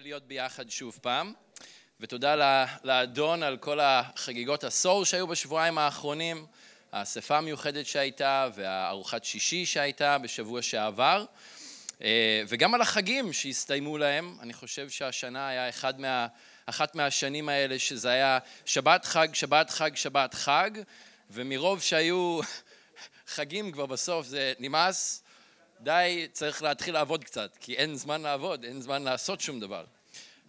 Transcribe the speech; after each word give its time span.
להיות 0.00 0.26
ביחד 0.26 0.70
שוב 0.70 0.98
פעם, 1.02 1.32
ותודה 2.00 2.64
לאדון 2.84 3.42
על 3.42 3.56
כל 3.56 3.80
החגיגות 3.82 4.64
עשור 4.64 5.04
שהיו 5.04 5.26
בשבועיים 5.26 5.78
האחרונים, 5.78 6.46
האספה 6.92 7.38
המיוחדת 7.38 7.86
שהייתה 7.86 8.48
והארוחת 8.54 9.24
שישי 9.24 9.66
שהייתה 9.66 10.18
בשבוע 10.18 10.62
שעבר, 10.62 11.24
אה, 12.02 12.42
וגם 12.48 12.74
על 12.74 12.80
החגים 12.80 13.32
שהסתיימו 13.32 13.98
להם. 13.98 14.36
אני 14.40 14.52
חושב 14.52 14.90
שהשנה 14.90 15.48
היה 15.48 15.68
אחד 15.68 16.00
מה, 16.00 16.26
אחת 16.66 16.94
מהשנים 16.94 17.48
האלה 17.48 17.78
שזה 17.78 18.10
היה 18.10 18.38
שבת 18.64 19.04
חג, 19.04 19.28
שבת 19.32 19.70
חג, 19.70 19.96
שבת 19.96 20.34
חג, 20.34 20.70
ומרוב 21.30 21.80
שהיו 21.80 22.40
חגים 23.34 23.72
כבר 23.72 23.86
בסוף 23.86 24.26
זה 24.26 24.52
נמאס, 24.58 25.21
די, 25.82 26.26
צריך 26.32 26.62
להתחיל 26.62 26.94
לעבוד 26.94 27.24
קצת, 27.24 27.56
כי 27.60 27.74
אין 27.74 27.96
זמן 27.96 28.22
לעבוד, 28.22 28.64
אין 28.64 28.80
זמן 28.80 29.02
לעשות 29.02 29.40
שום 29.40 29.60
דבר. 29.60 29.84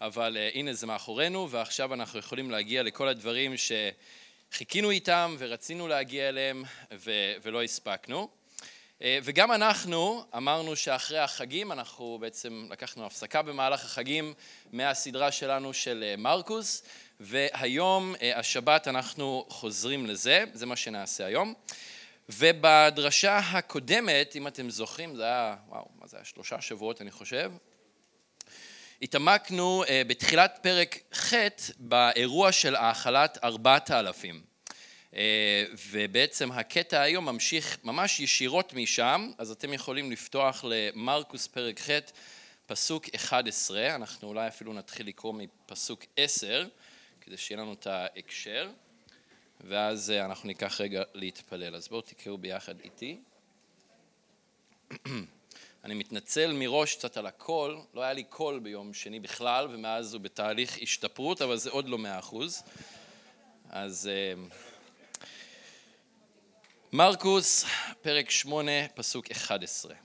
אבל 0.01 0.37
uh, 0.37 0.57
הנה 0.57 0.73
זה 0.73 0.87
מאחורינו, 0.87 1.49
ועכשיו 1.49 1.93
אנחנו 1.93 2.19
יכולים 2.19 2.51
להגיע 2.51 2.83
לכל 2.83 3.07
הדברים 3.07 3.53
שחיכינו 3.57 4.91
איתם 4.91 5.35
ורצינו 5.39 5.87
להגיע 5.87 6.29
אליהם 6.29 6.63
ו- 6.93 7.33
ולא 7.41 7.63
הספקנו. 7.63 8.27
Uh, 8.99 9.03
וגם 9.23 9.51
אנחנו 9.51 10.25
אמרנו 10.37 10.75
שאחרי 10.75 11.19
החגים, 11.19 11.71
אנחנו 11.71 12.17
בעצם 12.21 12.67
לקחנו 12.71 13.05
הפסקה 13.05 13.41
במהלך 13.41 13.85
החגים 13.85 14.33
מהסדרה 14.71 15.31
שלנו 15.31 15.73
של 15.73 16.13
uh, 16.15 16.19
מרקוס, 16.19 16.83
והיום, 17.19 18.15
השבת, 18.35 18.87
אנחנו 18.87 19.45
חוזרים 19.49 20.05
לזה, 20.05 20.43
זה 20.53 20.65
מה 20.65 20.75
שנעשה 20.75 21.25
היום. 21.25 21.53
ובדרשה 22.29 23.37
הקודמת, 23.37 24.35
אם 24.35 24.47
אתם 24.47 24.69
זוכרים, 24.69 25.15
זה 25.15 25.23
היה, 25.23 25.55
וואו, 25.67 25.89
מה 25.99 26.07
זה 26.07 26.17
היה? 26.17 26.25
שלושה 26.25 26.61
שבועות 26.61 27.01
אני 27.01 27.11
חושב. 27.11 27.51
התעמקנו 29.01 29.83
אה, 29.89 30.01
בתחילת 30.07 30.59
פרק 30.61 30.99
ח' 31.15 31.33
באירוע 31.79 32.51
של 32.51 32.75
האכלת 32.75 33.37
ארבעת 33.43 33.89
האלפים. 33.89 34.41
אה, 35.15 35.65
ובעצם 35.91 36.51
הקטע 36.51 37.01
היום 37.01 37.25
ממשיך 37.25 37.77
ממש 37.83 38.19
ישירות 38.19 38.73
משם, 38.73 39.31
אז 39.37 39.51
אתם 39.51 39.73
יכולים 39.73 40.11
לפתוח 40.11 40.65
למרקוס 40.67 41.47
פרק 41.47 41.79
ח', 41.79 41.89
פסוק 42.65 43.05
11, 43.15 43.95
אנחנו 43.95 44.27
אולי 44.27 44.47
אפילו 44.47 44.73
נתחיל 44.73 45.07
לקרוא 45.07 45.33
מפסוק 45.33 46.05
10, 46.17 46.67
כדי 47.21 47.37
שיהיה 47.37 47.61
לנו 47.61 47.73
את 47.73 47.87
ההקשר. 47.87 48.69
ואז 49.63 50.11
אה, 50.11 50.25
אנחנו 50.25 50.47
ניקח 50.47 50.81
רגע 50.81 51.03
להתפלל. 51.13 51.75
אז 51.75 51.87
בואו 51.87 52.01
תקראו 52.01 52.37
ביחד 52.37 52.79
איתי. 52.79 53.19
אני 55.83 55.93
מתנצל 55.93 56.53
מראש 56.53 56.95
קצת 56.95 57.17
על 57.17 57.25
הקול, 57.25 57.81
לא 57.93 58.01
היה 58.01 58.13
לי 58.13 58.23
קול 58.23 58.59
ביום 58.59 58.93
שני 58.93 59.19
בכלל, 59.19 59.67
ומאז 59.71 60.13
הוא 60.13 60.21
בתהליך 60.21 60.77
השתפרות, 60.81 61.41
אבל 61.41 61.57
זה 61.57 61.69
עוד 61.69 61.89
לא 61.89 61.97
מאה 61.97 62.19
אחוז. 62.19 62.63
אז 63.69 64.07
אה, 64.11 64.33
מרקוס, 66.91 67.65
פרק 68.01 68.29
שמונה, 68.29 68.87
פסוק 68.95 69.31
אחד 69.31 69.63
עשרה. 69.63 70.02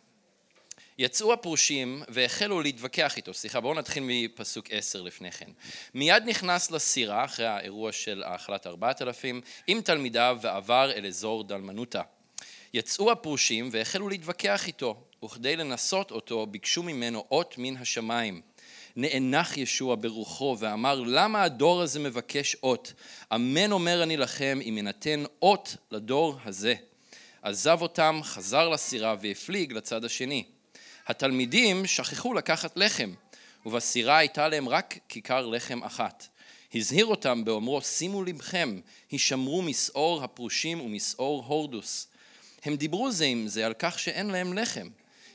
יצאו 0.98 1.32
הפרושים 1.32 2.02
והחלו 2.08 2.60
להתווכח 2.60 3.16
איתו, 3.16 3.34
סליחה 3.34 3.60
בואו 3.60 3.74
נתחיל 3.74 4.02
מפסוק 4.06 4.66
עשר 4.70 5.02
לפני 5.02 5.30
כן. 5.30 5.50
מיד 5.94 6.22
נכנס 6.26 6.70
לסירה 6.70 7.24
אחרי 7.24 7.46
האירוע 7.46 7.92
של 7.92 8.22
האכלת 8.26 8.66
ארבעת 8.66 9.02
אלפים 9.02 9.40
עם 9.66 9.80
תלמידיו 9.80 10.38
ועבר 10.40 10.92
אל 10.92 11.06
אזור 11.06 11.44
דלמנותה. 11.44 12.02
יצאו 12.74 13.12
הפרושים 13.12 13.68
והחלו 13.72 14.08
להתווכח 14.08 14.66
איתו 14.66 14.96
וכדי 15.24 15.56
לנסות 15.56 16.10
אותו 16.10 16.46
ביקשו 16.46 16.82
ממנו 16.82 17.24
אות 17.30 17.54
מן 17.58 17.76
השמיים. 17.76 18.40
נאנח 18.96 19.56
ישוע 19.56 19.96
ברוחו 20.00 20.56
ואמר 20.58 21.00
למה 21.00 21.42
הדור 21.42 21.82
הזה 21.82 22.00
מבקש 22.00 22.56
אות 22.62 22.92
אמן 23.34 23.72
אומר 23.72 24.02
אני 24.02 24.16
לכם 24.16 24.58
אם 24.68 24.74
יינתן 24.76 25.24
אות 25.42 25.76
לדור 25.90 26.38
הזה 26.44 26.74
עזב 27.42 27.78
אותם 27.82 28.20
חזר 28.22 28.68
לסירה 28.68 29.14
והפליג 29.20 29.72
לצד 29.72 30.04
השני 30.04 30.44
התלמידים 31.08 31.86
שכחו 31.86 32.34
לקחת 32.34 32.76
לחם, 32.76 33.10
ובסירה 33.66 34.16
הייתה 34.18 34.48
להם 34.48 34.68
רק 34.68 34.98
כיכר 35.08 35.46
לחם 35.46 35.82
אחת. 35.82 36.26
הזהיר 36.74 37.06
אותם 37.06 37.44
באומרו, 37.44 37.82
שימו 37.82 38.24
לבכם, 38.24 38.80
הישמרו 39.10 39.62
מסעור 39.62 40.24
הפרושים 40.24 40.80
ומסעור 40.80 41.44
הורדוס. 41.46 42.06
הם 42.64 42.76
דיברו 42.76 43.12
זה 43.12 43.24
עם 43.24 43.48
זה 43.48 43.66
על 43.66 43.74
כך 43.78 43.98
שאין 43.98 44.26
להם 44.26 44.52
לחם. 44.52 44.88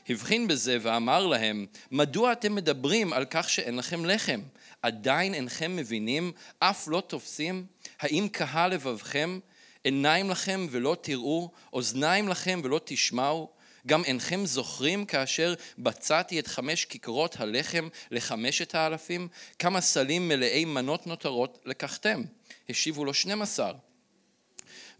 הבחין 0.08 0.48
בזה 0.48 0.78
ואמר 0.82 1.26
להם, 1.26 1.66
מדוע 1.90 2.32
אתם 2.32 2.54
מדברים 2.54 3.12
על 3.12 3.24
כך 3.30 3.50
שאין 3.50 3.76
לכם 3.76 4.04
לחם? 4.04 4.40
עדיין 4.82 5.34
אינכם 5.34 5.76
מבינים, 5.76 6.32
אף 6.58 6.88
לא 6.88 7.02
תופסים? 7.06 7.66
האם 8.00 8.28
קהה 8.32 8.68
לבבכם? 8.68 9.38
עיניים 9.84 10.30
לכם 10.30 10.66
ולא 10.70 10.96
תראו, 11.00 11.50
אוזניים 11.72 12.28
לכם 12.28 12.60
ולא 12.64 12.80
תשמעו? 12.84 13.48
גם 13.86 14.04
אינכם 14.04 14.46
זוכרים 14.46 15.06
כאשר 15.06 15.54
בצעתי 15.78 16.40
את 16.40 16.46
חמש 16.46 16.84
כיכרות 16.84 17.40
הלחם 17.40 17.88
לחמשת 18.10 18.74
האלפים? 18.74 19.28
כמה 19.58 19.80
סלים 19.80 20.28
מלאי 20.28 20.64
מנות 20.64 21.06
נותרות 21.06 21.58
לקחתם? 21.64 22.22
השיבו 22.68 23.04
לו 23.04 23.14
שנים 23.14 23.42
עשר. 23.42 23.72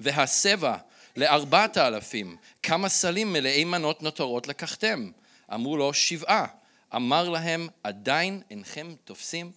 והסבע 0.00 0.76
לארבעת 1.16 1.76
האלפים, 1.76 2.36
כמה 2.62 2.88
סלים 2.88 3.32
מלאי 3.32 3.64
מנות 3.64 4.02
נותרות 4.02 4.48
לקחתם? 4.48 5.10
אמרו 5.54 5.76
לו 5.76 5.94
שבעה. 5.94 6.46
אמר 6.94 7.28
להם, 7.28 7.68
עדיין 7.82 8.42
אינכם 8.50 8.94
תופסים? 9.04 9.52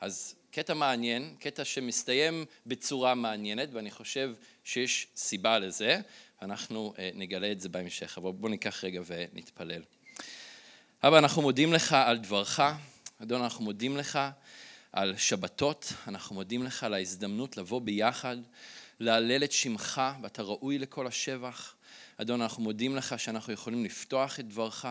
אז 0.00 0.34
קטע 0.50 0.74
מעניין, 0.74 1.34
קטע 1.40 1.64
שמסתיים 1.64 2.44
בצורה 2.66 3.14
מעניינת, 3.14 3.68
ואני 3.72 3.90
חושב 3.90 4.30
שיש 4.64 5.06
סיבה 5.16 5.58
לזה. 5.58 6.00
אנחנו 6.42 6.94
אה, 6.98 7.10
נגלה 7.14 7.52
את 7.52 7.60
זה 7.60 7.68
בהמשך, 7.68 8.18
אבל 8.18 8.32
בואו 8.32 8.50
ניקח 8.50 8.84
רגע 8.84 9.00
ונתפלל. 9.06 9.82
אבא, 11.02 11.18
אנחנו 11.18 11.42
מודים 11.42 11.72
לך 11.72 11.92
על 11.92 12.18
דברך, 12.18 12.60
אדון, 13.22 13.42
אנחנו 13.42 13.64
מודים 13.64 13.96
לך 13.96 14.18
על 14.92 15.16
שבתות, 15.16 15.92
אנחנו 16.08 16.34
מודים 16.34 16.62
לך 16.62 16.84
על 16.84 16.94
ההזדמנות 16.94 17.56
לבוא 17.56 17.80
ביחד, 17.80 18.36
להלל 19.00 19.44
את 19.44 19.52
שמך, 19.52 20.02
ואתה 20.22 20.42
ראוי 20.42 20.78
לכל 20.78 21.06
השבח. 21.06 21.74
אדון, 22.16 22.42
אנחנו 22.42 22.62
מודים 22.62 22.96
לך 22.96 23.18
שאנחנו 23.18 23.52
יכולים 23.52 23.84
לפתוח 23.84 24.40
את 24.40 24.48
דברך. 24.48 24.86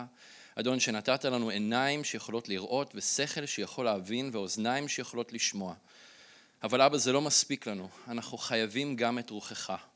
אדון, 0.56 0.80
שנתת 0.80 1.26
לנו 1.26 1.50
עיניים 1.50 2.04
שיכולות 2.04 2.50
לראות, 2.50 2.92
ושכל 2.96 3.46
שיכול 3.46 3.86
להבין, 3.86 4.30
ואוזניים 4.34 4.88
שיכולות 4.88 5.34
לשמוע. 5.34 5.74
אבל 6.64 6.81
אבא, 6.81 6.98
זה 6.98 7.12
לא 7.12 7.22
מספיק 7.22 7.68
לנו, 7.68 7.90
אנחנו 8.08 8.38
חייבים 8.38 8.96
גם 8.96 9.20
את 9.20 9.30
רוחך. 9.30 9.89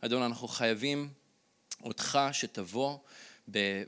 אדון, 0.00 0.22
אנחנו 0.22 0.48
חייבים 0.48 1.08
אותך 1.82 2.18
שתבוא 2.32 2.98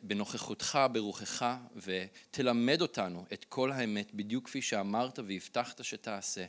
בנוכחותך, 0.03 0.78
ברוחך, 0.93 1.56
ותלמד 1.76 2.82
אותנו 2.82 3.25
את 3.32 3.44
כל 3.48 3.72
האמת, 3.72 4.15
בדיוק 4.15 4.47
כפי 4.47 4.62
שאמרת 4.62 5.19
והבטחת 5.19 5.84
שתעשה. 5.84 6.44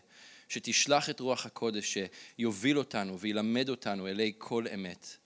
שתשלח 0.49 1.09
את 1.09 1.19
רוח 1.19 1.45
הקודש 1.45 1.97
שיוביל 2.38 2.77
אותנו 2.77 3.19
וילמד 3.19 3.69
אותנו 3.69 4.07
אלי 4.07 4.33
כל 4.38 4.66
אמת. 4.73 5.17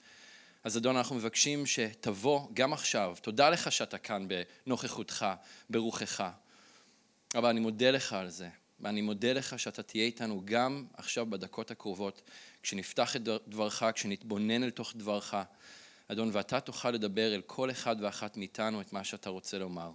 אז 0.64 0.78
אדון, 0.78 0.98
אנחנו 0.98 1.16
מבקשים 1.16 1.66
שתבוא 1.66 2.48
גם 2.54 2.74
עכשיו. 2.74 3.16
תודה 3.22 3.50
לך 3.50 3.72
שאתה 3.72 3.98
כאן 3.98 4.28
בנוכחותך, 4.68 5.26
ברוחך. 5.70 6.24
אבל 7.36 7.50
אני 7.50 7.60
מודה 7.60 7.92
לך 7.92 8.14
על 8.14 8.30
זה, 8.30 8.50
ואני 8.80 9.02
מודה 9.02 9.34
לך 9.34 9.60
שאתה 9.60 9.84
תהיה 9.84 10.06
איתנו 10.06 10.42
גם 10.46 10.86
עכשיו 10.94 11.26
בדקות 11.26 11.72
הקרובות, 11.72 12.22
כשנפתח 12.66 13.16
את 13.16 13.22
דברך, 13.48 13.84
כשנתבונן 13.96 14.64
אל 14.64 14.70
תוך 14.70 14.94
דברך, 14.96 15.34
אדון, 16.08 16.30
ואתה 16.34 16.60
תוכל 16.60 16.92
לדבר 16.92 17.36
אל 17.36 17.42
כל 17.46 17.72
אחד 17.72 17.96
ואחת 18.00 18.38
מאיתנו 18.38 18.82
את 18.82 18.94
מה 18.94 19.04
שאתה 19.04 19.30
רוצה 19.30 19.58
לומר. 19.58 19.92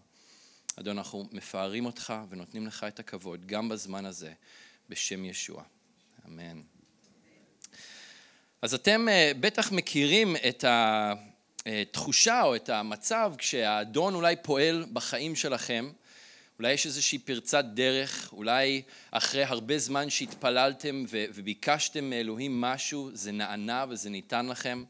אדון, 0.77 0.99
אנחנו 0.99 1.29
מפארים 1.33 1.87
אותך 1.87 2.15
ונותנים 2.29 2.67
לך 2.67 2.84
את 2.84 2.99
הכבוד 2.99 3.47
גם 3.47 3.69
בזמן 3.69 4.07
הזה, 4.07 4.33
בשם 4.89 5.25
ישוע. 5.25 5.63
אמן. 6.27 6.63
אז 8.63 8.75
אתם 8.75 9.09
אה, 9.09 9.33
בטח 9.41 9.73
מכירים 9.73 10.37
את 10.49 10.65
התחושה 10.69 12.43
או 12.43 12.57
את 12.57 12.69
המצב 12.69 13.33
כשהאדון 13.39 14.15
אולי 14.15 14.37
פועל 14.43 14.87
בחיים 14.93 15.37
שלכם 15.37 15.91
אולי 16.60 16.72
יש 16.72 16.86
איזושהי 16.86 17.18
פרצת 17.18 17.65
דרך, 17.65 18.28
אולי 18.33 18.83
אחרי 19.10 19.45
הרבה 19.45 19.78
זמן 19.78 20.10
שהתפללתם 20.10 21.04
וביקשתם 21.10 22.10
מאלוהים 22.10 22.60
משהו, 22.60 23.10
זה 23.12 23.33
נענה 23.33 23.84
וזה 23.89 24.10
ניתן 24.10 24.47
לכם. 24.47 24.84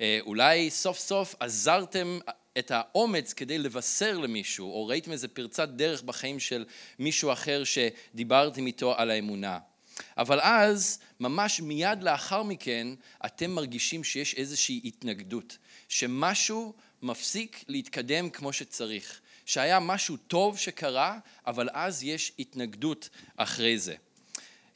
אה, 0.00 0.18
אולי 0.20 0.70
סוף 0.70 0.98
סוף 0.98 1.34
עזרתם 1.40 2.18
את 2.58 2.70
האומץ 2.70 3.32
כדי 3.32 3.58
לבשר 3.58 4.18
למישהו, 4.18 4.70
או 4.70 4.86
ראיתם 4.86 5.12
איזה 5.12 5.28
פרצת 5.28 5.68
דרך 5.68 6.02
בחיים 6.02 6.40
של 6.40 6.64
מישהו 6.98 7.32
אחר 7.32 7.62
שדיברתם 7.64 8.66
איתו 8.66 8.94
על 8.96 9.10
האמונה. 9.10 9.58
אבל 10.18 10.40
אז, 10.40 10.98
ממש 11.20 11.60
מיד 11.60 12.02
לאחר 12.02 12.42
מכן, 12.42 12.88
אתם 13.26 13.50
מרגישים 13.50 14.04
שיש 14.04 14.34
איזושהי 14.34 14.80
התנגדות, 14.84 15.58
שמשהו 15.88 16.74
מפסיק 17.02 17.64
להתקדם 17.68 18.30
כמו 18.30 18.52
שצריך. 18.52 19.20
שהיה 19.46 19.80
משהו 19.80 20.16
טוב 20.16 20.58
שקרה, 20.58 21.18
אבל 21.46 21.68
אז 21.72 22.02
יש 22.02 22.32
התנגדות 22.38 23.08
אחרי 23.36 23.78
זה. 23.78 23.94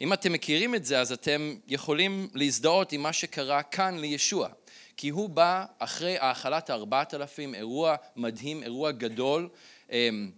אם 0.00 0.12
אתם 0.12 0.32
מכירים 0.32 0.74
את 0.74 0.84
זה, 0.84 1.00
אז 1.00 1.12
אתם 1.12 1.54
יכולים 1.68 2.28
להזדהות 2.34 2.92
עם 2.92 3.02
מה 3.02 3.12
שקרה 3.12 3.62
כאן 3.62 3.98
לישוע. 3.98 4.48
כי 4.96 5.08
הוא 5.08 5.30
בא 5.30 5.64
אחרי 5.78 6.18
האכלת 6.18 6.70
הארבעת 6.70 7.14
אלפים, 7.14 7.54
אירוע 7.54 7.96
מדהים, 8.16 8.62
אירוע 8.62 8.92
גדול, 8.92 9.48
אמ, 9.90 10.30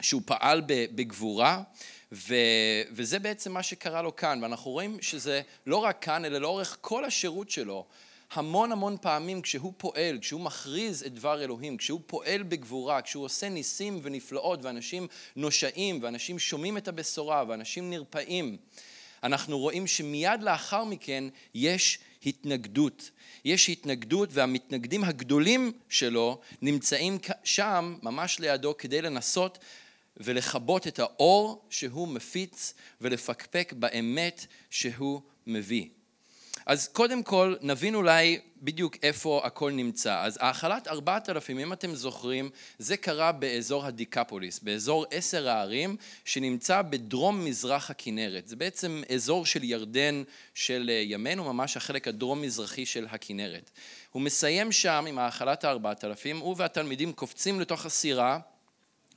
שהוא 0.00 0.22
פעל 0.24 0.62
בגבורה, 0.66 1.62
ו, 2.12 2.34
וזה 2.92 3.18
בעצם 3.18 3.52
מה 3.52 3.62
שקרה 3.62 4.02
לו 4.02 4.16
כאן, 4.16 4.38
ואנחנו 4.42 4.70
רואים 4.70 5.02
שזה 5.02 5.42
לא 5.66 5.76
רק 5.76 5.98
כאן, 6.00 6.24
אלא 6.24 6.38
לאורך 6.38 6.78
כל 6.80 7.04
השירות 7.04 7.50
שלו, 7.50 7.86
המון 8.30 8.72
המון 8.72 8.96
פעמים 9.00 9.42
כשהוא 9.42 9.72
פועל, 9.76 10.18
כשהוא 10.20 10.40
מכריז 10.40 11.02
את 11.02 11.12
דבר 11.14 11.44
אלוהים, 11.44 11.76
כשהוא 11.76 12.00
פועל 12.06 12.42
בגבורה, 12.42 13.02
כשהוא 13.02 13.24
עושה 13.24 13.48
ניסים 13.48 14.00
ונפלאות, 14.02 14.64
ואנשים 14.64 15.06
נושעים, 15.36 15.98
ואנשים 16.02 16.38
שומעים 16.38 16.76
את 16.76 16.88
הבשורה, 16.88 17.44
ואנשים 17.48 17.90
נרפאים, 17.90 18.56
אנחנו 19.22 19.58
רואים 19.58 19.86
שמיד 19.86 20.42
לאחר 20.42 20.84
מכן 20.84 21.24
יש 21.54 21.98
התנגדות. 22.26 23.10
יש 23.44 23.68
התנגדות 23.68 24.28
והמתנגדים 24.32 25.04
הגדולים 25.04 25.72
שלו 25.88 26.40
נמצאים 26.62 27.18
שם, 27.44 27.96
ממש 28.02 28.38
לידו, 28.38 28.76
כדי 28.76 29.02
לנסות 29.02 29.58
ולכבות 30.16 30.86
את 30.86 30.98
האור 30.98 31.64
שהוא 31.70 32.08
מפיץ 32.08 32.74
ולפקפק 33.00 33.72
באמת 33.76 34.46
שהוא 34.70 35.20
מביא. 35.46 35.88
אז 36.66 36.88
קודם 36.88 37.22
כל 37.22 37.54
נבין 37.60 37.94
אולי 37.94 38.40
בדיוק 38.62 38.96
איפה 39.02 39.42
הכל 39.44 39.72
נמצא. 39.72 40.20
אז 40.22 40.38
האכלת 40.40 40.88
ארבעת 40.88 41.28
אלפים, 41.28 41.58
אם 41.58 41.72
אתם 41.72 41.94
זוכרים, 41.94 42.50
זה 42.78 42.96
קרה 42.96 43.32
באזור 43.32 43.86
הדיקפוליס, 43.86 44.58
באזור 44.58 45.06
עשר 45.10 45.48
הערים 45.48 45.96
שנמצא 46.24 46.82
בדרום 46.82 47.44
מזרח 47.44 47.90
הכנרת. 47.90 48.48
זה 48.48 48.56
בעצם 48.56 49.02
אזור 49.14 49.46
של 49.46 49.64
ירדן 49.64 50.22
של 50.54 50.90
ימינו, 51.04 51.52
ממש 51.52 51.76
החלק 51.76 52.08
הדרום 52.08 52.42
מזרחי 52.42 52.86
של 52.86 53.06
הכנרת. 53.10 53.70
הוא 54.12 54.22
מסיים 54.22 54.72
שם 54.72 55.04
עם 55.08 55.18
האכלת 55.18 55.64
הארבעת 55.64 56.04
אלפים, 56.04 56.38
הוא 56.38 56.54
והתלמידים 56.58 57.12
קופצים 57.12 57.60
לתוך 57.60 57.86
הסירה 57.86 58.38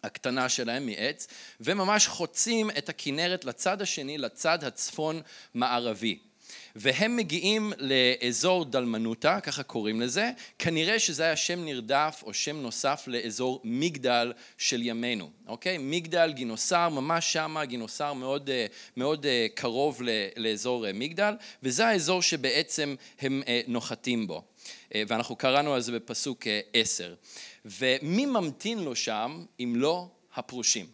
הקטנה 0.03 0.49
שלהם 0.49 0.85
מעץ, 0.85 1.27
וממש 1.61 2.07
חוצים 2.07 2.69
את 2.77 2.89
הכנרת 2.89 3.45
לצד 3.45 3.81
השני, 3.81 4.17
לצד 4.17 4.63
הצפון 4.63 5.21
מערבי. 5.53 6.28
והם 6.75 7.16
מגיעים 7.16 7.74
לאזור 7.77 8.66
דלמנוטה, 8.66 9.39
ככה 9.39 9.63
קוראים 9.63 10.01
לזה, 10.01 10.31
כנראה 10.60 11.00
שזה 11.00 11.24
היה 11.24 11.36
שם 11.36 11.66
נרדף 11.66 12.24
או 12.25 12.33
שם 12.33 12.57
נוסף 12.57 13.04
לאזור 13.07 13.62
מגדל 13.63 14.33
של 14.57 14.81
ימינו, 14.81 15.30
אוקיי? 15.48 15.77
מגדל, 15.80 16.31
גינוסר, 16.33 16.89
ממש 16.89 17.33
שמה, 17.33 17.66
גינוסר 17.66 18.13
מאוד, 18.13 18.50
אה, 18.50 18.66
מאוד 18.98 19.25
אה, 19.25 19.48
קרוב 19.54 20.01
לאזור 20.38 20.88
אה, 20.88 20.94
מגדל, 20.94 21.33
וזה 21.63 21.88
האזור 21.88 22.21
שבעצם 22.21 22.95
הם 23.19 23.42
נוחתים 23.68 24.27
בו. 24.27 24.44
ואנחנו 24.95 25.36
קראנו 25.36 25.74
על 25.74 25.81
זה 25.81 25.92
בפסוק 25.92 26.44
עשר. 26.74 27.16
ומי 27.66 28.25
ממתין 28.25 28.80
לו 28.80 28.95
שם 28.95 29.45
אם 29.60 29.74
לא 29.75 30.07
הפרושים? 30.36 30.86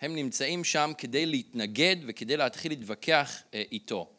הם 0.00 0.14
נמצאים 0.14 0.64
שם 0.64 0.92
כדי 0.98 1.26
להתנגד 1.26 1.96
וכדי 2.06 2.36
להתחיל 2.36 2.72
להתווכח 2.72 3.42
איתו. 3.72 4.13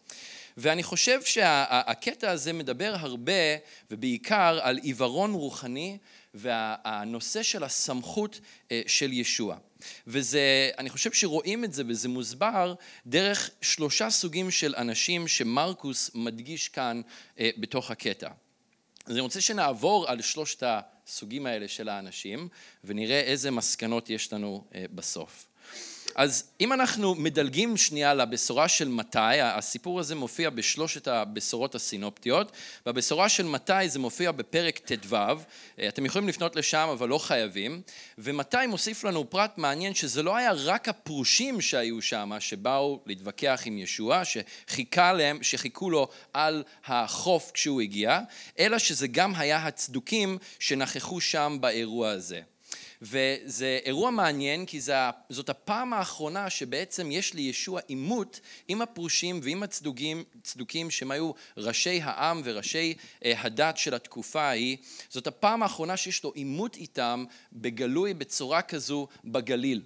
ואני 0.58 0.84
חושב 0.84 1.24
שהקטע 1.24 2.32
הזה 2.32 2.54
מדבר 2.54 2.96
הרבה 3.00 3.34
ובעיקר 3.92 4.60
על 4.62 4.78
עיוורון 4.78 5.34
רוחני 5.34 5.98
והנושא 6.34 7.44
של 7.44 7.64
הסמכות 7.64 8.40
אה, 8.72 8.82
של 8.88 9.14
ישוע. 9.14 9.58
וזה, 10.08 10.70
אני 10.78 10.90
חושב 10.90 11.14
שרואים 11.14 11.64
את 11.64 11.74
זה 11.74 11.84
וזה 11.88 12.10
מוסבר 12.10 12.74
דרך 13.06 13.50
שלושה 13.62 14.10
סוגים 14.10 14.52
של 14.52 14.76
אנשים 14.78 15.28
שמרקוס 15.28 16.12
מדגיש 16.14 16.70
כאן 16.70 17.02
אה, 17.40 17.50
בתוך 17.58 17.92
הקטע. 17.92 18.30
אז 19.06 19.12
אני 19.12 19.20
רוצה 19.22 19.42
שנעבור 19.42 20.10
על 20.10 20.22
שלושת 20.22 20.64
הסוגים 20.66 21.46
האלה 21.46 21.68
של 21.68 21.90
האנשים 21.90 22.48
ונראה 22.84 23.20
איזה 23.20 23.52
מסקנות 23.52 24.10
יש 24.10 24.34
לנו 24.34 24.64
אה, 24.76 24.86
בסוף. 24.92 25.48
אז 26.16 26.44
אם 26.62 26.74
אנחנו 26.74 27.16
מדלגים 27.16 27.78
שנייה 27.78 28.14
לבשורה 28.14 28.68
של 28.68 28.88
מתי, 28.88 29.42
הסיפור 29.42 30.00
הזה 30.00 30.16
מופיע 30.16 30.50
בשלושת 30.50 31.08
הבשורות 31.08 31.76
הסינופטיות, 31.76 32.52
בבשורה 32.86 33.30
של 33.30 33.44
מתי 33.44 33.90
זה 33.90 34.00
מופיע 34.00 34.32
בפרק 34.32 34.80
ט"ו, 34.80 35.16
אתם 35.88 36.06
יכולים 36.06 36.28
לפנות 36.28 36.56
לשם 36.56 36.90
אבל 36.92 37.10
לא 37.10 37.18
חייבים, 37.18 37.82
ומתי 38.18 38.68
מוסיף 38.68 39.04
לנו 39.04 39.30
פרט 39.30 39.58
מעניין 39.58 39.94
שזה 39.94 40.24
לא 40.24 40.36
היה 40.36 40.52
רק 40.52 40.90
הפרושים 40.90 41.62
שהיו 41.62 42.02
שם, 42.02 42.32
שבאו 42.40 43.00
להתווכח 43.06 43.62
עם 43.66 43.78
ישוע, 43.78 44.22
שחיכה 44.26 45.14
להם, 45.14 45.44
שחיכו 45.44 45.90
לו 45.90 46.08
על 46.34 46.64
החוף 46.86 47.52
כשהוא 47.54 47.82
הגיע, 47.82 48.20
אלא 48.60 48.80
שזה 48.80 49.08
גם 49.08 49.36
היה 49.36 49.58
הצדוקים 49.58 50.38
שנכחו 50.60 51.22
שם 51.22 51.58
באירוע 51.62 52.10
הזה. 52.10 52.42
וזה 53.02 53.80
אירוע 53.86 54.12
מעניין 54.12 54.66
כי 54.66 54.82
זה, 54.82 54.96
זאת 55.30 55.50
הפעם 55.50 55.94
האחרונה 55.94 56.50
שבעצם 56.50 57.12
יש 57.12 57.34
לישוע 57.34 57.82
עימות 57.88 58.40
עם 58.68 58.82
הפרושים 58.82 59.40
ועם 59.44 59.64
הצדוקים, 59.64 60.24
צדוקים 60.44 60.92
שהם 60.92 61.12
היו 61.12 61.32
ראשי 61.58 62.02
העם 62.04 62.42
וראשי 62.44 62.94
אה, 63.26 63.34
הדת 63.38 63.78
של 63.78 63.94
התקופה 63.94 64.42
ההיא. 64.42 64.78
זאת 65.10 65.28
הפעם 65.28 65.64
האחרונה 65.64 65.98
שיש 65.98 66.24
לו 66.24 66.32
עימות 66.34 66.76
איתם 66.76 67.26
בגלוי 67.54 68.14
בצורה 68.14 68.62
כזו 68.62 69.08
בגליל. 69.26 69.82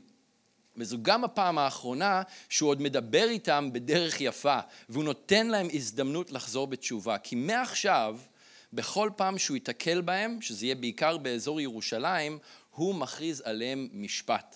וזו 0.78 0.98
גם 1.02 1.24
הפעם 1.24 1.58
האחרונה 1.58 2.22
שהוא 2.50 2.70
עוד 2.70 2.82
מדבר 2.82 3.30
איתם 3.30 3.70
בדרך 3.74 4.22
יפה, 4.22 4.60
והוא 4.90 5.04
נותן 5.04 5.48
להם 5.48 5.68
הזדמנות 5.74 6.32
לחזור 6.32 6.68
בתשובה. 6.68 7.18
כי 7.18 7.36
מעכשיו, 7.36 8.18
בכל 8.74 9.10
פעם 9.16 9.38
שהוא 9.38 9.56
ייתקל 9.56 10.02
בהם, 10.02 10.42
שזה 10.42 10.66
יהיה 10.66 10.76
בעיקר 10.76 11.18
באזור 11.18 11.62
ירושלים, 11.62 12.40
הוא 12.80 12.96
מכריז 12.96 13.42
עליהם 13.46 13.90
משפט. 13.94 14.56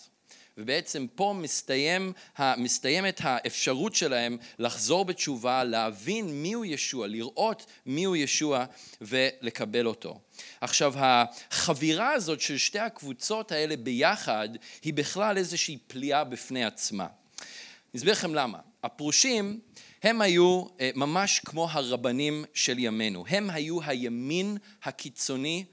ובעצם 0.58 1.06
פה 1.16 1.36
מסתיים, 1.38 2.14
מסתיימת 2.58 3.22
האפשרות 3.24 3.96
שלהם 3.96 4.38
לחזור 4.60 5.06
בתשובה, 5.06 5.64
להבין 5.64 6.42
מיהו 6.42 6.66
ישוע, 6.66 7.08
לראות 7.08 7.66
מיהו 7.86 8.16
ישוע 8.16 8.66
ולקבל 9.02 9.88
אותו. 9.88 10.20
עכשיו, 10.62 10.94
החבירה 10.98 12.14
הזאת 12.14 12.42
של 12.42 12.58
שתי 12.58 12.80
הקבוצות 12.80 13.52
האלה 13.52 13.78
ביחד, 13.78 14.50
היא 14.84 14.94
בכלל 14.94 15.38
איזושהי 15.38 15.78
פליאה 15.88 16.24
בפני 16.24 16.66
עצמה. 16.66 17.06
אני 17.06 17.98
אסביר 17.98 18.14
לכם 18.14 18.36
למה. 18.36 18.60
הפרושים 18.84 19.60
הם 20.04 20.22
היו 20.22 20.66
אה, 20.80 20.90
ממש 20.96 21.40
כמו 21.40 21.68
הרבנים 21.72 22.46
של 22.54 22.80
ימינו. 22.80 23.26
הם 23.28 23.50
היו 23.50 23.84
הימין 23.84 24.58
הקיצוני 24.84 25.66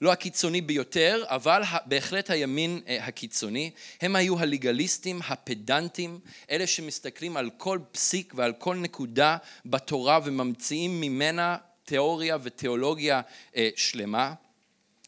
לא 0.00 0.12
הקיצוני 0.12 0.60
ביותר, 0.60 1.24
אבל 1.26 1.62
בהחלט 1.86 2.30
הימין 2.30 2.80
אה, 2.88 3.04
הקיצוני. 3.04 3.70
הם 4.00 4.16
היו 4.16 4.38
הליגליסטים, 4.38 5.20
הפדנטים, 5.28 6.20
אלה 6.50 6.66
שמסתכלים 6.66 7.36
על 7.36 7.50
כל 7.56 7.78
פסיק 7.92 8.32
ועל 8.36 8.52
כל 8.52 8.76
נקודה 8.76 9.36
בתורה 9.66 10.18
וממציאים 10.24 11.00
ממנה 11.00 11.56
תיאוריה 11.84 12.36
ותיאולוגיה 12.42 13.20
אה, 13.56 13.68
שלמה. 13.76 14.34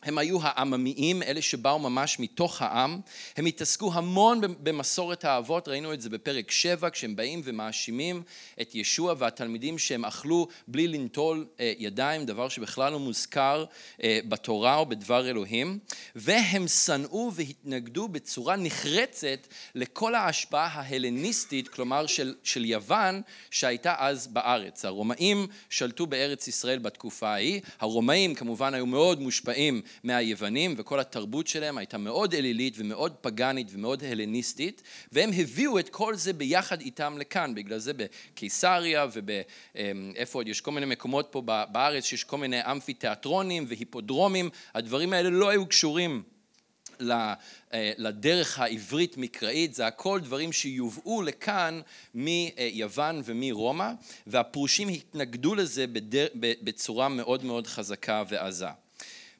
הם 0.02 0.18
היו 0.18 0.38
העממיים, 0.42 1.22
אלה 1.22 1.42
שבאו 1.42 1.78
ממש 1.78 2.18
מתוך 2.18 2.62
העם. 2.62 3.00
הם 3.36 3.46
התעסקו 3.46 3.92
המון 3.94 4.40
במסורת 4.62 5.24
האבות, 5.24 5.68
ראינו 5.68 5.92
את 5.92 6.00
זה 6.00 6.10
בפרק 6.10 6.50
7, 6.50 6.90
כשהם 6.90 7.16
באים 7.16 7.40
ומאשימים 7.44 8.22
את 8.60 8.74
ישוע 8.74 9.14
והתלמידים 9.18 9.78
שהם 9.78 10.04
אכלו 10.04 10.48
בלי 10.68 10.88
לנטול 10.88 11.46
אה, 11.60 11.72
ידיים, 11.78 12.26
דבר 12.26 12.48
שבכלל 12.48 12.92
לא 12.92 12.98
מוזכר 12.98 13.64
אה, 14.02 14.20
בתורה 14.28 14.76
או 14.76 14.86
בדבר 14.86 15.28
אלוהים. 15.28 15.78
והם 16.16 16.68
שנאו 16.68 17.30
והתנגדו 17.34 18.08
בצורה 18.08 18.56
נחרצת 18.56 19.46
לכל 19.74 20.14
ההשפעה 20.14 20.66
ההלניסטית, 20.66 21.68
כלומר 21.68 22.06
של, 22.06 22.34
של 22.42 22.64
יוון, 22.64 23.22
שהייתה 23.50 23.94
אז 23.98 24.26
בארץ. 24.26 24.84
הרומאים 24.84 25.46
שלטו 25.70 26.06
בארץ 26.06 26.48
ישראל 26.48 26.78
בתקופה 26.78 27.28
ההיא. 27.28 27.60
הרומאים 27.80 28.34
כמובן 28.34 28.74
היו 28.74 28.86
מאוד 28.86 29.20
מושפעים 29.20 29.82
מהיוונים 30.04 30.74
וכל 30.76 31.00
התרבות 31.00 31.46
שלהם 31.46 31.78
הייתה 31.78 31.98
מאוד 31.98 32.34
אלילית 32.34 32.74
ומאוד 32.76 33.12
פגאנית 33.20 33.68
ומאוד 33.72 34.04
הלניסטית 34.04 34.82
והם 35.12 35.30
הביאו 35.36 35.78
את 35.78 35.88
כל 35.88 36.14
זה 36.14 36.32
ביחד 36.32 36.80
איתם 36.80 37.18
לכאן, 37.18 37.54
בגלל 37.54 37.78
זה 37.78 37.92
בקיסריה 37.92 39.06
ובאיפה 39.12 40.38
עוד 40.38 40.48
יש 40.48 40.60
כל 40.60 40.70
מיני 40.70 40.86
מקומות 40.86 41.28
פה 41.30 41.42
בארץ 41.72 42.04
שיש 42.04 42.24
כל 42.24 42.38
מיני 42.38 42.60
אמפיתיאטרונים 42.70 43.64
והיפודרומים, 43.68 44.50
הדברים 44.74 45.12
האלה 45.12 45.30
לא 45.30 45.48
היו 45.48 45.66
קשורים 45.66 46.22
אה, 47.10 47.34
לדרך 47.98 48.58
העברית 48.58 49.16
מקראית, 49.16 49.74
זה 49.74 49.86
הכל 49.86 50.20
דברים 50.20 50.52
שיובאו 50.52 51.22
לכאן 51.22 51.80
מיוון 52.14 53.22
ומרומא, 53.24 53.90
והפרושים 54.26 54.88
התנגדו 54.88 55.54
לזה 55.54 55.84
בצורה 56.34 57.08
מאוד 57.08 57.44
מאוד 57.44 57.66
חזקה 57.66 58.22
ועזה. 58.28 58.81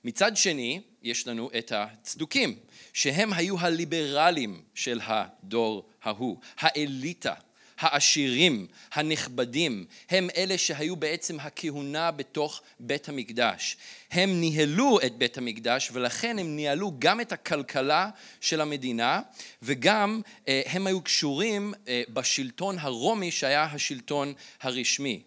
מצד 0.05 0.37
שני, 0.37 0.81
יש 1.03 1.27
לנו 1.27 1.51
את 1.59 1.73
הצדוקים, 1.75 2.57
שהם 2.93 3.33
היו 3.33 3.59
הליברלים 3.59 4.63
של 4.75 5.01
הדור 5.05 5.89
ההוא, 6.03 6.37
האליטה. 6.59 7.35
העשירים, 7.83 8.67
הנכבדים, 8.93 9.85
הם 10.11 10.29
אלה 10.37 10.59
שהיו 10.59 10.97
בעצם 10.97 11.41
הכהונה 11.41 12.11
בתוך 12.11 12.63
בית 12.81 13.09
המקדש. 13.09 13.77
הם 14.11 14.41
ניהלו 14.41 14.99
את 15.07 15.17
בית 15.17 15.39
המקדש 15.39 15.91
ולכן 15.93 16.39
הם 16.39 16.57
ניהלו 16.57 16.93
גם 16.99 17.21
את 17.21 17.33
הכלכלה 17.33 18.11
של 18.41 18.61
המדינה 18.61 19.21
וגם 19.63 20.21
אה, 20.49 20.63
הם 20.67 20.87
היו 20.87 21.01
קשורים 21.01 21.75
אה, 21.89 22.03
בשלטון 22.09 22.79
הרומי 22.79 23.31
שהיה 23.31 23.65
השלטון 23.65 24.33
הרשמי. 24.61 25.23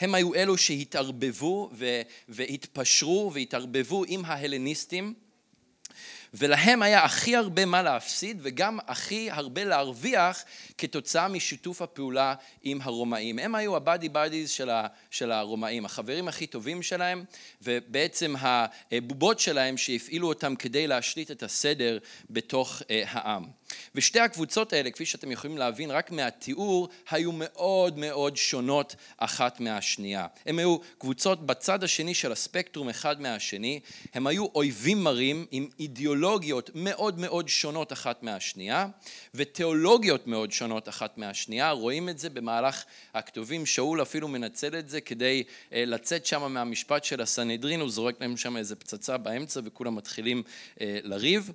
הם 0.00 0.14
היו 0.14 0.34
אלו 0.34 0.58
שהתערבבו 0.58 1.70
והתפשרו 2.28 3.30
והתערבבו 3.34 4.04
עם 4.08 4.24
ההלניסטים 4.24 5.14
ולהם 6.34 6.82
היה 6.82 7.04
הכי 7.04 7.36
הרבה 7.36 7.64
מה 7.64 7.82
להפסיד 7.82 8.38
וגם 8.42 8.78
הכי 8.86 9.30
הרבה 9.30 9.64
להרוויח 9.64 10.44
כתוצאה 10.78 11.28
משיתוף 11.28 11.82
הפעולה 11.82 12.34
עם 12.62 12.78
הרומאים. 12.82 13.38
הם 13.38 13.54
היו 13.54 13.76
הבאדי 13.76 14.08
באדיז 14.08 14.50
של, 15.10 15.32
הרומאים, 15.32 15.84
החברים 15.84 16.28
הכי 16.28 16.46
טובים 16.46 16.82
שלהם 16.82 17.24
ובעצם 17.62 18.34
הבובות 18.38 19.40
שלהם 19.40 19.76
שהפעילו 19.76 20.28
אותם 20.28 20.56
כדי 20.56 20.86
להשליט 20.86 21.30
את 21.30 21.42
הסדר 21.42 21.98
בתוך 22.30 22.82
אה, 22.90 23.02
העם. 23.06 23.44
ושתי 23.94 24.20
הקבוצות 24.20 24.72
האלה, 24.72 24.90
כפי 24.90 25.06
שאתם 25.06 25.32
יכולים 25.32 25.58
להבין 25.58 25.90
רק 25.90 26.10
מהתיאור, 26.10 26.88
היו 27.10 27.32
מאוד 27.32 27.98
מאוד 27.98 28.36
שונות 28.36 28.96
אחת 29.16 29.60
מהשנייה. 29.60 30.26
הם 30.46 30.58
היו 30.58 30.78
קבוצות 30.98 31.46
בצד 31.46 31.84
השני 31.84 32.14
של 32.14 32.32
הספקטרום 32.32 32.88
אחד 32.88 33.20
מהשני, 33.20 33.80
הם 34.14 34.26
היו 34.26 34.46
אויבים 34.54 35.04
מרים 35.04 35.46
עם 35.50 35.68
אידיאולוגיות 35.80 36.70
מאוד 36.74 37.18
מאוד 37.18 37.48
שונות 37.48 37.92
אחת 37.92 38.22
מהשנייה, 38.22 38.86
ותיאולוגיות 39.34 40.26
מאוד 40.26 40.52
שונות 40.52 40.88
אחת 40.88 41.18
מהשנייה. 41.18 41.70
רואים 41.70 42.08
את 42.08 42.18
זה 42.18 42.30
במהלך 42.30 42.84
הכתובים, 43.14 43.66
שאול 43.66 44.02
אפילו 44.02 44.28
מנצל 44.28 44.78
את 44.78 44.88
זה 44.88 45.00
כדי 45.00 45.42
אה, 45.72 45.84
לצאת 45.84 46.26
שם 46.26 46.52
מהמשפט 46.52 47.04
של 47.04 47.20
הסנהדרין, 47.20 47.80
הוא 47.80 47.90
זורק 47.90 48.20
להם 48.20 48.36
שם 48.36 48.56
איזה 48.56 48.76
פצצה 48.76 49.16
באמצע 49.16 49.60
וכולם 49.64 49.94
מתחילים 49.94 50.42
אה, 50.80 50.98
לריב. 51.02 51.52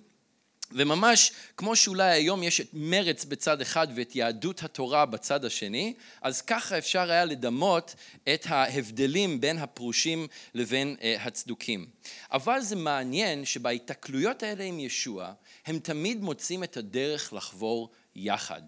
וממש 0.76 1.32
כמו 1.58 1.76
שאולי 1.76 2.12
היום 2.12 2.44
יש 2.44 2.62
את 2.62 2.68
מרץ 2.74 3.26
בצד 3.26 3.62
אחד 3.62 3.88
ואת 3.96 4.16
יהדות 4.16 4.64
התורה 4.64 5.06
בצד 5.06 5.46
השני, 5.46 5.94
אז 6.22 6.42
ככה 6.42 6.78
אפשר 6.78 7.12
היה 7.12 7.26
לדמות 7.26 7.96
את 8.34 8.46
ההבדלים 8.50 9.42
בין 9.42 9.58
הפרושים 9.58 10.28
לבין 10.54 10.96
uh, 11.00 11.04
הצדוקים. 11.22 11.86
אבל 12.32 12.62
זה 12.62 12.76
מעניין 12.76 13.46
שבהיתקלויות 13.46 14.44
האלה 14.44 14.64
עם 14.64 14.80
ישוע, 14.80 15.34
הם 15.66 15.80
תמיד 15.80 16.22
מוצאים 16.22 16.64
את 16.64 16.78
הדרך 16.78 17.34
לחבור 17.34 17.90
יחד. 18.16 18.62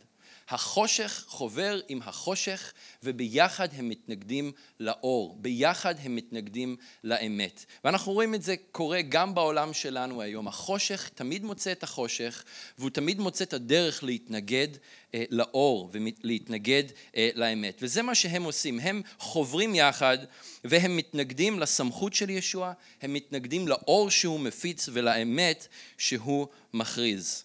החושך 0.49 1.25
חובר 1.27 1.79
עם 1.87 2.01
החושך 2.01 2.73
וביחד 3.03 3.67
הם 3.73 3.89
מתנגדים 3.89 4.51
לאור, 4.79 5.37
ביחד 5.41 5.95
הם 6.03 6.15
מתנגדים 6.15 6.75
לאמת. 7.03 7.65
ואנחנו 7.83 8.11
רואים 8.11 8.35
את 8.35 8.43
זה 8.43 8.55
קורה 8.71 9.01
גם 9.01 9.35
בעולם 9.35 9.73
שלנו 9.73 10.21
היום. 10.21 10.47
החושך 10.47 11.09
תמיד 11.15 11.43
מוצא 11.43 11.71
את 11.71 11.83
החושך 11.83 12.43
והוא 12.77 12.89
תמיד 12.89 13.19
מוצא 13.19 13.43
את 13.43 13.53
הדרך 13.53 14.03
להתנגד 14.03 14.67
אה, 15.13 15.23
לאור 15.29 15.89
ולהתנגד 15.91 16.83
אה, 17.15 17.29
לאמת. 17.35 17.77
וזה 17.81 18.01
מה 18.01 18.15
שהם 18.15 18.43
עושים, 18.43 18.79
הם 18.79 19.01
חוברים 19.19 19.75
יחד 19.75 20.17
והם 20.63 20.97
מתנגדים 20.97 21.59
לסמכות 21.59 22.13
של 22.13 22.29
ישוע, 22.29 22.73
הם 23.01 23.13
מתנגדים 23.13 23.67
לאור 23.67 24.09
שהוא 24.09 24.39
מפיץ 24.39 24.89
ולאמת 24.93 25.67
שהוא 25.97 26.47
מכריז. 26.73 27.44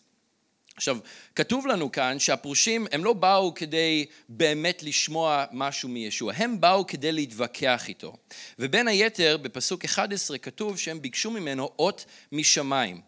עכשיו, 0.80 0.98
כתוב 1.34 1.66
לנו 1.66 1.92
כאן 1.92 2.18
שהפרושים 2.18 2.86
הם 2.92 3.04
לא 3.04 3.12
באו 3.12 3.54
כדי 3.54 4.06
באמת 4.28 4.82
לשמוע 4.82 5.44
משהו 5.52 5.88
מישוע, 5.88 6.32
הם 6.36 6.60
באו 6.60 6.86
כדי 6.86 7.12
להתווכח 7.12 7.88
איתו. 7.88 8.16
ובין 8.58 8.88
היתר, 8.88 9.36
בפסוק 9.36 9.84
11 9.84 10.38
כתוב 10.38 10.78
שהם 10.78 11.02
ביקשו 11.02 11.30
ממנו 11.30 11.70
אות 11.78 12.04
משמיים. 12.32 13.00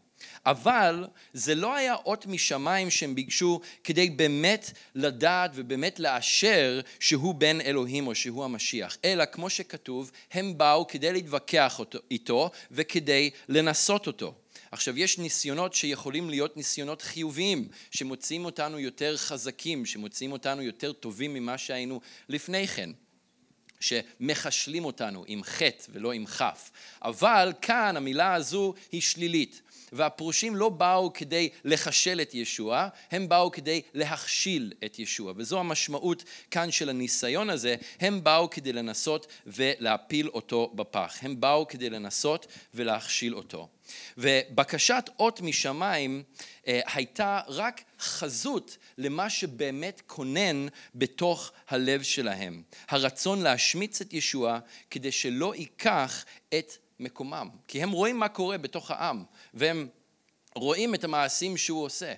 אבל 0.46 1.06
זה 1.32 1.54
לא 1.54 1.74
היה 1.74 1.94
אות 1.94 2.26
משמיים 2.26 2.90
שהם 2.90 3.14
ביקשו 3.14 3.60
כדי 3.84 4.10
באמת 4.10 4.70
לדעת 4.94 5.50
ובאמת 5.54 6.00
לאשר 6.00 6.80
שהוא 7.00 7.34
בן 7.34 7.60
אלוהים 7.60 8.06
או 8.06 8.14
שהוא 8.14 8.44
המשיח, 8.44 8.96
אלא 9.04 9.24
כמו 9.24 9.50
שכתוב, 9.50 10.10
הם 10.32 10.58
באו 10.58 10.86
כדי 10.86 11.12
להתווכח 11.12 11.78
אותו, 11.78 11.98
איתו 12.10 12.50
וכדי 12.70 13.30
לנסות 13.48 14.06
אותו. 14.06 14.34
עכשיו, 14.72 14.98
יש 14.98 15.18
ניסיונות 15.18 15.74
שיכולים 15.74 16.30
להיות 16.30 16.56
ניסיונות 16.56 17.02
חיוביים, 17.02 17.68
שמוציאים 17.90 18.44
אותנו 18.44 18.78
יותר 18.78 19.16
חזקים, 19.16 19.86
שמוציאים 19.86 20.32
אותנו 20.32 20.62
יותר 20.62 20.92
טובים 20.92 21.34
ממה 21.34 21.58
שהיינו 21.58 22.00
לפני 22.28 22.66
כן. 22.66 22.90
שמחשלים 23.80 24.84
אותנו 24.84 25.24
עם 25.26 25.42
חטא 25.44 25.84
ולא 25.88 26.12
עם 26.12 26.26
כף. 26.26 26.70
אבל 27.02 27.52
כאן 27.62 27.96
המילה 27.96 28.34
הזו 28.34 28.74
היא 28.92 29.00
שלילית. 29.00 29.62
והפרושים 29.92 30.56
לא 30.56 30.68
באו 30.68 31.12
כדי 31.12 31.48
לחשל 31.64 32.20
את 32.20 32.34
ישוע, 32.34 32.88
הם 33.10 33.28
באו 33.28 33.50
כדי 33.50 33.82
להכשיל 33.94 34.72
את 34.84 34.98
ישוע. 34.98 35.32
וזו 35.36 35.60
המשמעות 35.60 36.24
כאן 36.50 36.70
של 36.70 36.88
הניסיון 36.88 37.50
הזה, 37.50 37.76
הם 38.00 38.24
באו 38.24 38.50
כדי 38.50 38.72
לנסות 38.72 39.26
ולהפיל 39.46 40.28
אותו 40.28 40.72
בפח. 40.74 41.18
הם 41.22 41.40
באו 41.40 41.68
כדי 41.68 41.90
לנסות 41.90 42.46
ולהכשיל 42.74 43.34
אותו. 43.34 43.68
ובקשת 44.18 45.10
אות 45.18 45.40
משמיים 45.40 46.22
אה, 46.66 46.80
הייתה 46.94 47.40
רק 47.48 47.82
חזות 48.00 48.76
למה 48.98 49.30
שבאמת 49.30 50.02
כונן 50.06 50.66
בתוך 50.94 51.52
הלב 51.68 52.02
שלהם. 52.02 52.62
הרצון 52.88 53.42
להשמיץ 53.42 54.00
את 54.00 54.14
ישוע 54.14 54.58
כדי 54.90 55.12
שלא 55.12 55.54
ייקח 55.54 56.24
את 56.54 56.72
מקומם. 57.00 57.48
כי 57.68 57.82
הם 57.82 57.90
רואים 57.90 58.18
מה 58.18 58.28
קורה 58.28 58.58
בתוך 58.58 58.90
העם, 58.90 59.24
והם 59.54 59.88
רואים 60.54 60.94
את 60.94 61.04
המעשים 61.04 61.56
שהוא 61.56 61.84
עושה. 61.84 62.12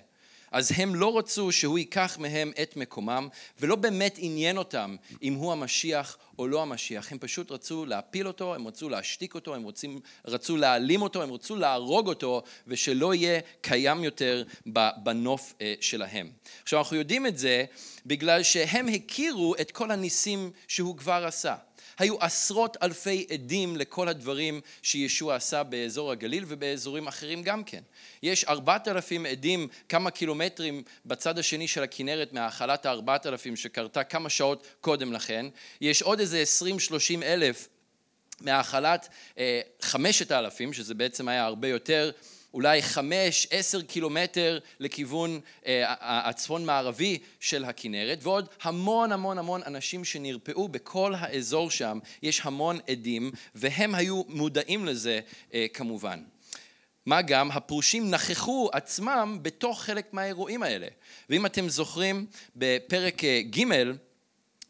אז 0.51 0.71
הם 0.75 0.95
לא 0.95 1.17
רצו 1.17 1.51
שהוא 1.51 1.79
ייקח 1.79 2.17
מהם 2.19 2.51
את 2.61 2.77
מקומם, 2.77 3.27
ולא 3.59 3.75
באמת 3.75 4.15
עניין 4.17 4.57
אותם 4.57 4.95
אם 5.23 5.33
הוא 5.33 5.51
המשיח 5.51 6.17
או 6.39 6.47
לא 6.47 6.61
המשיח. 6.61 7.11
הם 7.11 7.17
פשוט 7.17 7.51
רצו 7.51 7.85
להפיל 7.85 8.27
אותו, 8.27 8.55
הם 8.55 8.67
רצו 8.67 8.89
להשתיק 8.89 9.35
אותו, 9.35 9.55
הם 9.55 9.63
רוצים, 9.63 9.99
רצו 10.25 10.57
להעלים 10.57 11.01
אותו, 11.01 11.23
הם 11.23 11.31
רצו 11.31 11.55
להרוג 11.55 12.07
אותו, 12.07 12.43
ושלא 12.67 13.13
יהיה 13.13 13.39
קיים 13.61 14.03
יותר 14.03 14.43
בנוף 15.03 15.53
אה, 15.61 15.73
שלהם. 15.81 16.31
עכשיו, 16.63 16.79
אנחנו 16.79 16.97
יודעים 16.97 17.27
את 17.27 17.37
זה 17.37 17.65
בגלל 18.05 18.43
שהם 18.43 18.87
הכירו 18.87 19.55
את 19.61 19.71
כל 19.71 19.91
הניסים 19.91 20.51
שהוא 20.67 20.97
כבר 20.97 21.25
עשה. 21.25 21.55
היו 21.97 22.21
עשרות 22.21 22.77
אלפי 22.83 23.25
עדים 23.29 23.75
לכל 23.75 24.07
הדברים 24.07 24.61
שישוע 24.81 25.35
עשה 25.35 25.63
באזור 25.63 26.11
הגליל 26.11 26.45
ובאזורים 26.47 27.07
אחרים 27.07 27.43
גם 27.43 27.63
כן. 27.63 27.81
יש 28.23 28.43
ארבעת 28.43 28.87
אלפים 28.87 29.25
עדים 29.25 29.67
כמה 29.89 30.11
קילומטרים 30.11 30.83
בצד 31.05 31.39
השני 31.39 31.67
של 31.67 31.83
הכנרת 31.83 32.33
מהאכלת 32.33 32.85
הארבעת 32.85 33.25
אלפים 33.25 33.55
שקרתה 33.55 34.03
כמה 34.03 34.29
שעות 34.29 34.67
קודם 34.81 35.13
לכן. 35.13 35.45
יש 35.81 36.01
עוד 36.01 36.19
איזה 36.19 36.39
עשרים 36.39 36.79
שלושים 36.79 37.23
אלף 37.23 37.67
מהאכלת 38.41 39.09
אה, 39.37 39.61
חמשת 39.81 40.31
האלפים, 40.31 40.73
שזה 40.73 40.93
בעצם 40.93 41.27
היה 41.27 41.45
הרבה 41.45 41.67
יותר, 41.67 42.11
אולי 42.55 42.81
חמש, 42.81 43.47
עשר 43.51 43.81
קילומטר 43.81 44.59
לכיוון 44.79 45.39
אה, 45.65 45.83
הצפון-מערבי 45.99 47.17
של 47.39 47.65
הכנרת, 47.65 48.19
ועוד 48.21 48.49
המון 48.61 49.11
המון 49.11 49.37
המון 49.37 49.61
אנשים 49.65 50.05
שנרפאו 50.05 50.67
בכל 50.67 51.13
האזור 51.17 51.71
שם, 51.71 51.99
יש 52.23 52.41
המון 52.43 52.79
עדים, 52.89 53.31
והם 53.55 53.95
היו 53.95 54.21
מודעים 54.27 54.85
לזה 54.85 55.19
אה, 55.53 55.65
כמובן. 55.73 56.19
מה 57.05 57.21
גם, 57.21 57.51
הפרושים 57.51 58.11
נכחו 58.11 58.69
עצמם 58.73 59.39
בתוך 59.41 59.81
חלק 59.81 60.13
מהאירועים 60.13 60.63
האלה. 60.63 60.87
ואם 61.29 61.45
אתם 61.45 61.69
זוכרים, 61.69 62.25
בפרק 62.55 63.23
אה, 63.23 63.41
ג' 63.41 63.63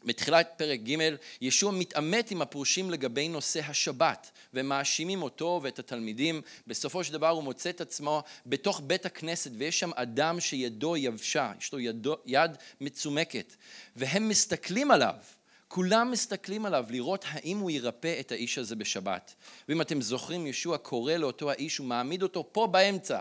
בתחילת 0.06 0.54
פרק 0.56 0.80
ג', 0.80 1.14
ישוע 1.40 1.72
מתעמת 1.72 2.30
עם 2.30 2.42
הפרושים 2.42 2.90
לגבי 2.90 3.28
נושא 3.28 3.60
השבת, 3.68 4.30
ומאשימים 4.54 5.22
אותו 5.22 5.60
ואת 5.62 5.78
התלמידים. 5.78 6.42
בסופו 6.66 7.04
של 7.04 7.12
דבר 7.12 7.28
הוא 7.28 7.42
מוצא 7.42 7.70
את 7.70 7.80
עצמו 7.80 8.22
בתוך 8.46 8.80
בית 8.86 9.06
הכנסת, 9.06 9.50
ויש 9.58 9.80
שם 9.80 9.90
אדם 9.94 10.40
שידו 10.40 10.96
יבשה, 10.96 11.52
יש 11.60 11.72
לו 11.72 11.80
ידו, 11.80 12.16
יד 12.26 12.50
מצומקת, 12.80 13.56
והם 13.96 14.28
מסתכלים 14.28 14.90
עליו. 14.90 15.14
כולם 15.68 16.10
מסתכלים 16.10 16.66
עליו 16.66 16.84
לראות 16.90 17.24
האם 17.28 17.58
הוא 17.58 17.70
ירפא 17.70 18.20
את 18.20 18.32
האיש 18.32 18.58
הזה 18.58 18.76
בשבת. 18.76 19.34
ואם 19.68 19.80
אתם 19.80 20.00
זוכרים, 20.00 20.46
ישוע 20.46 20.78
קורא 20.78 21.12
לאותו 21.12 21.50
האיש, 21.50 21.76
הוא 21.76 21.86
מעמיד 21.86 22.22
אותו 22.22 22.48
פה 22.52 22.66
באמצע, 22.66 23.20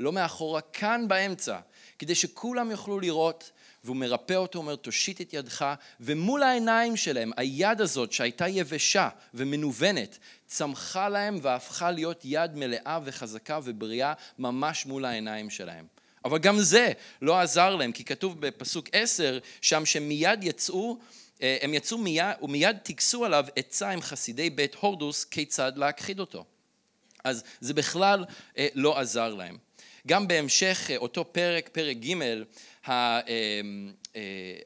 לא 0.00 0.12
מאחורה, 0.12 0.60
כאן 0.60 1.08
באמצע, 1.08 1.58
כדי 1.98 2.14
שכולם 2.14 2.70
יוכלו 2.70 3.00
לראות, 3.00 3.50
והוא 3.84 3.96
מרפא 3.96 4.34
אותו, 4.34 4.58
אומר, 4.58 4.76
תושיט 4.76 5.20
את 5.20 5.34
ידך, 5.34 5.74
ומול 6.00 6.42
העיניים 6.42 6.96
שלהם, 6.96 7.30
היד 7.36 7.80
הזאת 7.80 8.12
שהייתה 8.12 8.48
יבשה 8.48 9.08
ומנוונת, 9.34 10.18
צמחה 10.46 11.08
להם 11.08 11.38
והפכה 11.42 11.90
להיות 11.90 12.20
יד 12.24 12.56
מלאה 12.56 12.98
וחזקה 13.04 13.60
ובריאה 13.64 14.12
ממש 14.38 14.86
מול 14.86 15.04
העיניים 15.04 15.50
שלהם. 15.50 15.86
אבל 16.24 16.38
גם 16.38 16.58
זה 16.58 16.92
לא 17.22 17.40
עזר 17.40 17.76
להם, 17.76 17.92
כי 17.92 18.04
כתוב 18.04 18.40
בפסוק 18.40 18.88
עשר, 18.92 19.38
שם 19.60 19.86
שמיד 19.86 20.44
יצאו, 20.44 20.98
אה, 21.42 21.58
הם 21.62 21.74
יצאו 21.74 21.98
מיד, 21.98 22.26
ומיד 22.42 22.76
טיכסו 22.76 23.24
עליו 23.24 23.46
עצה 23.56 23.90
עם 23.90 24.00
חסידי 24.00 24.50
בית 24.50 24.74
הורדוס 24.74 25.24
כיצד 25.24 25.72
להכחיד 25.76 26.20
אותו. 26.20 26.44
אז 27.24 27.44
זה 27.60 27.74
בכלל 27.74 28.24
אה, 28.58 28.68
לא 28.74 28.98
עזר 28.98 29.34
להם. 29.34 29.58
גם 30.06 30.28
בהמשך 30.28 30.86
אה, 30.90 30.96
אותו 30.96 31.32
פרק, 31.32 31.68
פרק 31.68 31.96
ג', 31.96 32.14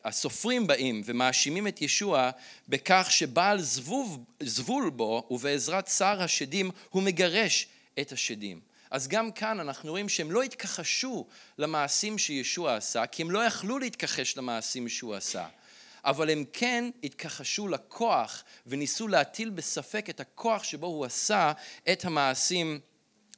הסופרים 0.04 0.66
באים 0.66 1.02
ומאשימים 1.04 1.68
את 1.68 1.82
ישוע 1.82 2.30
בכך 2.68 3.06
שבעל 3.10 3.60
זבוב, 3.60 4.24
זבול 4.42 4.90
בו 4.90 5.26
ובעזרת 5.30 5.88
שר 5.88 6.22
השדים 6.22 6.70
הוא 6.90 7.02
מגרש 7.02 7.68
את 8.00 8.12
השדים. 8.12 8.60
אז 8.90 9.08
גם 9.08 9.32
כאן 9.32 9.60
אנחנו 9.60 9.90
רואים 9.90 10.08
שהם 10.08 10.30
לא 10.30 10.42
התכחשו 10.42 11.26
למעשים 11.58 12.18
שישוע 12.18 12.76
עשה, 12.76 13.06
כי 13.06 13.22
הם 13.22 13.30
לא 13.30 13.44
יכלו 13.44 13.78
להתכחש 13.78 14.36
למעשים 14.36 14.88
שהוא 14.88 15.14
עשה. 15.14 15.46
אבל 16.04 16.30
הם 16.30 16.44
כן 16.52 16.90
התכחשו 17.04 17.68
לכוח 17.68 18.44
וניסו 18.66 19.08
להטיל 19.08 19.50
בספק 19.50 20.10
את 20.10 20.20
הכוח 20.20 20.64
שבו 20.64 20.86
הוא 20.86 21.04
עשה 21.04 21.52
את 21.92 22.04
המעשים 22.04 22.80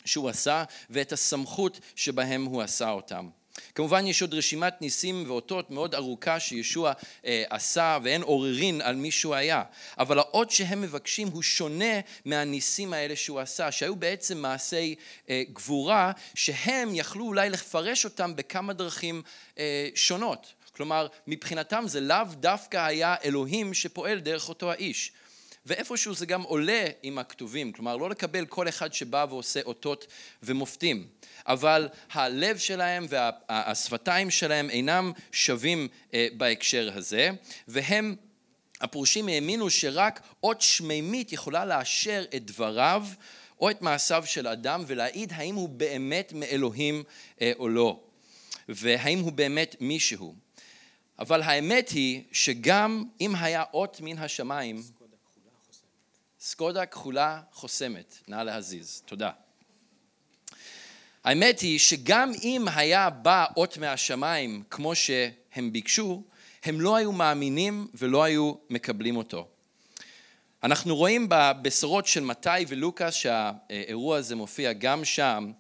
שהוא 0.07 0.29
עשה 0.29 0.65
ואת 0.91 1.13
הסמכות 1.13 1.81
שבהם 1.97 2.45
הוא 2.45 2.63
עשה 2.63 2.91
אותם. 2.91 3.29
כמובן 3.75 4.07
יש 4.07 4.23
עוד 4.23 4.35
רשימת 4.35 4.83
ניסים 4.83 5.25
ואותות 5.27 5.71
מאוד 5.71 5.95
ארוכה 5.95 6.41
שישוע 6.41 6.93
אה, 7.25 7.45
עשה 7.51 7.99
ואין 8.03 8.23
עוררין 8.23 8.81
על 8.81 8.97
מי 8.97 9.11
שהוא 9.11 9.35
היה. 9.35 9.63
אבל 9.99 10.19
האות 10.19 10.51
שהם 10.51 10.81
מבקשים 10.81 11.29
הוא 11.29 11.43
שונה 11.43 12.01
מהניסים 12.25 12.93
האלה 12.93 13.17
שהוא 13.17 13.41
עשה 13.41 13.73
שהיו 13.73 13.97
בעצם 13.97 14.39
מעשי 14.39 14.95
אה, 15.31 15.43
גבורה 15.53 16.13
שהם 16.35 16.95
יכלו 16.95 17.25
אולי 17.25 17.51
לפרש 17.51 18.05
אותם 18.05 18.37
בכמה 18.37 18.73
דרכים 18.73 19.23
אה, 19.59 19.89
שונות. 19.95 20.53
כלומר 20.73 21.07
מבחינתם 21.27 21.85
זה 21.87 22.01
לאו 22.01 22.25
דווקא 22.33 22.77
היה 22.77 23.15
אלוהים 23.25 23.75
שפועל 23.75 24.21
דרך 24.21 24.49
אותו 24.49 24.71
האיש 24.71 25.13
ואיפשהו 25.67 26.15
זה 26.15 26.27
גם 26.27 26.43
עולה 26.43 26.85
עם 27.03 27.19
הכתובים, 27.19 27.73
כלומר 27.73 27.97
לא 27.97 28.11
לקבל 28.11 28.47
כל 28.47 28.69
אחד 28.69 28.93
שבא 28.93 29.27
ועושה 29.29 29.61
אותות 29.63 30.07
ומופתים, 30.43 31.07
אבל 31.47 31.89
הלב 32.13 32.59
שלהם 32.59 33.07
והשפתיים 33.09 34.31
שלהם 34.31 34.71
אינם 34.71 35.13
שווים 35.33 35.89
אה, 36.15 36.27
בהקשר 36.37 36.91
הזה, 36.95 37.31
והם 37.69 38.17
הפרושים 38.81 39.29
האמינו 39.29 39.71
שרק 39.71 40.21
אות 40.43 40.61
שמימית 40.61 41.33
יכולה 41.33 41.65
לאשר 41.65 42.25
את 42.37 42.45
דבריו 42.45 43.07
או 43.61 43.71
את 43.71 43.83
מעשיו 43.83 44.25
של 44.27 44.47
אדם 44.47 44.85
ולהעיד 44.87 45.33
האם 45.37 45.55
הוא 45.55 45.69
באמת 45.69 46.33
מאלוהים 46.35 47.03
אה, 47.41 47.53
או 47.59 47.69
לא, 47.69 48.01
והאם 48.69 49.19
הוא 49.19 49.33
באמת 49.33 49.77
מישהו. 49.81 50.35
אבל 51.19 51.43
האמת 51.43 51.89
היא 51.89 52.23
שגם 52.33 53.05
אם 53.21 53.35
היה 53.37 53.65
אות 53.73 54.01
מן 54.01 54.19
השמיים 54.19 54.83
סקודה 56.49 56.87
כחולה 56.87 57.41
חוסמת, 57.53 58.19
נא 58.29 58.37
להזיז, 58.37 59.03
תודה. 59.07 59.31
האמת 61.25 61.61
היא 61.61 61.79
שגם 61.79 62.33
אם 62.43 62.67
היה 62.75 63.11
בא 63.11 63.45
אות 63.57 63.79
מהשמיים 63.79 64.63
כמו 64.71 64.95
שהם 64.95 65.73
ביקשו, 65.73 66.23
הם 66.65 66.81
לא 66.81 66.97
היו 66.97 67.13
מאמינים 67.13 67.89
ולא 67.95 68.25
היו 68.25 68.55
מקבלים 68.71 69.17
אותו. 69.17 69.49
אנחנו 70.63 70.97
רואים 70.97 71.27
בבשורות 71.31 72.07
של 72.07 72.21
מתי 72.21 72.65
ולוקאס 72.69 73.15
שהאירוע 73.15 74.17
הזה 74.17 74.37
מופיע 74.37 74.73
גם 74.73 75.05
שם, 75.05 75.53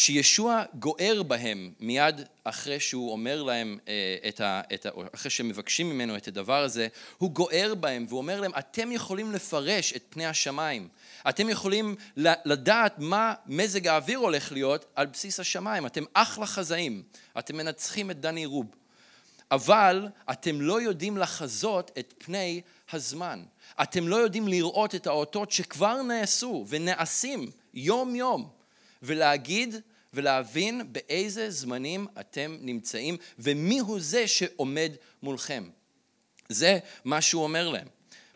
שישוע 0.00 0.62
גוער 0.74 1.22
בהם 1.22 1.72
מיד 1.80 2.20
אחרי 2.44 2.80
שהוא 2.80 3.12
אומר 3.12 3.42
להם, 3.42 3.78
אה, 3.88 4.28
את 4.28 4.40
ה, 4.40 4.60
את 4.74 4.86
ה, 4.86 4.90
אחרי 5.14 5.30
שהם 5.30 5.48
מבקשים 5.48 5.90
ממנו 5.90 6.16
את 6.16 6.28
הדבר 6.28 6.62
הזה, 6.62 6.88
הוא 7.18 7.30
גוער 7.30 7.74
בהם 7.74 8.06
והוא 8.08 8.18
אומר 8.18 8.40
להם, 8.40 8.52
אתם 8.58 8.92
יכולים 8.92 9.32
לפרש 9.32 9.92
את 9.96 10.02
פני 10.10 10.26
השמיים. 10.26 10.88
אתם 11.28 11.48
יכולים 11.48 11.94
לדעת 12.16 12.94
מה 12.98 13.34
מזג 13.46 13.86
האוויר 13.86 14.18
הולך 14.18 14.52
להיות 14.52 14.84
על 14.94 15.06
בסיס 15.06 15.40
השמיים. 15.40 15.86
אתם 15.86 16.04
אחלה 16.12 16.46
חזאים, 16.46 17.02
אתם 17.38 17.56
מנצחים 17.56 18.10
את 18.10 18.20
דני 18.20 18.46
רוב. 18.46 18.66
אבל 19.50 20.08
אתם 20.30 20.60
לא 20.60 20.80
יודעים 20.80 21.16
לחזות 21.16 21.90
את 21.98 22.14
פני 22.18 22.60
הזמן. 22.92 23.42
אתם 23.82 24.08
לא 24.08 24.16
יודעים 24.16 24.48
לראות 24.48 24.94
את 24.94 25.06
האותות 25.06 25.50
שכבר 25.50 26.02
נעשו 26.02 26.64
ונעשים 26.68 27.50
יום 27.74 28.16
יום 28.16 28.59
ולהגיד 29.02 29.74
ולהבין 30.14 30.92
באיזה 30.92 31.50
זמנים 31.50 32.06
אתם 32.20 32.56
נמצאים 32.60 33.16
ומי 33.38 33.78
הוא 33.78 34.00
זה 34.00 34.28
שעומד 34.28 34.92
מולכם. 35.22 35.68
זה 36.48 36.78
מה 37.04 37.20
שהוא 37.20 37.42
אומר 37.42 37.68
להם. 37.68 37.88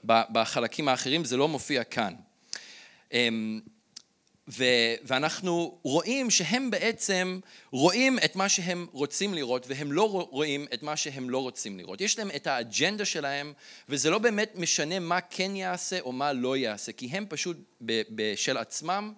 בחלקים 0.05 0.89
האחרים 0.89 1.25
זה 1.25 1.37
לא 1.37 1.49
מופיע 1.49 1.85
כאן. 1.85 2.15
אמ, 3.13 3.61
ו- 4.49 4.95
ואנחנו 5.03 5.79
רואים 5.83 6.31
שהם 6.31 6.71
בעצם 6.71 7.41
רואים 7.71 8.19
את 8.25 8.37
מה 8.37 8.49
שהם 8.49 8.87
רוצים 8.93 9.35
לראות 9.35 9.67
והם 9.69 9.93
לא 9.93 10.29
רואים 10.31 10.67
את 10.75 10.83
מה 10.83 10.97
שהם 10.97 11.31
לא 11.31 11.39
רוצים 11.39 11.79
לראות. 11.79 12.01
יש 12.01 12.19
להם 12.19 12.31
את 12.37 12.47
האג'נדה 12.47 13.05
שלהם 13.05 13.53
וזה 13.89 14.11
לא 14.11 14.19
באמת 14.19 14.53
משנה 14.55 14.99
מה 14.99 15.21
כן 15.21 15.57
יעשה 15.57 16.01
או 16.01 16.13
מה 16.13 16.33
לא 16.33 16.57
יעשה 16.57 16.93
כי 16.93 17.07
הם 17.07 17.27
פשוט 17.29 17.57
בשל 17.81 18.57
עצמם 18.57 19.13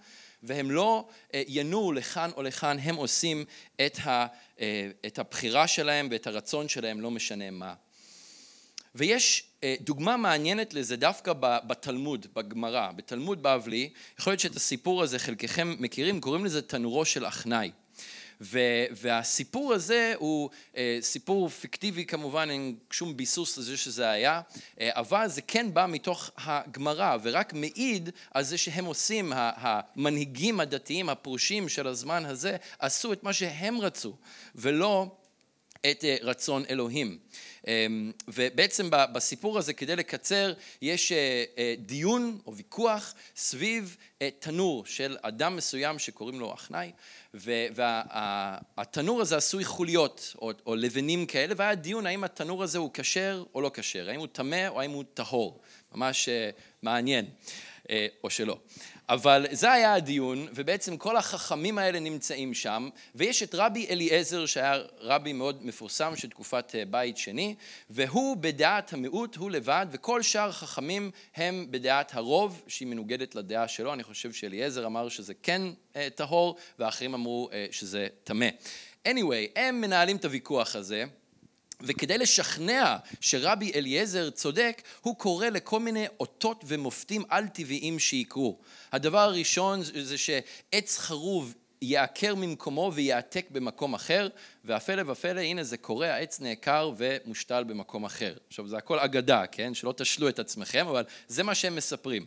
והם 0.46 0.70
לא 0.70 1.09
אה, 1.35 1.42
ינועו 1.48 1.92
לכאן 1.92 2.30
או 2.37 2.42
לכאן, 2.42 2.76
הם 2.82 2.96
עושים 2.96 3.44
את, 3.87 3.98
ה, 4.04 4.26
אה, 4.61 4.90
את 5.06 5.18
הבחירה 5.18 5.66
שלהם 5.66 6.09
ואת 6.11 6.26
הרצון 6.26 6.68
שלהם, 6.68 7.00
לא 7.00 7.11
משנה 7.11 7.50
מה. 7.50 7.74
ויש 8.94 9.44
אה, 9.64 9.74
דוגמה 9.80 10.16
מעניינת 10.16 10.74
לזה 10.74 10.96
דווקא 10.96 11.32
בתלמוד, 11.66 12.26
בגמרא, 12.35 12.92
בתלמוד 12.92 13.42
בבלי, 13.42 13.90
יכול 14.18 14.30
להיות 14.30 14.40
שאת 14.40 14.56
הסיפור 14.56 15.02
הזה 15.02 15.18
חלקכם 15.18 15.76
מכירים, 15.78 16.20
קוראים 16.20 16.44
לזה 16.44 16.62
תנורו 16.62 17.04
של 17.04 17.26
אחנאי. 17.26 17.70
והסיפור 18.40 19.72
הזה 19.72 20.14
הוא 20.18 20.51
אה, 20.77 20.99
סיפור 21.01 21.49
פיקטיבי 21.49 22.05
כמובן, 22.05 22.51
אין 22.51 22.77
שום 22.90 23.16
ביסוס 23.16 23.59
לזה 23.59 23.77
שזה 23.77 24.11
היה, 24.11 24.40
אה, 24.81 24.90
אבל 24.92 25.29
זה 25.29 25.42
כן 25.42 25.75
בא 25.75 25.87
מתוך 25.88 26.31
הגמרא 26.37 27.16
ורק 27.22 27.53
מעיד 27.53 28.11
על 28.31 28.44
זה 28.44 28.59
שהם 28.59 28.85
עושים, 28.85 29.33
המנהיגים 29.37 30.61
הדתיים 30.61 31.09
הפרושים 31.09 31.68
של 31.68 31.87
הזמן 31.87 32.25
הזה, 32.25 32.57
עשו 32.79 33.12
את 33.12 33.22
מה 33.22 33.33
שהם 33.33 33.81
רצו 33.81 34.16
ולא 34.55 35.16
את 35.90 36.05
אה, 36.05 36.16
רצון 36.22 36.64
אלוהים. 36.70 37.18
ובעצם 38.29 38.90
בסיפור 38.90 39.59
הזה, 39.59 39.72
כדי 39.72 39.96
לקצר, 39.96 40.53
יש 40.83 41.12
דיון 41.79 42.38
או 42.46 42.57
ויכוח 42.57 43.14
סביב 43.37 43.96
תנור 44.38 44.87
של 44.87 45.16
אדם 45.22 45.57
מסוים 45.57 45.99
שקוראים 45.99 46.40
לו 46.40 46.55
אחנאי, 46.55 46.92
והתנור 47.75 49.20
הזה 49.20 49.37
עשוי 49.37 49.64
חוליות 49.64 50.35
או, 50.42 50.53
או 50.66 50.77
לבנים 50.77 51.27
כאלה, 51.27 51.55
והיה 51.57 51.75
דיון 51.75 52.07
האם 52.07 52.25
התנור 52.25 52.62
הזה 52.62 52.79
הוא 52.79 52.90
כשר 52.94 53.44
או 53.55 53.61
לא 53.61 53.70
כשר, 53.75 54.11
האם 54.11 54.20
הוא 54.20 54.29
טמא 54.33 54.68
או 54.68 54.81
האם 54.81 54.90
הוא 54.90 55.05
טהור, 55.14 55.61
ממש 55.94 56.29
מעניין, 56.83 57.27
או 58.25 58.31
שלא. 58.31 58.59
אבל 59.09 59.46
זה 59.51 59.72
היה 59.72 59.94
הדיון, 59.94 60.49
ובעצם 60.55 60.96
כל 60.96 61.16
החכמים 61.16 61.79
האלה 61.79 62.01
נמצאים 62.01 62.55
שם, 62.55 62.88
ויש 63.14 63.42
את 63.42 63.55
רבי 63.55 63.87
אליעזר 63.90 64.46
שהיה 64.46 64.79
רבי 65.01 65.33
מאוד 65.33 65.66
מפורסם 65.66 66.16
של 66.16 66.31
תקופת 66.31 66.75
אה, 66.75 66.85
בית 66.85 67.16
שני, 67.16 67.55
והוא 67.90 68.37
בדעת 68.37 68.92
המיעוט, 68.92 69.37
הוא 69.37 69.51
לבד, 69.51 69.87
וכל 69.90 70.22
שאר 70.22 70.49
החכמים 70.49 71.11
הם 71.37 71.66
בדעת 71.70 72.14
הרוב, 72.14 72.62
שהיא 72.66 72.88
מנוגדת 72.88 73.35
לדעה 73.35 73.68
שלו, 73.68 73.92
אני 73.92 74.03
חושב 74.03 74.33
שאליעזר 74.33 74.87
אמר 74.87 75.09
שזה 75.09 75.35
כן 75.42 75.62
אה, 75.96 76.09
טהור, 76.14 76.57
ואחרים 76.79 77.14
אמרו 77.14 77.49
אה, 77.53 77.66
שזה 77.70 78.09
טמא. 78.25 78.49
anyway, 79.09 79.51
הם 79.57 79.81
מנהלים 79.81 80.16
את 80.16 80.25
הוויכוח 80.25 80.77
הזה. 80.77 81.05
וכדי 81.82 82.18
לשכנע 82.18 82.96
שרבי 83.20 83.72
אליעזר 83.74 84.30
צודק, 84.30 84.82
הוא 85.00 85.16
קורא 85.16 85.48
לכל 85.48 85.80
מיני 85.80 86.06
אותות 86.20 86.64
ומופתים 86.66 87.24
על-טבעיים 87.28 87.98
שיקרו. 87.98 88.58
הדבר 88.92 89.18
הראשון 89.18 89.80
זה 89.82 90.18
שעץ 90.18 90.98
חרוב 90.98 91.54
יעקר 91.82 92.34
ממקומו 92.34 92.92
ויעתק 92.94 93.46
במקום 93.50 93.94
אחר, 93.94 94.28
והפלא 94.64 95.12
ופלא, 95.12 95.40
הנה 95.40 95.64
זה 95.64 95.76
קורה, 95.76 96.14
העץ 96.14 96.40
נעקר 96.40 96.92
ומושתל 96.96 97.64
במקום 97.64 98.04
אחר. 98.04 98.34
עכשיו, 98.48 98.68
זה 98.68 98.76
הכל 98.76 98.98
אגדה, 98.98 99.46
כן? 99.46 99.74
שלא 99.74 99.94
תשלו 99.96 100.28
את 100.28 100.38
עצמכם, 100.38 100.86
אבל 100.88 101.04
זה 101.28 101.42
מה 101.42 101.54
שהם 101.54 101.76
מספרים. 101.76 102.26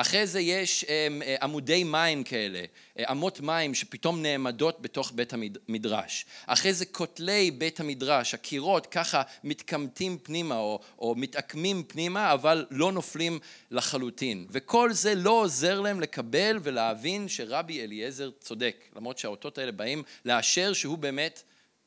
אחרי 0.00 0.26
זה 0.26 0.40
יש 0.40 0.84
אמ, 0.84 1.22
אה, 1.22 1.36
עמודי 1.42 1.84
מים 1.84 2.24
כאלה, 2.24 2.62
אה, 2.98 3.04
אמות 3.10 3.40
מים 3.40 3.74
שפתאום 3.74 4.22
נעמדות 4.22 4.82
בתוך 4.82 5.12
בית 5.14 5.32
המדרש. 5.68 6.26
אחרי 6.46 6.72
זה 6.74 6.86
כותלי 6.86 7.50
בית 7.50 7.80
המדרש, 7.80 8.34
הקירות 8.34 8.86
ככה 8.86 9.22
מתקמטים 9.44 10.18
פנימה 10.22 10.56
או, 10.56 10.80
או 10.98 11.14
מתעקמים 11.14 11.82
פנימה, 11.82 12.32
אבל 12.32 12.66
לא 12.70 12.92
נופלים 12.92 13.38
לחלוטין. 13.70 14.46
וכל 14.50 14.92
זה 14.92 15.14
לא 15.14 15.30
עוזר 15.30 15.80
להם 15.80 16.00
לקבל 16.00 16.58
ולהבין 16.62 17.28
שרבי 17.28 17.80
אליעזר 17.82 18.30
צודק, 18.40 18.84
למרות 18.96 19.18
שהאותות 19.18 19.58
האלה 19.58 19.72
באים 19.72 20.02
לאשר 20.24 20.72
שהוא 20.72 20.98
באמת, 20.98 21.42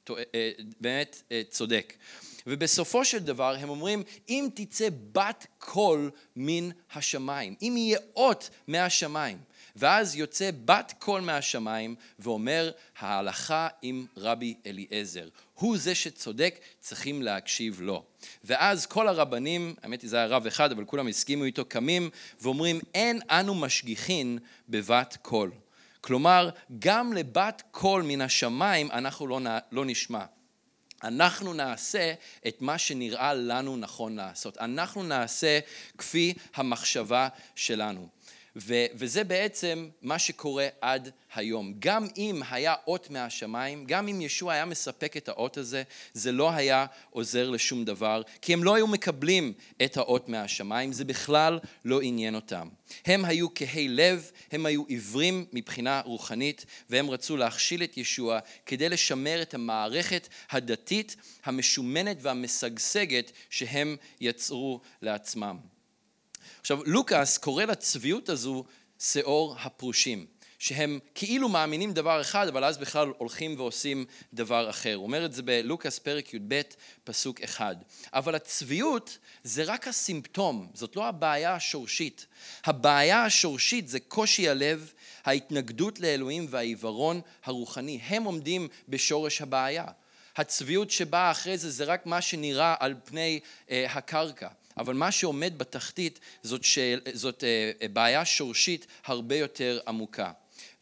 אה, 0.10 0.52
באמת 0.82 1.24
צודק. 1.50 1.94
ובסופו 2.48 3.06
של 3.06 3.20
דבר 3.20 3.56
הם 3.60 3.70
אומרים, 3.70 4.04
אם 4.30 4.48
תצא 4.54 4.88
בת 5.12 5.48
קול 5.60 6.12
מן 6.36 6.70
השמיים, 6.94 7.56
אם 7.62 7.74
יהיה 7.78 8.00
אות 8.16 8.50
מהשמיים. 8.68 9.38
ואז 9.76 10.16
יוצא 10.16 10.50
בת 10.66 10.94
קול 11.00 11.22
מהשמיים 11.22 11.96
ואומר, 12.20 12.72
ההלכה 13.00 13.68
עם 13.82 14.06
רבי 14.18 14.56
אליעזר. 14.66 15.28
הוא 15.54 15.78
זה 15.78 15.96
שצודק, 15.96 16.60
צריכים 16.80 17.22
להקשיב 17.22 17.82
לו. 17.82 18.04
ואז 18.44 18.86
כל 18.86 19.08
הרבנים, 19.08 19.76
האמת 19.84 20.02
היא 20.02 20.10
זה 20.10 20.18
היה 20.18 20.26
רב 20.26 20.46
אחד, 20.46 20.72
אבל 20.72 20.86
כולם 20.86 21.08
הסכימו 21.08 21.44
איתו, 21.44 21.66
קמים 21.66 22.10
ואומרים, 22.42 22.80
אין 22.94 23.20
אנו 23.30 23.56
משגיחין 23.56 24.40
בבת 24.70 25.18
קול. 25.22 25.52
כלומר, 26.02 26.50
גם 26.80 27.14
לבת 27.14 27.64
קול 27.72 28.04
מן 28.04 28.22
השמיים 28.22 28.92
אנחנו 28.92 29.28
לא, 29.28 29.40
לא 29.72 29.86
נשמע. 29.86 30.26
אנחנו 31.04 31.54
נעשה 31.54 32.14
את 32.48 32.62
מה 32.62 32.78
שנראה 32.78 33.34
לנו 33.34 33.78
נכון 33.78 34.16
לעשות. 34.16 34.58
אנחנו 34.58 35.04
נעשה 35.04 35.60
כפי 35.98 36.34
המחשבה 36.56 37.28
שלנו. 37.56 38.08
ו- 38.56 38.86
וזה 38.94 39.24
בעצם 39.24 39.90
מה 40.02 40.20
שקורה 40.20 40.68
עד 40.82 41.10
היום. 41.36 41.74
גם 41.80 42.08
אם 42.18 42.42
היה 42.50 42.76
אות 42.88 43.10
מהשמיים, 43.10 43.86
גם 43.86 44.08
אם 44.08 44.22
ישוע 44.22 44.54
היה 44.54 44.66
מספק 44.66 45.18
את 45.18 45.30
האות 45.30 45.58
הזה, 45.58 45.84
זה 46.14 46.32
לא 46.32 46.52
היה 46.52 46.86
עוזר 47.10 47.50
לשום 47.50 47.86
דבר, 47.86 48.22
כי 48.42 48.54
הם 48.54 48.64
לא 48.64 48.76
היו 48.76 48.88
מקבלים 48.88 49.54
את 49.84 49.98
האות 49.98 50.30
מהשמיים, 50.30 50.94
זה 50.94 51.06
בכלל 51.06 51.60
לא 51.86 52.02
עניין 52.02 52.36
אותם. 52.36 52.68
הם 53.06 53.26
היו 53.26 53.48
כהי 53.56 53.88
לב, 53.88 54.32
הם 54.52 54.66
היו 54.66 54.84
עיוורים 54.88 55.46
מבחינה 55.54 56.02
רוחנית, 56.06 56.66
והם 56.90 57.10
רצו 57.10 57.38
להכשיל 57.38 57.84
את 57.84 57.98
ישוע 57.98 58.40
כדי 58.66 58.90
לשמר 58.90 59.42
את 59.42 59.54
המערכת 59.54 60.28
הדתית 60.50 61.16
המשומנת 61.46 62.18
והמשגשגת 62.22 63.32
שהם 63.50 63.96
יצרו 64.22 64.82
לעצמם. 65.02 65.58
עכשיו, 66.62 66.80
לוקאס 66.86 67.38
קורא 67.38 67.66
לצביעות 67.66 68.30
הזו 68.30 68.64
שאור 69.00 69.56
הפרושים, 69.60 70.26
שהם 70.60 71.00
כאילו 71.16 71.50
מאמינים 71.50 71.94
דבר 71.94 72.22
אחד, 72.22 72.48
אבל 72.48 72.64
אז 72.64 72.78
בכלל 72.78 73.12
הולכים 73.18 73.60
ועושים 73.60 74.06
דבר 74.34 74.70
אחר. 74.70 74.96
הוא 74.96 75.04
אומר 75.04 75.26
את 75.26 75.34
זה 75.34 75.42
בלוקאס 75.42 76.00
פרק 76.00 76.34
י"ב, 76.34 76.62
פסוק 77.04 77.42
אחד. 77.42 77.76
אבל 78.14 78.36
הצביעות 78.36 79.18
זה 79.44 79.64
רק 79.64 79.88
הסימפטום, 79.88 80.68
זאת 80.74 80.96
לא 80.96 81.08
הבעיה 81.08 81.56
השורשית. 81.56 82.26
הבעיה 82.66 83.24
השורשית 83.24 83.88
זה 83.88 84.00
קושי 84.00 84.50
הלב, 84.50 84.94
ההתנגדות 85.26 86.00
לאלוהים 86.00 86.48
והעיוורון 86.50 87.22
הרוחני. 87.44 88.00
הם 88.04 88.24
עומדים 88.24 88.68
בשורש 88.90 89.42
הבעיה. 89.42 89.86
הצביעות 90.36 90.92
שבאה 90.92 91.32
אחרי 91.32 91.58
זה 91.58 91.70
זה 91.70 91.84
רק 91.84 92.06
מה 92.06 92.22
שנראה 92.22 92.76
על 92.80 92.96
פני 93.06 93.40
אה, 93.70 93.86
הקרקע. 93.90 94.48
אבל 94.82 94.94
מה 94.94 95.12
שעומד 95.12 95.58
בתחתית 95.58 96.20
זאת, 96.44 96.64
שאל, 96.64 97.00
זאת 97.14 97.44
אה, 97.44 97.88
בעיה 97.88 98.26
שורשית 98.26 98.88
הרבה 99.06 99.36
יותר 99.36 99.80
עמוקה. 99.88 100.32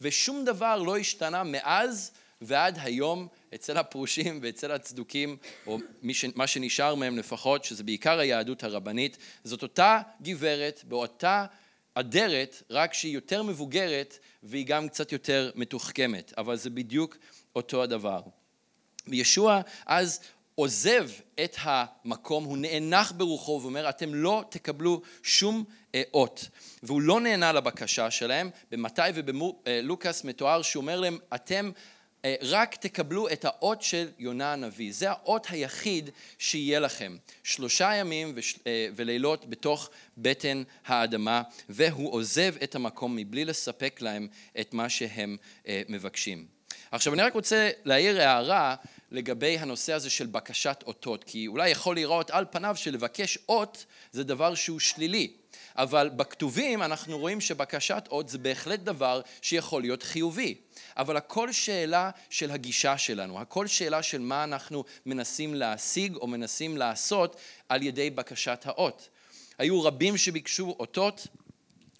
ושום 0.00 0.44
דבר 0.44 0.76
לא 0.76 0.96
השתנה 0.96 1.42
מאז 1.44 2.10
ועד 2.40 2.78
היום 2.82 3.28
אצל 3.54 3.76
הפרושים 3.76 4.38
ואצל 4.42 4.72
הצדוקים, 4.72 5.36
או 5.66 5.78
ש, 6.12 6.24
מה 6.34 6.46
שנשאר 6.46 6.94
מהם 6.94 7.18
לפחות, 7.18 7.64
שזה 7.64 7.84
בעיקר 7.84 8.18
היהדות 8.18 8.64
הרבנית, 8.64 9.18
זאת 9.44 9.62
אותה 9.62 10.00
גברת 10.22 10.84
באותה 10.88 11.46
אדרת, 11.94 12.62
רק 12.70 12.94
שהיא 12.94 13.14
יותר 13.14 13.42
מבוגרת 13.42 14.18
והיא 14.42 14.66
גם 14.66 14.88
קצת 14.88 15.12
יותר 15.12 15.50
מתוחכמת, 15.54 16.32
אבל 16.38 16.56
זה 16.56 16.70
בדיוק 16.70 17.16
אותו 17.56 17.82
הדבר. 17.82 18.20
וישוע 19.08 19.60
אז 19.86 20.20
עוזב 20.54 21.08
את 21.44 21.56
המקום, 21.60 22.44
הוא 22.44 22.58
נאנח 22.58 23.12
ברוחו 23.16 23.60
ואומר, 23.62 23.88
אתם 23.88 24.14
לא 24.14 24.44
תקבלו 24.48 25.02
שום 25.22 25.64
אה, 25.94 26.02
אות. 26.14 26.48
והוא 26.82 27.02
לא 27.02 27.20
נענה 27.20 27.52
לבקשה 27.52 28.10
שלהם. 28.10 28.50
במתי 28.70 29.02
ובלוקאס 29.14 30.24
מתואר 30.24 30.62
שהוא 30.62 30.80
אומר 30.80 31.00
להם, 31.00 31.18
אתם 31.34 31.70
אה, 32.24 32.34
רק 32.42 32.74
תקבלו 32.74 33.28
את 33.28 33.44
האות 33.44 33.82
של 33.82 34.08
יונה 34.18 34.52
הנביא. 34.52 34.92
זה 34.92 35.10
האות 35.10 35.46
היחיד 35.50 36.10
שיהיה 36.38 36.80
לכם. 36.80 37.16
שלושה 37.44 37.94
ימים 37.94 38.34
אה, 38.66 38.88
ולילות 38.96 39.50
בתוך 39.50 39.90
בטן 40.18 40.62
האדמה, 40.86 41.42
והוא 41.68 42.12
עוזב 42.12 42.54
את 42.62 42.74
המקום 42.74 43.16
מבלי 43.16 43.44
לספק 43.44 44.00
להם 44.00 44.28
את 44.60 44.74
מה 44.74 44.88
שהם 44.88 45.36
מבקשים. 45.88 46.46
עכשיו 46.90 47.14
אני 47.14 47.22
רק 47.22 47.34
רוצה 47.34 47.70
להעיר 47.84 48.20
הערה 48.20 48.76
לגבי 49.10 49.58
הנושא 49.58 49.92
הזה 49.92 50.10
של 50.10 50.26
בקשת 50.26 50.84
אותות, 50.86 51.24
כי 51.24 51.46
אולי 51.46 51.70
יכול 51.70 51.96
לראות 51.96 52.30
על 52.30 52.44
פניו 52.50 52.76
שלבקש 52.76 53.38
אות 53.48 53.84
זה 54.12 54.24
דבר 54.24 54.54
שהוא 54.54 54.80
שלילי, 54.80 55.32
אבל 55.76 56.08
בכתובים 56.08 56.82
אנחנו 56.82 57.18
רואים 57.18 57.40
שבקשת 57.40 58.04
אות 58.10 58.28
זה 58.28 58.38
בהחלט 58.38 58.80
דבר 58.80 59.20
שיכול 59.42 59.82
להיות 59.82 60.02
חיובי, 60.02 60.54
אבל 60.96 61.16
הכל 61.16 61.52
שאלה 61.52 62.10
של 62.30 62.50
הגישה 62.50 62.98
שלנו, 62.98 63.40
הכל 63.40 63.66
שאלה 63.66 64.02
של 64.02 64.18
מה 64.18 64.44
אנחנו 64.44 64.84
מנסים 65.06 65.54
להשיג 65.54 66.16
או 66.16 66.26
מנסים 66.26 66.76
לעשות 66.76 67.36
על 67.68 67.82
ידי 67.82 68.10
בקשת 68.10 68.62
האות. 68.64 69.08
היו 69.58 69.82
רבים 69.82 70.16
שביקשו 70.16 70.76
אותות, 70.78 71.26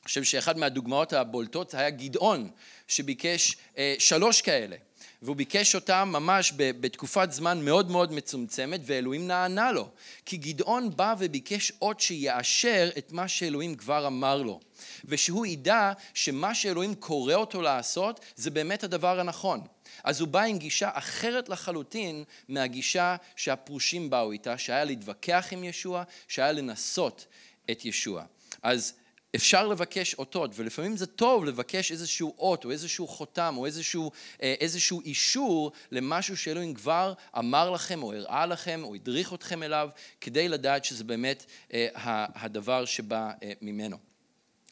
אני 0.01 0.05
חושב 0.05 0.25
שאחד 0.25 0.59
מהדוגמאות 0.59 1.13
הבולטות 1.13 1.75
היה 1.75 1.91
גדעון, 1.91 2.51
שביקש 2.89 3.57
אה, 3.79 3.95
שלוש 3.99 4.41
כאלה. 4.43 4.77
והוא 5.23 5.37
ביקש 5.37 5.75
אותם 5.75 6.09
ממש 6.13 6.53
בתקופת 6.57 7.33
זמן 7.33 7.65
מאוד 7.65 7.91
מאוד 7.91 8.13
מצומצמת, 8.13 8.81
ואלוהים 8.85 9.27
נענה 9.27 9.73
לו. 9.73 9.89
כי 10.27 10.37
גדעון 10.37 10.97
בא 10.97 11.15
וביקש 11.19 11.73
עוד 11.79 12.01
שיאשר 12.01 12.91
את 12.99 13.13
מה 13.13 13.29
שאלוהים 13.29 13.75
כבר 13.75 14.07
אמר 14.07 14.43
לו. 14.43 14.61
ושהוא 15.05 15.47
ידע 15.47 15.93
שמה 16.15 16.55
שאלוהים 16.55 16.95
קורא 16.95 17.35
אותו 17.35 17.63
לעשות, 17.63 18.21
זה 18.37 18.51
באמת 18.51 18.85
הדבר 18.85 19.21
הנכון. 19.21 19.61
אז 20.05 20.21
הוא 20.21 20.29
בא 20.29 20.43
עם 20.43 20.59
גישה 20.59 20.91
אחרת 20.93 21.49
לחלוטין 21.49 22.25
מהגישה 22.49 23.17
שהפרושים 23.37 24.11
באו 24.11 24.33
איתה, 24.33 24.59
שהיה 24.59 24.85
להתווכח 24.85 25.47
עם 25.51 25.65
ישוע, 25.65 26.03
שהיה 26.29 26.53
לנסות 26.53 27.27
את 27.71 27.85
ישוע. 27.85 28.25
אז 28.63 28.93
אפשר 29.37 29.67
לבקש 29.67 30.15
אותות, 30.15 30.51
ולפעמים 30.55 30.97
זה 30.97 31.07
טוב 31.07 31.45
לבקש 31.45 31.93
איזשהו 31.93 32.35
אות, 32.39 32.65
או 32.65 32.71
איזשהו 32.71 33.09
חותם, 33.09 33.55
או 33.59 33.67
איזשהו, 33.67 34.11
אה, 34.43 34.55
איזשהו 34.61 35.01
אישור 35.01 35.73
למשהו 35.91 36.37
שאלוהים 36.37 36.75
כבר 36.75 37.13
אמר 37.39 37.71
לכם, 37.71 38.03
או 38.03 38.13
הראה 38.13 38.47
לכם, 38.47 38.81
או 38.85 38.95
הדריך 38.95 39.35
אתכם 39.35 39.63
אליו, 39.63 39.89
כדי 40.21 40.49
לדעת 40.49 40.85
שזה 40.85 41.05
באמת 41.05 41.45
אה, 41.73 41.89
הדבר 42.35 42.85
שבא 42.85 43.31
אה, 43.43 43.53
ממנו. 43.63 43.97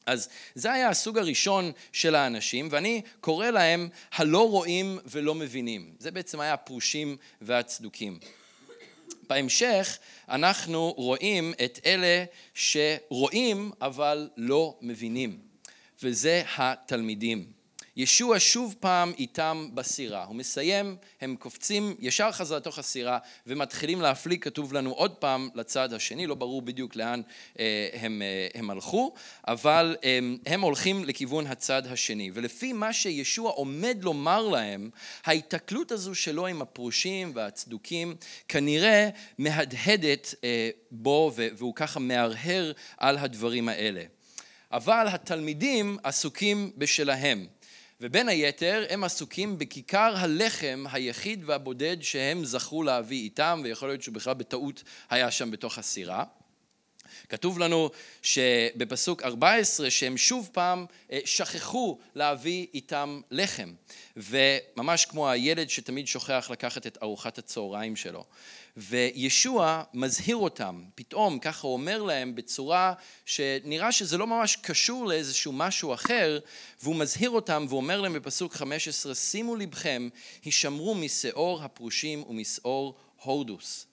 אז 0.07 0.29
זה 0.55 0.73
היה 0.73 0.89
הסוג 0.89 1.19
הראשון 1.19 1.73
של 1.93 2.15
האנשים, 2.15 2.69
ואני 2.71 3.03
קורא 3.21 3.51
להם 3.51 3.89
הלא 4.13 4.51
רואים 4.51 4.99
ולא 5.07 5.35
מבינים. 5.35 5.95
זה 5.99 6.11
בעצם 6.11 6.41
היה 6.41 6.53
הפרושים 6.53 7.17
והצדוקים. 7.41 8.19
בהמשך 9.29 9.99
אנחנו 10.29 10.95
רואים 10.97 11.53
את 11.65 11.79
אלה 11.87 12.25
שרואים 12.55 13.71
אבל 13.81 14.31
לא 14.37 14.77
מבינים, 14.81 15.39
וזה 16.03 16.43
התלמידים. 16.57 17.58
ישוע 17.99 18.37
שוב 18.39 18.75
פעם 18.81 19.13
איתם 19.19 19.69
בסירה. 19.75 20.25
הוא 20.25 20.37
מסיים, 20.37 20.97
הם 21.21 21.37
קופצים 21.37 21.95
ישר 22.01 22.33
חזרה 22.33 22.59
לתוך 22.59 22.79
הסירה 22.79 23.19
ומתחילים 23.47 24.01
להפליג, 24.01 24.45
כתוב 24.45 24.73
לנו 24.73 24.91
עוד 24.91 25.15
פעם, 25.15 25.49
לצד 25.55 25.93
השני, 25.93 26.27
לא 26.27 26.35
ברור 26.35 26.63
בדיוק 26.63 26.97
לאן 26.97 27.21
אה, 27.59 27.89
הם, 27.93 28.23
אה, 28.23 28.49
הם 28.55 28.71
הלכו, 28.71 29.15
אבל 29.49 29.97
אה, 30.05 30.19
הם 30.47 30.61
הולכים 30.61 31.05
לכיוון 31.05 31.47
הצד 31.47 31.87
השני. 31.87 32.31
ולפי 32.35 32.73
מה 32.73 32.93
שישוע 32.93 33.51
עומד 33.51 33.99
לומר 34.03 34.49
להם, 34.49 34.91
ההיתקלות 35.25 35.93
הזו 35.93 36.15
שלו 36.15 36.47
עם 36.47 36.63
הפרושים 36.63 37.33
והצדוקים 37.35 38.17
כנראה 38.49 39.09
מהדהדת 39.39 40.35
בו 40.91 41.33
והוא 41.35 41.75
ככה 41.75 42.01
מהרהר 42.01 42.73
על 42.99 43.19
הדברים 43.19 43.69
האלה. 43.69 44.03
אבל 44.73 45.07
התלמידים 45.09 45.99
עסוקים 46.03 46.71
בשלהם. 46.77 47.47
ובין 48.01 48.29
היתר 48.29 48.85
הם 48.89 49.05
עסוקים 49.05 49.59
בכיכר 49.59 50.15
הלחם 50.17 50.85
היחיד 50.93 51.43
והבודד 51.47 51.97
שהם 52.01 52.45
זכו 52.45 52.83
להביא 52.83 53.23
איתם, 53.23 53.61
ויכול 53.65 53.89
להיות 53.89 54.03
שהוא 54.03 54.15
בכלל 54.15 54.35
בטעות 54.35 54.83
היה 55.11 55.31
שם 55.31 55.51
בתוך 55.51 55.79
הסירה. 55.79 56.25
כתוב 57.29 57.59
לנו 57.59 57.91
שבפסוק 58.23 59.23
14 59.23 59.91
שהם 59.91 60.17
שוב 60.17 60.51
פעם 60.53 60.87
אה, 61.13 61.19
שכחו 61.25 61.99
להביא 62.15 62.67
איתם 62.75 63.21
לחם. 63.31 63.73
וממש 64.17 65.05
כמו 65.05 65.31
הילד 65.31 65.71
שתמיד 65.71 66.07
שוכח 66.07 66.49
לקחת 66.53 66.87
את 66.87 66.99
ארוחת 67.03 67.39
הצהריים 67.39 67.97
שלו. 67.97 68.25
וישוע 68.77 69.83
מזהיר 69.95 70.37
אותם, 70.37 70.85
פתאום 70.95 71.39
ככה 71.39 71.67
הוא 71.67 71.73
אומר 71.73 72.03
להם 72.03 72.35
בצורה 72.35 72.95
שנראה 73.27 73.93
שזה 73.93 74.19
לא 74.19 74.27
ממש 74.27 74.57
קשור 74.57 75.07
לאיזשהו 75.07 75.53
משהו 75.53 75.95
אחר 75.95 76.39
והוא 76.83 76.97
מזהיר 76.97 77.31
אותם 77.31 77.67
ואומר 77.69 78.01
להם 78.01 78.13
בפסוק 78.13 78.55
15 78.55 79.15
שימו 79.15 79.57
לבכם 79.57 80.09
הישמרו 80.45 80.95
משאור 80.95 81.63
הפרושים 81.63 82.23
ומשאור 82.29 82.95
הורדוס 83.23 83.88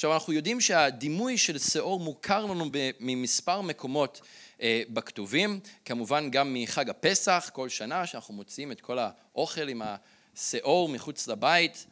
עכשיו 0.00 0.14
אנחנו 0.14 0.32
יודעים 0.32 0.60
שהדימוי 0.60 1.38
של 1.38 1.58
שאור 1.58 2.00
מוכר 2.00 2.44
לנו 2.44 2.70
ממספר 3.00 3.60
מקומות 3.60 4.20
אה, 4.62 4.82
בכתובים, 4.88 5.60
כמובן 5.84 6.30
גם 6.30 6.54
מחג 6.54 6.90
הפסח 6.90 7.50
כל 7.52 7.68
שנה 7.68 8.06
שאנחנו 8.06 8.34
מוציאים 8.34 8.72
את 8.72 8.80
כל 8.80 8.98
האוכל 8.98 9.68
עם 9.68 9.82
השאור 9.84 10.88
מחוץ 10.88 11.28
לבית, 11.28 11.86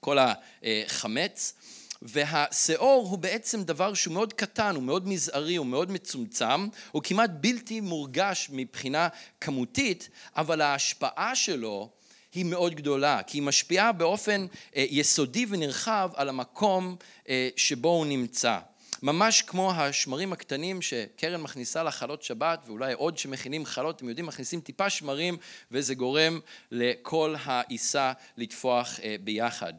כל 0.00 0.18
החמץ, 0.20 1.54
והשאור 2.02 3.06
הוא 3.10 3.18
בעצם 3.18 3.62
דבר 3.62 3.94
שהוא 3.94 4.14
מאוד 4.14 4.32
קטן, 4.32 4.74
הוא 4.74 4.82
מאוד 4.82 5.08
מזערי, 5.08 5.56
הוא 5.56 5.66
מאוד 5.66 5.90
מצומצם, 5.90 6.68
הוא 6.92 7.02
כמעט 7.02 7.30
בלתי 7.40 7.80
מורגש 7.80 8.48
מבחינה 8.52 9.08
כמותית, 9.40 10.08
אבל 10.36 10.60
ההשפעה 10.60 11.34
שלו 11.34 11.90
היא 12.34 12.44
מאוד 12.44 12.74
גדולה, 12.74 13.20
כי 13.26 13.38
היא 13.38 13.42
משפיעה 13.42 13.92
באופן 13.92 14.46
אה, 14.76 14.84
יסודי 14.90 15.46
ונרחב 15.48 16.10
על 16.14 16.28
המקום 16.28 16.96
אה, 17.28 17.48
שבו 17.56 17.88
הוא 17.88 18.06
נמצא. 18.06 18.58
ממש 19.02 19.42
כמו 19.42 19.72
השמרים 19.72 20.32
הקטנים 20.32 20.82
שקרן 20.82 21.40
מכניסה 21.40 21.82
לחלות 21.82 22.22
שבת, 22.22 22.64
ואולי 22.66 22.92
עוד 22.92 23.18
שמכינים 23.18 23.66
חלות, 23.66 23.96
אתם 23.96 24.08
יודעים, 24.08 24.26
מכניסים 24.26 24.60
טיפה 24.60 24.90
שמרים, 24.90 25.36
וזה 25.70 25.94
גורם 25.94 26.40
לכל 26.70 27.34
העיסה 27.44 28.12
לטפוח 28.36 29.00
אה, 29.02 29.16
ביחד. 29.20 29.72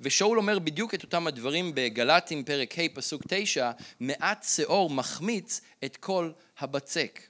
ושאול 0.00 0.38
אומר 0.38 0.58
בדיוק 0.58 0.94
את 0.94 1.02
אותם 1.02 1.26
הדברים 1.26 1.72
בגל"טים 1.74 2.44
פרק 2.44 2.78
ה' 2.78 2.82
פסוק 2.94 3.22
תשע, 3.28 3.70
מעט 4.00 4.46
שאור 4.54 4.90
מחמיץ 4.90 5.60
את 5.84 5.96
כל 5.96 6.30
הבצק. 6.58 7.20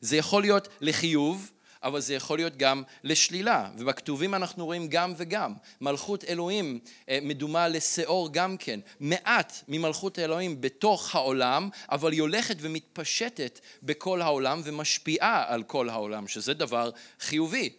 זה 0.00 0.16
יכול 0.16 0.42
להיות 0.42 0.68
לחיוב, 0.80 1.50
אבל 1.82 2.00
זה 2.00 2.14
יכול 2.14 2.38
להיות 2.38 2.56
גם 2.56 2.82
לשלילה, 3.04 3.70
ובכתובים 3.78 4.34
אנחנו 4.34 4.64
רואים 4.64 4.88
גם 4.88 5.14
וגם. 5.16 5.54
מלכות 5.80 6.24
אלוהים 6.24 6.78
אה, 7.08 7.18
מדומה 7.22 7.68
לשאור 7.68 8.32
גם 8.32 8.56
כן. 8.56 8.80
מעט 9.00 9.62
ממלכות 9.68 10.18
אלוהים 10.18 10.60
בתוך 10.60 11.14
העולם, 11.14 11.68
אבל 11.90 12.12
היא 12.12 12.20
הולכת 12.20 12.56
ומתפשטת 12.60 13.60
בכל 13.82 14.22
העולם 14.22 14.60
ומשפיעה 14.64 15.44
על 15.46 15.62
כל 15.62 15.88
העולם, 15.88 16.28
שזה 16.28 16.54
דבר 16.54 16.90
חיובי. 17.20 17.70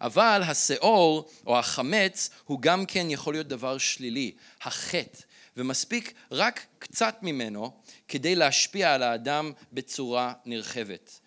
אבל 0.00 0.42
השאור 0.44 1.30
או 1.46 1.58
החמץ 1.58 2.30
הוא 2.44 2.60
גם 2.60 2.86
כן 2.86 3.06
יכול 3.10 3.34
להיות 3.34 3.48
דבר 3.48 3.78
שלילי, 3.78 4.32
החטא, 4.62 5.18
ומספיק 5.56 6.14
רק 6.30 6.66
קצת 6.78 7.16
ממנו 7.22 7.70
כדי 8.08 8.34
להשפיע 8.34 8.94
על 8.94 9.02
האדם 9.02 9.52
בצורה 9.72 10.32
נרחבת. 10.44 11.20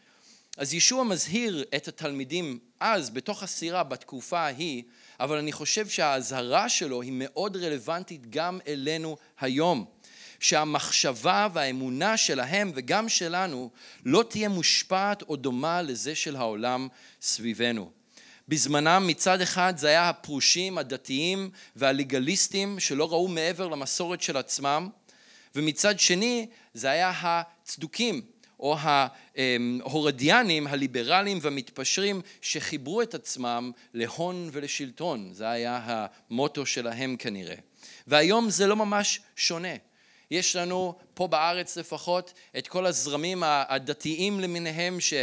אז 0.57 0.73
ישוע 0.73 1.03
מזהיר 1.03 1.63
את 1.75 1.87
התלמידים 1.87 2.59
אז, 2.79 3.09
בתוך 3.09 3.43
הסירה, 3.43 3.83
בתקופה 3.83 4.39
ההיא, 4.39 4.83
אבל 5.19 5.37
אני 5.37 5.51
חושב 5.51 5.87
שהאזהרה 5.89 6.69
שלו 6.69 7.01
היא 7.01 7.11
מאוד 7.15 7.57
רלוונטית 7.57 8.29
גם 8.29 8.59
אלינו 8.67 9.17
היום. 9.39 9.85
שהמחשבה 10.39 11.47
והאמונה 11.53 12.17
שלהם 12.17 12.71
וגם 12.75 13.09
שלנו 13.09 13.69
לא 14.05 14.23
תהיה 14.29 14.49
מושפעת 14.49 15.21
או 15.21 15.35
דומה 15.35 15.81
לזה 15.81 16.15
של 16.15 16.35
העולם 16.35 16.87
סביבנו. 17.21 17.91
בזמנם 18.47 19.07
מצד 19.07 19.41
אחד 19.41 19.73
זה 19.77 19.87
היה 19.87 20.09
הפרושים 20.09 20.77
הדתיים 20.77 21.49
והלגליסטים 21.75 22.79
שלא 22.79 23.11
ראו 23.11 23.27
מעבר 23.27 23.67
למסורת 23.67 24.21
של 24.21 24.37
עצמם 24.37 24.89
ומצד 25.55 25.99
שני 25.99 26.47
זה 26.73 26.89
היה 26.89 27.11
הצדוקים 27.15 28.21
או 28.59 28.77
ההורדיאנים, 28.79 30.67
הליברלים 30.67 31.39
והמתפשרים 31.41 32.21
שחיברו 32.41 33.01
את 33.01 33.13
עצמם 33.13 33.71
להון 33.93 34.49
ולשלטון, 34.51 35.29
זה 35.33 35.49
היה 35.49 35.81
המוטו 35.85 36.65
שלהם 36.65 37.15
כנראה. 37.17 37.55
והיום 38.07 38.49
זה 38.49 38.67
לא 38.67 38.75
ממש 38.75 39.19
שונה. 39.35 39.75
יש 40.31 40.55
לנו 40.55 40.95
פה 41.13 41.27
בארץ 41.27 41.77
לפחות 41.77 42.33
את 42.57 42.67
כל 42.67 42.85
הזרמים 42.85 43.43
הדתיים 43.45 44.39
למיניהם 44.39 44.99
ש... 44.99 45.13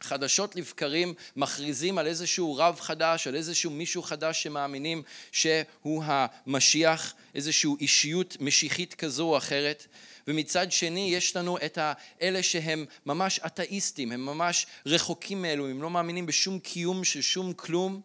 חדשות 0.00 0.56
לבקרים 0.56 1.14
מכריזים 1.36 1.98
על 1.98 2.06
איזשהו 2.06 2.56
רב 2.56 2.80
חדש, 2.80 3.26
על 3.26 3.34
איזשהו 3.34 3.70
מישהו 3.70 4.02
חדש 4.02 4.42
שמאמינים 4.42 5.02
שהוא 5.32 6.04
המשיח, 6.06 7.14
איזושהי 7.34 7.70
אישיות 7.80 8.36
משיחית 8.40 8.94
כזו 8.94 9.24
או 9.24 9.36
אחרת, 9.36 9.86
ומצד 10.28 10.72
שני 10.72 11.10
יש 11.12 11.36
לנו 11.36 11.58
את 11.58 11.78
האלה 11.80 12.42
שהם 12.42 12.84
ממש 13.06 13.40
אתאיסטים, 13.46 14.12
הם 14.12 14.26
ממש 14.26 14.66
רחוקים 14.86 15.42
מאלוהים, 15.42 15.76
הם 15.76 15.82
לא 15.82 15.90
מאמינים 15.90 16.26
בשום 16.26 16.58
קיום 16.58 17.04
של 17.04 17.20
שום 17.20 17.52
כלום, 17.52 18.00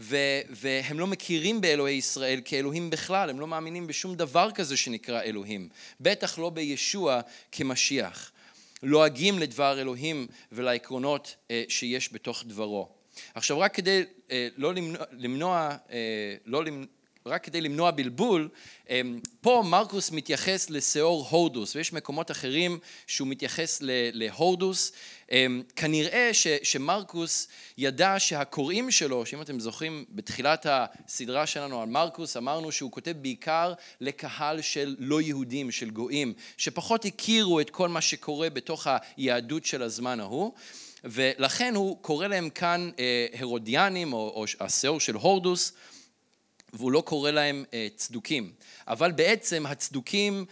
ו- 0.00 0.40
והם 0.50 1.00
לא 1.00 1.06
מכירים 1.06 1.60
באלוהי 1.60 1.94
ישראל 1.94 2.40
כאלוהים 2.44 2.90
בכלל, 2.90 3.30
הם 3.30 3.40
לא 3.40 3.46
מאמינים 3.46 3.86
בשום 3.86 4.14
דבר 4.14 4.50
כזה 4.50 4.76
שנקרא 4.76 5.22
אלוהים, 5.22 5.68
בטח 6.00 6.38
לא 6.38 6.50
בישוע 6.50 7.20
כמשיח. 7.52 8.32
לועגים 8.82 9.38
לדבר 9.38 9.80
אלוהים 9.80 10.26
ולעקרונות 10.52 11.36
אה, 11.50 11.64
שיש 11.68 12.12
בתוך 12.12 12.44
דברו. 12.46 12.88
עכשיו 13.34 13.58
רק 13.58 13.74
כדי 13.74 14.02
אה, 14.30 14.48
לא 14.56 14.74
למנוע, 14.74 15.04
למנוע 15.12 15.76
אה, 15.90 16.34
לא 16.46 16.64
למנוע 16.64 16.86
רק 17.26 17.44
כדי 17.44 17.60
למנוע 17.60 17.90
בלבול, 17.90 18.48
אמ, 18.90 19.20
פה 19.40 19.62
מרקוס 19.66 20.10
מתייחס 20.10 20.70
לשאור 20.70 21.26
הורדוס, 21.30 21.76
ויש 21.76 21.92
מקומות 21.92 22.30
אחרים 22.30 22.78
שהוא 23.06 23.28
מתייחס 23.28 23.78
להורדוס. 24.12 24.92
אמ, 25.30 25.62
כנראה 25.76 26.30
ש, 26.32 26.46
שמרקוס 26.62 27.48
ידע 27.78 28.14
שהקוראים 28.18 28.90
שלו, 28.90 29.26
שאם 29.26 29.42
אתם 29.42 29.60
זוכרים 29.60 30.04
בתחילת 30.10 30.66
הסדרה 30.68 31.46
שלנו 31.46 31.82
על 31.82 31.88
מרקוס, 31.88 32.36
אמרנו 32.36 32.72
שהוא 32.72 32.92
כותב 32.92 33.14
בעיקר 33.20 33.74
לקהל 34.00 34.60
של 34.60 34.96
לא 34.98 35.20
יהודים, 35.20 35.70
של 35.70 35.90
גויים, 35.90 36.34
שפחות 36.56 37.04
הכירו 37.04 37.60
את 37.60 37.70
כל 37.70 37.88
מה 37.88 38.00
שקורה 38.00 38.50
בתוך 38.50 38.86
היהדות 39.16 39.64
של 39.64 39.82
הזמן 39.82 40.20
ההוא. 40.20 40.52
ולכן 41.04 41.74
הוא 41.74 41.98
קורא 42.02 42.26
להם 42.26 42.50
כאן 42.50 42.90
אה, 42.98 43.26
הרודיאנים 43.38 44.12
או, 44.12 44.18
או 44.34 44.44
השאור 44.60 45.00
של 45.00 45.14
הורדוס 45.14 45.72
והוא 46.72 46.92
לא 46.92 47.00
קורא 47.00 47.30
להם 47.30 47.64
אה, 47.74 47.88
צדוקים. 47.96 48.52
אבל 48.88 49.12
בעצם 49.12 49.66
הצדוקים 49.66 50.44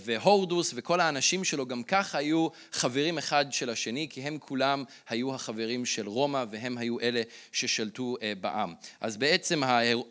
והורדוס 0.00 0.72
וכל 0.74 1.00
האנשים 1.00 1.44
שלו 1.44 1.66
גם 1.66 1.82
ככה 1.82 2.18
היו 2.18 2.48
חברים 2.72 3.18
אחד 3.18 3.46
של 3.50 3.70
השני, 3.70 4.06
כי 4.10 4.22
הם 4.22 4.38
כולם 4.38 4.84
היו 5.08 5.34
החברים 5.34 5.86
של 5.86 6.08
רומא 6.08 6.44
והם 6.50 6.78
היו 6.78 7.00
אלה 7.00 7.22
ששלטו 7.52 8.16
אה, 8.22 8.32
בעם. 8.40 8.74
אז 9.00 9.16
בעצם 9.16 9.62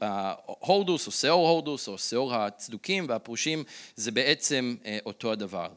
ההורדוס 0.01 1.07
או 1.07 1.11
שאור 1.11 1.49
הורדוס 1.49 1.87
או 1.87 1.97
שאור 1.97 2.35
הצדוקים 2.35 3.05
והפרושים 3.09 3.63
זה 3.95 4.11
בעצם 4.11 4.75
אה, 4.85 4.97
אותו 5.05 5.31
הדבר. 5.31 5.69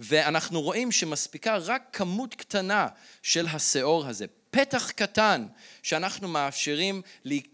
ואנחנו 0.00 0.62
רואים 0.62 0.92
שמספיקה 0.92 1.56
רק 1.56 1.82
כמות 1.92 2.34
קטנה 2.34 2.88
של 3.22 3.46
השאור 3.46 4.06
הזה, 4.06 4.26
פתח 4.56 4.90
קטן 4.90 5.46
שאנחנו 5.82 6.28
מאפשרים 6.28 7.02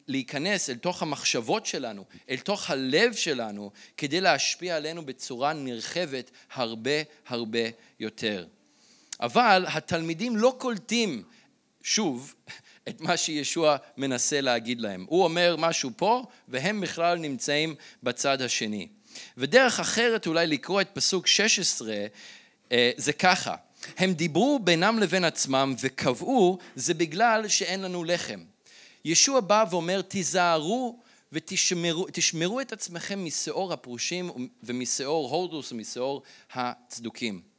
להיכנס 0.09 0.71
אל 0.71 0.77
תוך 0.77 1.03
המחשבות 1.03 1.67
שלנו, 1.67 2.05
אל 2.31 2.37
תוך 2.37 2.71
הלב 2.71 3.15
שלנו, 3.15 3.71
כדי 3.97 4.21
להשפיע 4.21 4.77
עלינו 4.77 5.07
בצורה 5.07 5.53
נרחבת 5.53 6.31
הרבה 6.53 6.91
הרבה 7.27 7.59
יותר. 8.01 8.47
אבל 9.21 9.65
התלמידים 9.69 10.37
לא 10.37 10.55
קולטים, 10.59 11.23
שוב, 11.83 12.35
את 12.89 13.01
מה 13.01 13.17
שישוע 13.17 13.77
מנסה 13.97 14.41
להגיד 14.41 14.81
להם. 14.81 15.07
הוא 15.09 15.25
אומר 15.25 15.57
משהו 15.59 15.91
פה, 15.97 16.23
והם 16.49 16.81
בכלל 16.81 17.19
נמצאים 17.19 17.75
בצד 18.03 18.43
השני. 18.43 18.89
ודרך 19.37 19.81
אחרת 19.81 20.27
אולי 20.27 20.47
לקרוא 20.47 20.81
את 20.81 20.89
פסוק 20.93 21.27
16 21.27 21.95
אה, 22.73 22.91
זה 22.97 23.13
ככה, 23.13 23.55
הם 23.99 24.13
דיברו 24.13 24.59
בינם 24.59 24.99
לבין 24.99 25.25
עצמם 25.25 25.75
וקבעו 25.81 26.59
זה 26.77 26.95
בגלל 26.95 27.49
שאין 27.49 27.83
לנו 27.83 28.05
לחם. 28.05 28.41
ישוע 29.05 29.41
בא 29.41 29.65
ואומר 29.71 30.03
תיזהרו 30.03 30.99
ותשמרו 31.33 32.61
את 32.61 32.73
עצמכם 32.73 33.25
משאור 33.25 33.73
הפרושים 33.73 34.49
ומשאור 34.63 35.31
הורדוס 35.31 35.73
ומשאור 35.73 36.23
הצדוקים. 36.53 37.53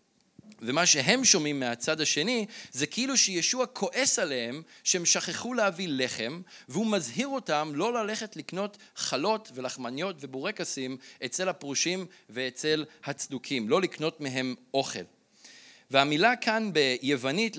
ומה 0.62 0.86
שהם 0.86 1.26
שומעים 1.26 1.60
מהצד 1.60 2.02
השני 2.02 2.46
זה 2.72 2.86
כאילו 2.86 3.18
שישוע 3.18 3.66
כועס 3.66 4.20
עליהם 4.20 4.62
שהם 4.84 5.06
שכחו 5.06 5.54
להביא 5.54 5.88
לחם 5.90 6.42
והוא 6.70 6.88
מזהיר 6.88 7.28
אותם 7.28 7.72
לא 7.76 7.94
ללכת 7.94 8.36
לקנות 8.36 8.78
חלות 8.96 9.52
ולחמניות 9.56 10.16
ובורקסים 10.20 10.98
אצל 11.26 11.50
הפרושים 11.50 12.06
ואצל 12.30 12.86
הצדוקים, 13.04 13.70
לא 13.70 13.82
לקנות 13.82 14.22
מהם 14.22 14.56
אוכל. 14.74 15.04
והמילה 15.92 16.36
כאן 16.36 16.70
ביוונית 16.74 17.58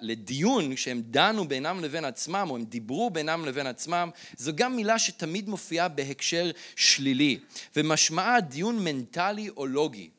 לדיון 0.00 0.76
שהם 0.76 1.02
דנו 1.04 1.48
בינם 1.48 1.84
לבין 1.84 2.04
עצמם 2.04 2.46
או 2.50 2.56
הם 2.56 2.64
דיברו 2.64 3.10
בינם 3.10 3.44
לבין 3.44 3.66
עצמם 3.66 4.10
זו 4.36 4.52
גם 4.54 4.76
מילה 4.76 4.98
שתמיד 4.98 5.48
מופיעה 5.48 5.88
בהקשר 5.88 6.50
שלילי 6.76 7.38
ומשמעה 7.76 8.40
דיון 8.40 8.84
מנטלי 8.84 9.48
או 9.56 9.66
לוגי 9.66 10.10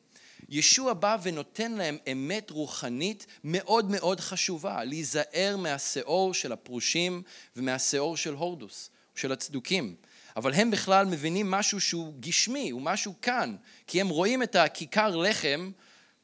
ישוע 0.48 0.92
בא 0.92 1.16
ונותן 1.22 1.72
להם 1.72 1.98
אמת 2.12 2.50
רוחנית 2.50 3.26
מאוד 3.44 3.90
מאוד 3.90 4.20
חשובה, 4.20 4.84
להיזהר 4.84 5.56
מהשאור 5.58 6.34
של 6.34 6.52
הפרושים 6.52 7.22
ומהשאור 7.56 8.16
של 8.16 8.34
הורדוס, 8.34 8.90
של 9.14 9.32
הצדוקים. 9.32 9.94
אבל 10.36 10.54
הם 10.54 10.70
בכלל 10.70 11.06
מבינים 11.06 11.50
משהו 11.50 11.80
שהוא 11.80 12.14
גשמי, 12.20 12.70
הוא 12.70 12.82
משהו 12.82 13.14
כאן, 13.22 13.56
כי 13.86 14.00
הם 14.00 14.08
רואים 14.08 14.42
את 14.42 14.56
הכיכר 14.56 15.16
לחם, 15.16 15.70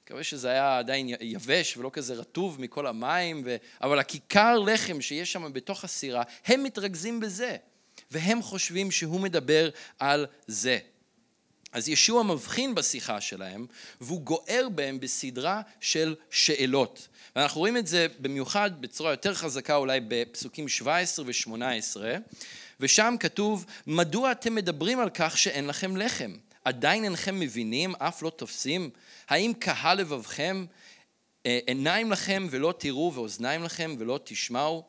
מקווה 0.04 0.24
שזה 0.24 0.50
היה 0.50 0.78
עדיין 0.78 1.08
יבש 1.20 1.76
ולא 1.76 1.90
כזה 1.92 2.14
רטוב 2.14 2.60
מכל 2.60 2.86
המים, 2.86 3.42
ו... 3.44 3.56
אבל 3.82 3.98
הכיכר 3.98 4.58
לחם 4.58 5.00
שיש 5.00 5.32
שם 5.32 5.52
בתוך 5.52 5.84
הסירה, 5.84 6.22
הם 6.46 6.62
מתרכזים 6.62 7.20
בזה, 7.20 7.56
והם 8.10 8.42
חושבים 8.42 8.90
שהוא 8.90 9.20
מדבר 9.20 9.70
על 9.98 10.26
זה. 10.46 10.78
אז 11.72 11.88
ישוע 11.88 12.22
מבחין 12.22 12.74
בשיחה 12.74 13.20
שלהם, 13.20 13.66
והוא 14.00 14.20
גוער 14.20 14.68
בהם 14.74 15.00
בסדרה 15.00 15.62
של 15.80 16.14
שאלות. 16.30 17.08
ואנחנו 17.36 17.58
רואים 17.58 17.76
את 17.76 17.86
זה 17.86 18.06
במיוחד 18.18 18.70
בצורה 18.80 19.10
יותר 19.10 19.34
חזקה 19.34 19.76
אולי 19.76 20.00
בפסוקים 20.08 20.68
17 20.68 21.24
ו-18, 21.26 21.96
ושם 22.80 23.14
כתוב, 23.20 23.66
מדוע 23.86 24.32
אתם 24.32 24.54
מדברים 24.54 25.00
על 25.00 25.10
כך 25.14 25.38
שאין 25.38 25.66
לכם 25.66 25.96
לחם? 25.96 26.32
עדיין 26.64 27.04
אינכם 27.04 27.40
מבינים, 27.40 27.94
אף 27.94 28.22
לא 28.22 28.30
תופסים? 28.30 28.90
האם 29.28 29.52
קהל 29.58 29.98
לבבכם? 29.98 30.64
אה, 31.46 31.58
עיניים 31.66 32.12
לכם 32.12 32.46
ולא 32.50 32.74
תראו, 32.78 33.12
ואוזניים 33.14 33.62
לכם 33.62 33.96
ולא 33.98 34.20
תשמעו? 34.24 34.84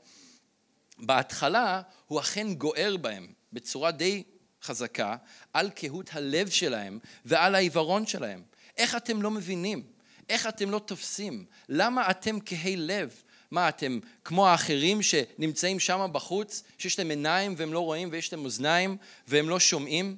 בהתחלה 0.98 1.82
הוא 2.08 2.20
אכן 2.20 2.54
גוער 2.54 2.98
בהם 2.98 3.28
בצורה 3.54 3.92
די 3.92 4.24
חזקה 4.64 5.16
על 5.54 5.70
קהות 5.70 6.10
הלב 6.14 6.50
שלהם 6.50 7.00
ועל 7.26 7.56
העיוורון 7.56 8.06
שלהם. 8.08 8.44
איך 8.78 8.96
אתם 8.96 9.22
לא 9.22 9.32
מבינים? 9.32 9.84
איך 10.30 10.48
אתם 10.48 10.72
לא 10.72 10.80
תופסים? 10.80 11.46
למה 11.70 12.10
אתם 12.10 12.38
כהי 12.46 12.76
לב? 12.76 13.22
מה, 13.52 13.70
אתם 13.70 14.00
כמו 14.24 14.48
האחרים 14.48 15.02
שנמצאים 15.02 15.80
שם 15.80 16.10
בחוץ, 16.12 16.64
שיש 16.78 17.00
להם 17.00 17.10
עיניים 17.10 17.54
והם 17.58 17.74
לא 17.74 17.80
רואים 17.80 18.10
ויש 18.12 18.34
להם 18.34 18.46
אוזניים 18.46 18.98
והם 19.28 19.50
לא 19.50 19.60
שומעים? 19.60 20.18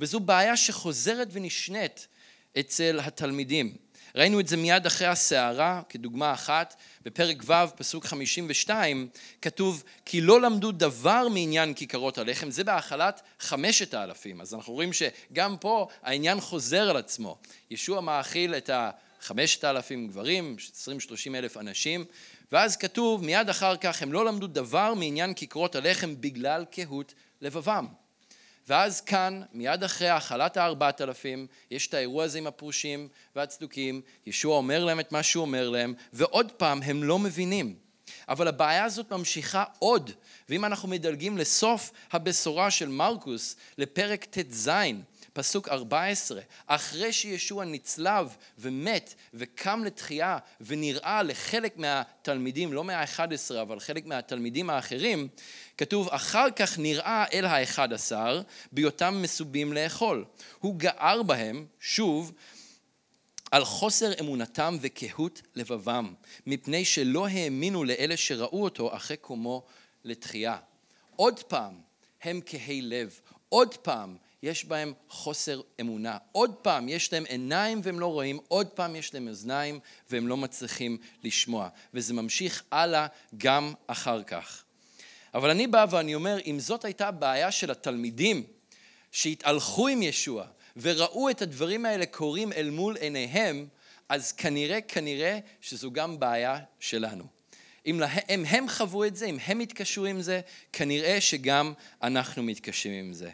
וזו 0.00 0.20
בעיה 0.20 0.56
שחוזרת 0.56 1.28
ונשנית 1.32 2.08
אצל 2.58 3.00
התלמידים. 3.02 3.76
ראינו 4.14 4.40
את 4.40 4.48
זה 4.48 4.56
מיד 4.56 4.86
אחרי 4.86 5.06
הסערה, 5.06 5.82
כדוגמה 5.88 6.32
אחת, 6.32 6.76
בפרק 7.02 7.42
ו', 7.46 7.52
פסוק 7.76 8.06
52, 8.06 9.08
כתוב 9.42 9.84
כי 10.04 10.20
לא 10.20 10.40
למדו 10.40 10.72
דבר 10.72 11.28
מעניין 11.28 11.74
כיכרות 11.74 12.18
הלחם, 12.18 12.50
זה 12.50 12.64
בהאכלת 12.64 13.22
חמשת 13.40 13.94
האלפים. 13.94 14.40
אז 14.40 14.54
אנחנו 14.54 14.72
רואים 14.72 14.90
שגם 14.92 15.56
פה 15.60 15.88
העניין 16.02 16.40
חוזר 16.40 16.90
על 16.90 16.96
עצמו. 16.96 17.38
ישוע 17.70 18.00
מאכיל 18.00 18.54
את 18.54 18.70
החמשת 18.72 19.64
האלפים 19.64 20.08
גברים, 20.08 20.56
20-30 20.86 20.90
אלף 21.34 21.56
אנשים, 21.56 22.04
ואז 22.52 22.76
כתוב 22.76 23.24
מיד 23.24 23.48
אחר 23.48 23.76
כך 23.76 24.02
הם 24.02 24.12
לא 24.12 24.24
למדו 24.24 24.46
דבר 24.46 24.94
מעניין 24.94 25.34
כיכרות 25.34 25.74
הלחם 25.74 26.20
בגלל 26.20 26.64
קהות 26.70 27.14
לבבם. 27.40 27.86
ואז 28.68 29.00
כאן, 29.00 29.42
מיד 29.52 29.84
אחרי 29.84 30.08
האכלת 30.08 30.56
הארבעת 30.56 31.00
אלפים, 31.00 31.46
יש 31.70 31.86
את 31.86 31.94
האירוע 31.94 32.24
הזה 32.24 32.38
עם 32.38 32.46
הפרושים 32.46 33.08
והצדוקים, 33.36 34.00
ישוע 34.26 34.56
אומר 34.56 34.84
להם 34.84 35.00
את 35.00 35.12
מה 35.12 35.22
שהוא 35.22 35.42
אומר 35.42 35.70
להם, 35.70 35.94
ועוד 36.12 36.52
פעם, 36.52 36.82
הם 36.82 37.02
לא 37.02 37.18
מבינים. 37.18 37.74
אבל 38.28 38.48
הבעיה 38.48 38.84
הזאת 38.84 39.12
ממשיכה 39.12 39.64
עוד, 39.78 40.10
ואם 40.48 40.64
אנחנו 40.64 40.88
מדלגים 40.88 41.38
לסוף 41.38 41.92
הבשורה 42.12 42.70
של 42.70 42.88
מרקוס, 42.88 43.56
לפרק 43.78 44.24
ט"ז, 44.24 44.70
פסוק 45.38 45.68
14, 45.68 46.40
אחרי 46.66 47.12
שישוע 47.12 47.64
נצלב 47.64 48.36
ומת 48.58 49.14
וקם 49.34 49.84
לתחייה 49.84 50.38
ונראה 50.60 51.22
לחלק 51.22 51.76
מהתלמידים, 51.76 52.72
לא 52.72 52.84
מהאחד 52.84 53.32
עשרה, 53.32 53.62
אבל 53.62 53.80
חלק 53.80 54.06
מהתלמידים 54.06 54.70
האחרים, 54.70 55.28
כתוב, 55.76 56.08
אחר 56.08 56.50
כך 56.56 56.78
נראה 56.78 57.24
אל 57.32 57.44
האחד 57.44 57.92
עשר, 57.92 58.42
בהיותם 58.72 59.22
מסובים 59.22 59.72
לאכול. 59.72 60.24
הוא 60.60 60.76
גער 60.76 61.22
בהם, 61.22 61.66
שוב, 61.80 62.32
על 63.50 63.64
חוסר 63.64 64.12
אמונתם 64.20 64.76
וקהות 64.80 65.42
לבבם, 65.54 66.14
מפני 66.46 66.84
שלא 66.84 67.26
האמינו 67.28 67.84
לאלה 67.84 68.16
שראו 68.16 68.62
אותו 68.64 68.96
אחרי 68.96 69.16
קומו 69.16 69.64
לתחייה. 70.04 70.56
עוד 71.16 71.42
פעם, 71.42 71.74
הם 72.22 72.40
כהי 72.46 72.82
לב. 72.82 73.20
עוד 73.48 73.76
פעם, 73.76 74.16
יש 74.42 74.64
בהם 74.64 74.92
חוסר 75.08 75.60
אמונה. 75.80 76.18
עוד 76.32 76.54
פעם, 76.54 76.88
יש 76.88 77.12
להם 77.12 77.24
עיניים 77.24 77.80
והם 77.82 78.00
לא 78.00 78.06
רואים, 78.06 78.38
עוד 78.48 78.66
פעם 78.66 78.96
יש 78.96 79.14
להם 79.14 79.28
אוזניים 79.28 79.80
והם 80.10 80.28
לא 80.28 80.36
מצליחים 80.36 80.98
לשמוע. 81.24 81.68
וזה 81.94 82.14
ממשיך 82.14 82.62
הלאה 82.70 83.06
גם 83.36 83.74
אחר 83.86 84.22
כך. 84.22 84.64
אבל 85.34 85.50
אני 85.50 85.66
בא 85.66 85.86
ואני 85.90 86.14
אומר, 86.14 86.38
אם 86.46 86.60
זאת 86.60 86.84
הייתה 86.84 87.08
הבעיה 87.08 87.50
של 87.50 87.70
התלמידים 87.70 88.42
שהתהלכו 89.12 89.88
עם 89.88 90.02
ישוע 90.02 90.46
וראו 90.76 91.30
את 91.30 91.42
הדברים 91.42 91.86
האלה 91.86 92.06
קורים 92.06 92.52
אל 92.52 92.70
מול 92.70 92.96
עיניהם, 92.96 93.66
אז 94.08 94.32
כנראה, 94.32 94.80
כנראה 94.80 95.38
שזו 95.60 95.90
גם 95.90 96.18
בעיה 96.18 96.58
שלנו. 96.80 97.24
אם 97.86 98.02
הם, 98.02 98.44
הם 98.48 98.68
חוו 98.68 99.04
את 99.04 99.16
זה, 99.16 99.26
אם 99.26 99.36
הם 99.46 99.60
התקשרו 99.60 100.04
עם 100.04 100.22
זה, 100.22 100.40
כנראה 100.72 101.20
שגם 101.20 101.72
אנחנו 102.02 102.42
מתקשרים 102.42 103.04
עם 103.04 103.12
זה. 103.12 103.30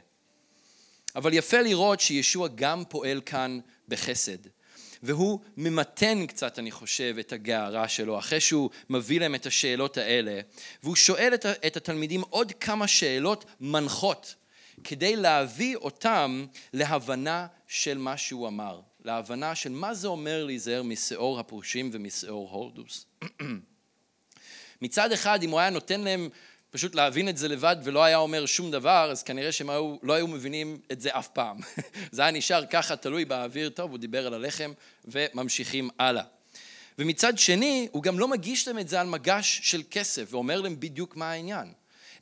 אבל 1.16 1.32
יפה 1.32 1.60
לראות 1.60 2.00
שישוע 2.00 2.48
גם 2.54 2.82
פועל 2.88 3.20
כאן 3.26 3.60
בחסד. 3.88 4.38
והוא 5.02 5.40
ממתן 5.56 6.26
קצת, 6.26 6.58
אני 6.58 6.70
חושב, 6.70 7.16
את 7.20 7.32
הגערה 7.32 7.88
שלו, 7.88 8.18
אחרי 8.18 8.40
שהוא 8.40 8.70
מביא 8.90 9.20
להם 9.20 9.34
את 9.34 9.46
השאלות 9.46 9.96
האלה, 9.96 10.40
והוא 10.82 10.96
שואל 10.96 11.34
את 11.66 11.76
התלמידים 11.76 12.22
עוד 12.30 12.52
כמה 12.52 12.88
שאלות 12.88 13.44
מנחות, 13.60 14.34
כדי 14.84 15.16
להביא 15.16 15.76
אותם 15.76 16.46
להבנה 16.72 17.46
של 17.68 17.98
מה 17.98 18.16
שהוא 18.16 18.48
אמר, 18.48 18.80
להבנה 19.04 19.54
של 19.54 19.70
מה 19.70 19.94
זה 19.94 20.08
אומר 20.08 20.44
להיזהר 20.44 20.82
משאור 20.82 21.40
הפרושים 21.40 21.90
ומשאור 21.92 22.50
הורדוס. 22.50 23.06
מצד 24.82 25.12
אחד, 25.12 25.42
אם 25.42 25.50
הוא 25.50 25.60
היה 25.60 25.70
נותן 25.70 26.00
להם 26.00 26.28
פשוט 26.74 26.94
להבין 26.94 27.28
את 27.28 27.36
זה 27.36 27.48
לבד 27.48 27.76
ולא 27.82 28.04
היה 28.04 28.16
אומר 28.16 28.46
שום 28.46 28.70
דבר, 28.70 29.08
אז 29.10 29.22
כנראה 29.22 29.52
שהם 29.52 29.70
היו, 29.70 29.96
לא 30.02 30.12
היו 30.12 30.26
מבינים 30.26 30.78
את 30.92 31.00
זה 31.00 31.10
אף 31.12 31.28
פעם. 31.28 31.56
זה 32.12 32.22
היה 32.22 32.30
נשאר 32.30 32.66
ככה 32.66 32.96
תלוי 32.96 33.24
באוויר, 33.24 33.68
טוב, 33.68 33.90
הוא 33.90 33.98
דיבר 33.98 34.26
על 34.26 34.34
הלחם, 34.34 34.72
וממשיכים 35.04 35.90
הלאה. 35.98 36.22
ומצד 36.98 37.38
שני, 37.38 37.88
הוא 37.92 38.02
גם 38.02 38.18
לא 38.18 38.28
מגיש 38.28 38.68
להם 38.68 38.78
את 38.78 38.88
זה 38.88 39.00
על 39.00 39.06
מגש 39.06 39.60
של 39.62 39.82
כסף, 39.90 40.26
ואומר 40.30 40.60
להם 40.60 40.80
בדיוק 40.80 41.16
מה 41.16 41.30
העניין. 41.30 41.72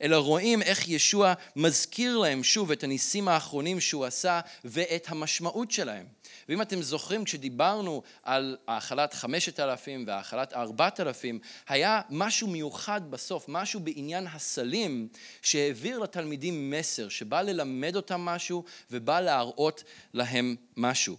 אלא 0.01 0.17
רואים 0.17 0.61
איך 0.61 0.89
ישוע 0.89 1.33
מזכיר 1.55 2.17
להם 2.17 2.43
שוב 2.43 2.71
את 2.71 2.83
הניסים 2.83 3.27
האחרונים 3.27 3.79
שהוא 3.79 4.05
עשה 4.05 4.39
ואת 4.65 5.05
המשמעות 5.09 5.71
שלהם. 5.71 6.05
ואם 6.49 6.61
אתם 6.61 6.81
זוכרים, 6.81 7.23
כשדיברנו 7.23 8.01
על 8.23 8.57
האכלת 8.67 9.13
חמשת 9.13 9.59
אלפים 9.59 10.03
והאכלת 10.07 10.53
ארבעת 10.53 10.99
אלפים, 10.99 11.39
היה 11.67 12.01
משהו 12.09 12.47
מיוחד 12.47 13.11
בסוף, 13.11 13.45
משהו 13.47 13.79
בעניין 13.79 14.27
הסלים, 14.27 15.07
שהעביר 15.41 15.99
לתלמידים 15.99 16.71
מסר, 16.71 17.09
שבא 17.09 17.41
ללמד 17.41 17.95
אותם 17.95 18.21
משהו 18.21 18.63
ובא 18.91 19.19
להראות 19.19 19.83
להם 20.13 20.55
משהו. 20.77 21.17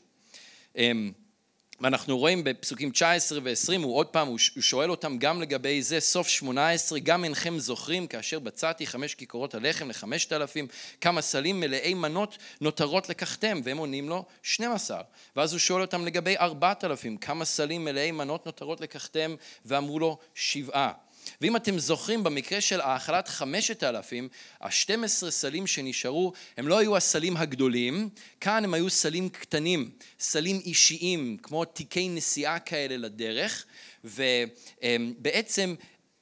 ואנחנו 1.81 2.19
רואים 2.19 2.45
בפסוקים 2.45 2.91
19 2.91 3.39
ו-20, 3.43 3.83
הוא 3.83 3.97
עוד 3.97 4.07
פעם, 4.07 4.29
הוא 4.29 4.39
שואל 4.39 4.91
אותם 4.91 5.19
גם 5.19 5.43
לגבי 5.43 5.83
זה, 5.83 6.01
סוף 6.01 6.29
18, 6.29 6.99
גם 6.99 7.25
אינכם 7.25 7.59
זוכרים 7.59 8.07
כאשר 8.07 8.39
בצעתי 8.39 8.87
חמש 8.87 9.15
כיכרות 9.15 9.55
הלחם 9.55 9.91
לחמשת 9.91 10.33
אלפים, 10.33 10.67
כמה 11.01 11.23
סלים 11.23 11.61
מלאי 11.61 11.95
מנות 11.95 12.39
נותרות 12.61 13.09
לקחתם, 13.09 13.61
והם 13.65 13.79
עונים 13.79 14.09
לו 14.09 14.25
12. 14.43 15.01
ואז 15.37 15.53
הוא 15.53 15.59
שואל 15.59 15.81
אותם 15.83 16.07
לגבי 16.07 16.37
ארבעת 16.37 16.85
אלפים, 16.85 17.17
כמה 17.17 17.45
סלים 17.45 17.85
מלאי 17.85 18.11
מנות 18.11 18.47
נותרות 18.47 18.81
לקחתם, 18.81 19.35
ואמרו 19.65 19.99
לו 19.99 20.19
שבעה. 20.35 21.04
ואם 21.41 21.57
אתם 21.57 21.79
זוכרים, 21.79 22.25
במקרה 22.25 22.61
של 22.61 22.81
האכלת 22.81 23.29
חמשת 23.29 23.83
האלפים, 23.83 24.29
השתים 24.61 25.05
עשרה 25.05 25.31
סלים 25.31 25.67
שנשארו, 25.67 26.33
הם 26.57 26.69
לא 26.69 26.79
היו 26.79 26.97
הסלים 26.97 27.37
הגדולים, 27.37 28.09
כאן 28.41 28.65
הם 28.65 28.75
היו 28.75 28.91
סלים 28.91 29.29
קטנים, 29.29 29.91
סלים 30.21 30.61
אישיים, 30.65 31.37
כמו 31.43 31.65
תיקי 31.65 32.09
נסיעה 32.09 32.59
כאלה 32.59 32.97
לדרך, 32.97 33.65
ובעצם 34.05 35.75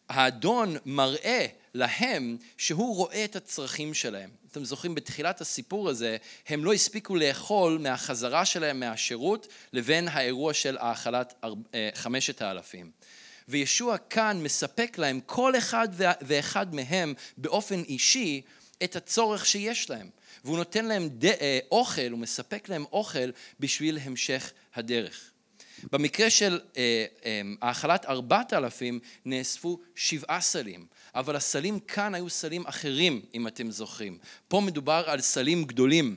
האדון 0.08 0.76
מראה 0.86 1.46
להם 1.74 2.36
שהוא 2.58 2.96
רואה 2.96 3.24
את 3.24 3.36
הצרכים 3.36 3.94
שלהם. 3.94 4.30
אתם 4.50 4.64
זוכרים, 4.64 4.94
בתחילת 4.94 5.40
הסיפור 5.40 5.88
הזה, 5.88 6.16
הם 6.48 6.64
לא 6.64 6.72
הספיקו 6.72 7.16
לאכול 7.16 7.78
מהחזרה 7.78 8.44
שלהם 8.44 8.80
מהשירות 8.80 9.48
לבין 9.72 10.08
האירוע 10.08 10.54
של 10.54 10.76
האכלת 10.80 11.34
אה, 11.74 11.88
חמשת 11.94 12.42
האלפים. 12.42 12.90
וישוע 13.48 13.98
כאן 13.98 14.42
מספק 14.42 14.98
להם, 14.98 15.20
כל 15.26 15.58
אחד 15.58 15.88
ואחד 16.22 16.74
מהם 16.74 17.14
באופן 17.36 17.82
אישי, 17.82 18.42
את 18.84 18.96
הצורך 18.96 19.46
שיש 19.46 19.90
להם. 19.90 20.10
והוא 20.44 20.56
נותן 20.56 20.84
להם 20.84 21.08
ד... 21.08 21.24
אה, 21.24 21.58
אוכל, 21.70 22.10
הוא 22.10 22.18
מספק 22.18 22.68
להם 22.68 22.84
אוכל 22.92 23.30
בשביל 23.60 23.98
המשך 24.02 24.52
הדרך. 24.74 25.30
במקרה 25.92 26.30
של 26.30 26.60
אה, 26.76 27.06
האכלת 27.62 28.04
ארבעת 28.04 28.52
אלפים 28.52 29.00
נאספו 29.24 29.78
שבעה 29.94 30.40
סלים. 30.40 30.86
אבל 31.14 31.36
הסלים 31.36 31.80
כאן 31.80 32.14
היו 32.14 32.30
סלים 32.30 32.66
אחרים, 32.66 33.22
אם 33.34 33.46
אתם 33.46 33.70
זוכרים. 33.70 34.18
פה 34.48 34.60
מדובר 34.60 35.04
על 35.06 35.20
סלים 35.20 35.64
גדולים, 35.64 36.16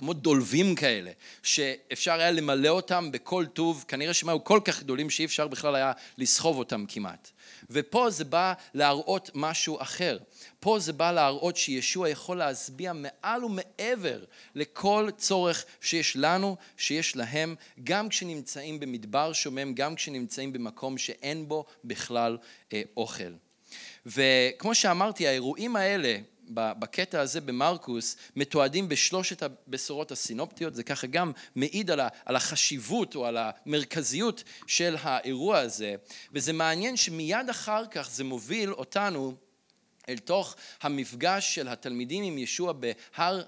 כמו 0.00 0.12
דולבים 0.12 0.74
כאלה, 0.74 1.10
שאפשר 1.42 2.12
היה 2.12 2.30
למלא 2.30 2.68
אותם 2.68 3.12
בכל 3.12 3.46
טוב, 3.46 3.84
כנראה 3.88 4.14
שהם 4.14 4.28
היו 4.28 4.44
כל 4.44 4.60
כך 4.64 4.82
גדולים 4.82 5.10
שאי 5.10 5.24
אפשר 5.24 5.48
בכלל 5.48 5.74
היה 5.74 5.92
לסחוב 6.18 6.58
אותם 6.58 6.84
כמעט. 6.88 7.30
ופה 7.70 8.10
זה 8.10 8.24
בא 8.24 8.52
להראות 8.74 9.30
משהו 9.34 9.82
אחר. 9.82 10.18
פה 10.60 10.78
זה 10.78 10.92
בא 10.92 11.12
להראות 11.12 11.56
שישוע 11.56 12.08
יכול 12.08 12.38
להשביע 12.38 12.92
מעל 12.92 13.44
ומעבר 13.44 14.24
לכל 14.54 15.08
צורך 15.16 15.64
שיש 15.80 16.16
לנו, 16.16 16.56
שיש 16.76 17.16
להם, 17.16 17.54
גם 17.84 18.08
כשנמצאים 18.08 18.80
במדבר 18.80 19.32
שומם, 19.32 19.74
גם 19.74 19.94
כשנמצאים 19.94 20.52
במקום 20.52 20.98
שאין 20.98 21.48
בו 21.48 21.64
בכלל 21.84 22.38
אה, 22.72 22.82
אוכל. 22.96 23.32
וכמו 24.06 24.74
שאמרתי, 24.74 25.26
האירועים 25.26 25.76
האלה 25.76 26.16
בקטע 26.54 27.20
הזה 27.20 27.40
במרקוס 27.40 28.16
מתועדים 28.36 28.88
בשלושת 28.88 29.42
הבשורות 29.42 30.12
הסינופטיות, 30.12 30.74
זה 30.74 30.82
ככה 30.82 31.06
גם 31.06 31.32
מעיד 31.56 31.90
על 32.24 32.36
החשיבות 32.36 33.16
או 33.16 33.26
על 33.26 33.36
המרכזיות 33.40 34.44
של 34.66 34.96
האירוע 35.00 35.58
הזה, 35.58 35.94
וזה 36.32 36.52
מעניין 36.52 36.96
שמיד 36.96 37.48
אחר 37.50 37.86
כך 37.86 38.10
זה 38.10 38.24
מוביל 38.24 38.72
אותנו 38.72 39.34
אל 40.08 40.18
תוך 40.18 40.56
המפגש 40.82 41.54
של 41.54 41.68
התלמידים 41.68 42.24
עם 42.24 42.38
ישוע 42.38 42.72
בהר 42.72 43.42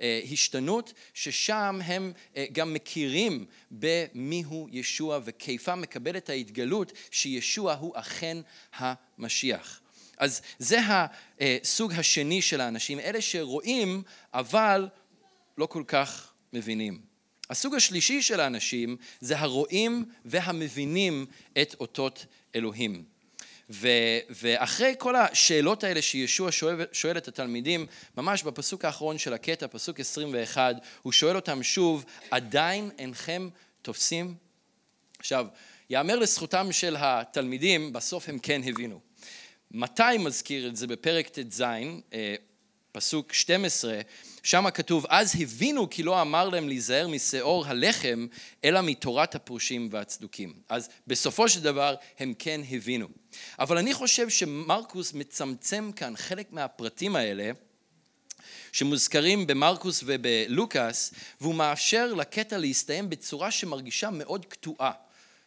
ההשתנות, 0.00 0.92
ששם 1.14 1.78
הם 1.84 2.12
אה, 2.36 2.46
גם 2.52 2.74
מכירים 2.74 3.46
במיהו 3.70 4.68
ישוע 4.70 5.20
וכיפה 5.24 5.74
מקבל 5.74 6.16
את 6.16 6.30
ההתגלות 6.30 6.92
שישוע 7.10 7.74
הוא 7.74 7.92
אכן 7.96 8.38
המשיח. 8.76 9.79
אז 10.20 10.42
זה 10.58 10.78
הסוג 11.40 11.92
השני 11.92 12.42
של 12.42 12.60
האנשים, 12.60 13.00
אלה 13.00 13.20
שרואים 13.20 14.02
אבל 14.34 14.88
לא 15.58 15.66
כל 15.66 15.82
כך 15.86 16.32
מבינים. 16.52 17.00
הסוג 17.50 17.74
השלישי 17.74 18.22
של 18.22 18.40
האנשים 18.40 18.96
זה 19.20 19.38
הרואים 19.38 20.04
והמבינים 20.24 21.26
את 21.62 21.74
אותות 21.80 22.26
אלוהים. 22.54 23.04
ו, 23.70 23.88
ואחרי 24.30 24.94
כל 24.98 25.16
השאלות 25.16 25.84
האלה 25.84 26.02
שישוע 26.02 26.52
שואל, 26.52 26.86
שואל 26.92 27.16
את 27.16 27.28
התלמידים, 27.28 27.86
ממש 28.16 28.42
בפסוק 28.42 28.84
האחרון 28.84 29.18
של 29.18 29.32
הקטע, 29.32 29.66
פסוק 29.66 30.00
21, 30.00 30.76
הוא 31.02 31.12
שואל 31.12 31.36
אותם 31.36 31.62
שוב, 31.62 32.04
עדיין 32.30 32.90
אינכם 32.98 33.48
תופסים? 33.82 34.34
עכשיו, 35.18 35.46
יאמר 35.90 36.16
לזכותם 36.16 36.72
של 36.72 36.96
התלמידים, 36.98 37.92
בסוף 37.92 38.28
הם 38.28 38.38
כן 38.38 38.60
הבינו. 38.64 39.09
מתי 39.70 40.18
מזכיר 40.18 40.68
את 40.68 40.76
זה 40.76 40.86
בפרק 40.86 41.28
ט"ז, 41.28 41.60
אה, 42.12 42.34
פסוק 42.92 43.32
12, 43.32 44.00
שם 44.42 44.70
כתוב, 44.70 45.06
אז 45.08 45.34
הבינו 45.40 45.90
כי 45.90 46.02
לא 46.02 46.22
אמר 46.22 46.48
להם 46.48 46.68
להיזהר 46.68 47.08
משאור 47.08 47.66
הלחם, 47.66 48.26
אלא 48.64 48.80
מתורת 48.80 49.34
הפרושים 49.34 49.88
והצדוקים. 49.90 50.54
אז 50.68 50.88
בסופו 51.06 51.48
של 51.48 51.60
דבר 51.60 51.94
הם 52.18 52.34
כן 52.38 52.60
הבינו. 52.70 53.08
אבל 53.58 53.78
אני 53.78 53.94
חושב 53.94 54.28
שמרקוס 54.28 55.12
מצמצם 55.12 55.90
כאן 55.96 56.16
חלק 56.16 56.52
מהפרטים 56.52 57.16
האלה, 57.16 57.50
שמוזכרים 58.72 59.46
במרקוס 59.46 60.02
ובלוקאס, 60.06 61.14
והוא 61.40 61.54
מאפשר 61.54 62.14
לקטע 62.14 62.58
להסתיים 62.58 63.10
בצורה 63.10 63.50
שמרגישה 63.50 64.10
מאוד 64.10 64.46
קטועה. 64.46 64.92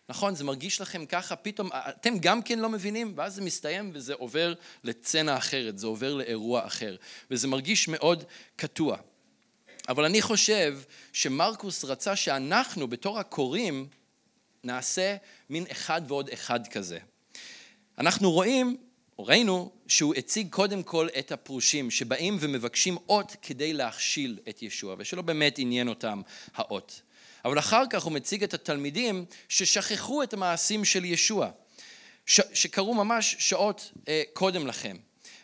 נכון? 0.09 0.35
זה 0.35 0.43
מרגיש 0.43 0.81
לכם 0.81 1.05
ככה, 1.05 1.35
פתאום 1.35 1.69
אתם 1.73 2.17
גם 2.19 2.41
כן 2.41 2.59
לא 2.59 2.69
מבינים, 2.69 3.13
ואז 3.15 3.35
זה 3.35 3.41
מסתיים 3.41 3.91
וזה 3.93 4.13
עובר 4.13 4.53
לצנע 4.83 5.37
אחרת, 5.37 5.79
זה 5.79 5.87
עובר 5.87 6.13
לאירוע 6.13 6.65
אחר, 6.65 6.95
וזה 7.31 7.47
מרגיש 7.47 7.87
מאוד 7.87 8.23
קטוע. 8.55 8.97
אבל 9.89 10.05
אני 10.05 10.21
חושב 10.21 10.79
שמרקוס 11.13 11.85
רצה 11.85 12.15
שאנחנו 12.15 12.87
בתור 12.87 13.19
הקוראים 13.19 13.87
נעשה 14.63 15.15
מין 15.49 15.65
אחד 15.71 16.01
ועוד 16.07 16.29
אחד 16.29 16.67
כזה. 16.67 16.99
אנחנו 17.97 18.31
רואים, 18.31 18.77
או 19.19 19.25
ראינו, 19.25 19.71
שהוא 19.87 20.15
הציג 20.15 20.49
קודם 20.49 20.83
כל 20.83 21.07
את 21.19 21.31
הפרושים 21.31 21.91
שבאים 21.91 22.37
ומבקשים 22.39 22.97
אות 23.09 23.35
כדי 23.41 23.73
להכשיל 23.73 24.39
את 24.49 24.61
ישוע, 24.61 24.95
ושלא 24.97 25.21
באמת 25.21 25.55
עניין 25.57 25.87
אותם 25.87 26.21
האות. 26.55 27.01
אבל 27.45 27.59
אחר 27.59 27.83
כך 27.89 28.03
הוא 28.03 28.11
מציג 28.11 28.43
את 28.43 28.53
התלמידים 28.53 29.25
ששכחו 29.49 30.23
את 30.23 30.33
המעשים 30.33 30.85
של 30.85 31.05
ישוע, 31.05 31.49
ש- 32.25 32.41
שקרו 32.53 32.93
ממש 32.93 33.35
שעות 33.39 33.91
אה, 34.07 34.23
קודם 34.33 34.67
לכם. 34.67 34.97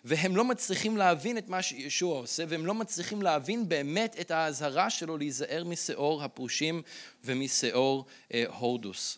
והם 0.05 0.35
לא 0.35 0.45
מצליחים 0.45 0.97
להבין 0.97 1.37
את 1.37 1.49
מה 1.49 1.61
שישוע 1.61 2.17
עושה, 2.17 2.43
והם 2.47 2.65
לא 2.65 2.73
מצליחים 2.73 3.21
להבין 3.21 3.69
באמת 3.69 4.15
את 4.21 4.31
האזהרה 4.31 4.89
שלו 4.89 5.17
להיזהר 5.17 5.63
משאור 5.63 6.23
הפרושים 6.23 6.81
ומשאור 7.23 8.05
אה, 8.33 8.43
הורדוס. 8.47 9.17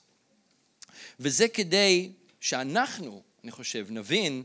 וזה 1.19 1.47
כדי 1.47 2.11
שאנחנו, 2.39 3.21
אני 3.43 3.51
חושב, 3.51 3.87
נבין 3.89 4.43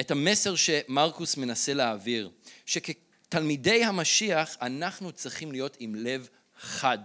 את 0.00 0.10
המסר 0.10 0.54
שמרקוס 0.56 1.36
מנסה 1.36 1.74
להעביר, 1.74 2.30
שכתלמידי 2.66 3.84
המשיח 3.84 4.56
אנחנו 4.60 5.12
צריכים 5.12 5.52
להיות 5.52 5.76
עם 5.80 5.94
לב 5.94 6.28
חד. 6.60 6.98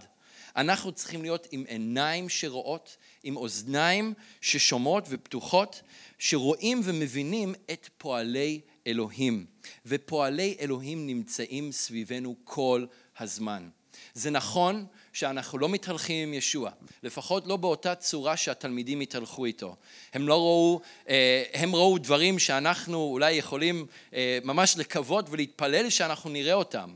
אנחנו 0.60 0.92
צריכים 0.92 1.22
להיות 1.22 1.46
עם 1.50 1.64
עיניים 1.68 2.28
שרואות, 2.28 2.96
עם 3.22 3.36
אוזניים 3.36 4.14
ששומעות 4.40 5.04
ופתוחות, 5.08 5.82
שרואים 6.18 6.80
ומבינים 6.84 7.54
את 7.72 7.88
פועלי 7.98 8.60
אלוהים. 8.86 9.46
ופועלי 9.86 10.56
אלוהים 10.60 11.06
נמצאים 11.06 11.72
סביבנו 11.72 12.36
כל 12.44 12.86
הזמן. 13.18 13.68
זה 14.14 14.30
נכון 14.30 14.86
שאנחנו 15.12 15.58
לא 15.58 15.68
מתהלכים 15.68 16.28
עם 16.28 16.34
ישוע, 16.34 16.70
לפחות 17.02 17.46
לא 17.46 17.56
באותה 17.56 17.94
צורה 17.94 18.36
שהתלמידים 18.36 19.00
התהלכו 19.00 19.44
איתו. 19.44 19.76
הם 20.12 20.28
לא 20.28 20.34
ראו, 20.34 20.80
אה, 21.08 21.42
הם 21.52 21.74
ראו 21.74 21.98
דברים 21.98 22.38
שאנחנו 22.38 22.96
אולי 22.96 23.32
יכולים 23.32 23.86
אה, 24.14 24.38
ממש 24.44 24.76
לקוות 24.78 25.26
ולהתפלל 25.30 25.90
שאנחנו 25.90 26.30
נראה 26.30 26.54
אותם. 26.54 26.94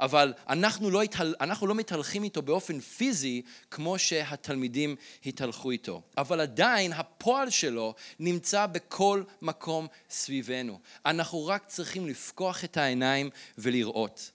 אבל 0.00 0.32
אנחנו 0.48 0.90
לא, 0.90 1.02
התהל... 1.02 1.34
אנחנו 1.40 1.66
לא 1.66 1.74
מתהלכים 1.74 2.24
איתו 2.24 2.42
באופן 2.42 2.80
פיזי 2.80 3.42
כמו 3.70 3.98
שהתלמידים 3.98 4.96
התהלכו 5.26 5.70
איתו. 5.70 6.02
אבל 6.18 6.40
עדיין 6.40 6.92
הפועל 6.92 7.50
שלו 7.50 7.94
נמצא 8.18 8.66
בכל 8.66 9.22
מקום 9.42 9.86
סביבנו. 10.10 10.78
אנחנו 11.06 11.46
רק 11.46 11.66
צריכים 11.66 12.06
לפקוח 12.06 12.64
את 12.64 12.76
העיניים 12.76 13.30
ולראות. 13.58 14.30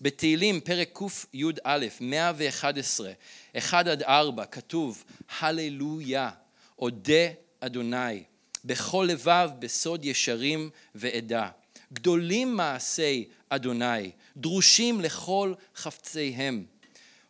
בתהילים 0.00 0.60
פרק 0.60 0.98
קי"א 0.98 1.86
111 2.00 3.12
1 3.58 3.86
עד 3.86 4.02
4 4.02 4.44
כתוב 4.44 5.04
הללויה 5.40 6.30
אודה 6.78 7.28
אדוני 7.60 8.22
בכל 8.64 9.08
לבב 9.10 9.50
בסוד 9.58 10.04
ישרים 10.04 10.70
ועדה 10.94 11.48
גדולים 11.92 12.56
מעשי 12.56 13.28
אדוני 13.54 14.10
דרושים 14.36 15.00
לכל 15.00 15.54
חפציהם. 15.76 16.64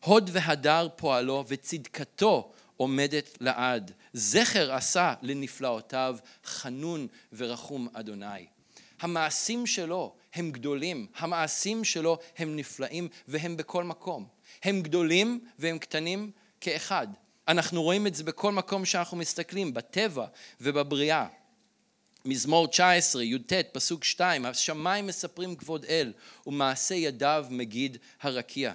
הוד 0.05 0.31
והדר 0.33 0.89
פועלו 0.97 1.45
וצדקתו 1.49 2.53
עומדת 2.77 3.37
לעד. 3.41 3.93
זכר 4.13 4.73
עשה 4.73 5.15
לנפלאותיו, 5.23 6.17
חנון 6.45 7.07
ורחום 7.33 7.89
אדוני. 7.93 8.47
המעשים 9.01 9.67
שלו 9.67 10.15
הם 10.35 10.51
גדולים, 10.51 11.07
המעשים 11.17 11.85
שלו 11.85 12.19
הם 12.39 12.57
נפלאים 12.57 13.09
והם 13.29 13.57
בכל 13.57 13.85
מקום. 13.85 14.27
הם 14.63 14.83
גדולים 14.83 15.45
והם 15.59 15.79
קטנים 15.79 16.31
כאחד. 16.61 17.07
אנחנו 17.49 17.83
רואים 17.83 18.07
את 18.07 18.15
זה 18.15 18.25
בכל 18.25 18.53
מקום 18.53 18.85
שאנחנו 18.85 19.17
מסתכלים, 19.17 19.75
בטבע 19.75 20.27
ובבריאה. 20.61 21.27
מזמור 22.25 22.67
19, 22.67 23.23
י"ט, 23.25 23.53
פסוק 23.73 24.05
2, 24.05 24.47
השמיים 24.47 25.07
מספרים 25.07 25.57
כבוד 25.57 25.85
אל, 25.85 26.13
ומעשה 26.47 26.95
ידיו 26.95 27.47
מגיד 27.51 27.97
הרקיע. 28.21 28.73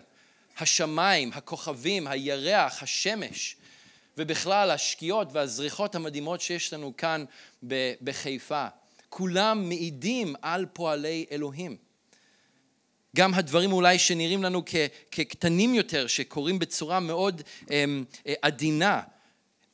השמיים, 0.59 1.31
הכוכבים, 1.33 2.07
הירח, 2.07 2.83
השמש, 2.83 3.55
ובכלל 4.17 4.71
השקיעות 4.71 5.27
והזריחות 5.31 5.95
המדהימות 5.95 6.41
שיש 6.41 6.73
לנו 6.73 6.93
כאן 6.97 7.25
בחיפה, 8.01 8.67
כולם 9.09 9.69
מעידים 9.69 10.35
על 10.41 10.65
פועלי 10.73 11.25
אלוהים. 11.31 11.77
גם 13.15 13.33
הדברים 13.33 13.71
אולי 13.71 13.99
שנראים 13.99 14.43
לנו 14.43 14.63
כקטנים 15.11 15.73
יותר, 15.73 16.07
שקורים 16.07 16.59
בצורה 16.59 16.99
מאוד 16.99 17.41
אמ, 17.71 18.05
עדינה, 18.41 19.01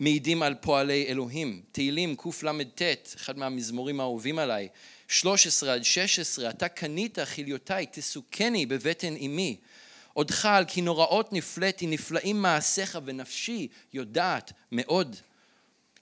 מעידים 0.03 0.43
על 0.43 0.55
פועלי 0.61 1.05
אלוהים. 1.07 1.61
תהילים 1.71 2.15
קל"ט, 2.15 2.81
אחד 3.15 3.37
מהמזמורים 3.37 3.99
האהובים 3.99 4.39
עליי, 4.39 4.67
13 5.07 5.73
עד 5.73 5.83
16, 5.83 6.49
אתה 6.49 6.67
קנית 6.67 7.17
חיליותי, 7.23 7.73
תסוכני 7.91 8.65
בבטן 8.65 9.15
אמי. 9.15 9.57
עודך 10.13 10.45
על 10.45 10.65
כי 10.65 10.81
נוראות 10.81 11.33
נפלאתי, 11.33 11.87
נפלאים 11.87 12.41
מעשיך 12.41 12.99
ונפשי 13.05 13.67
יודעת 13.93 14.51
מאוד. 14.71 15.15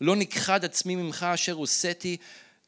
לא 0.01 0.15
נכחד 0.15 0.65
עצמי 0.65 0.95
ממך 0.95 1.23
אשר 1.33 1.53
הוסתי, 1.53 2.17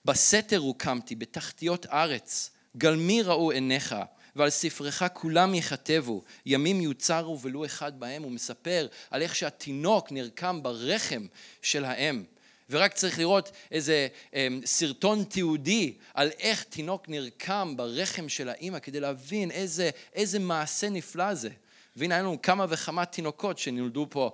בסתר 0.06 0.58
הוקמתי, 0.58 1.16
בתחתיות 1.16 1.86
ארץ. 1.86 2.52
גלמי 2.78 3.22
ראו 3.22 3.52
עיניך, 3.52 3.96
ועל 4.36 4.50
ספרך 4.50 5.04
כולם 5.14 5.56
יכתבו, 5.56 6.22
ימים 6.46 6.82
יוצרו 6.82 7.40
ולו 7.42 7.66
אחד 7.66 8.00
בהם. 8.00 8.24
הוא 8.24 8.32
מספר 8.32 8.88
על 9.12 9.22
איך 9.22 9.36
שהתינוק 9.36 10.12
נרקם 10.12 10.64
ברחם 10.64 11.26
של 11.62 11.86
האם. 11.86 12.24
ורק 12.70 12.94
צריך 12.94 13.20
לראות 13.20 13.52
איזה 13.72 14.08
אמ, 14.34 14.62
סרטון 14.66 15.24
תיעודי 15.24 15.94
על 16.14 16.30
איך 16.40 16.64
תינוק 16.64 17.10
נרקם 17.10 17.74
ברחם 17.78 18.30
של 18.30 18.50
האימא 18.50 18.80
כדי 18.80 19.00
להבין 19.00 19.52
איזה, 19.52 19.90
איזה 20.14 20.40
מעשה 20.40 20.90
נפלא 20.90 21.34
זה. 21.34 21.50
והנה 21.96 22.16
היה 22.16 22.24
לנו 22.24 22.42
כמה 22.42 22.66
וכמה 22.70 23.06
תינוקות 23.06 23.58
שנולדו 23.58 24.08
פה 24.10 24.32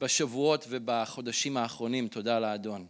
בשבועות 0.00 0.66
ובחודשים 0.68 1.56
האחרונים, 1.56 2.08
תודה 2.08 2.38
לאדון. 2.38 2.86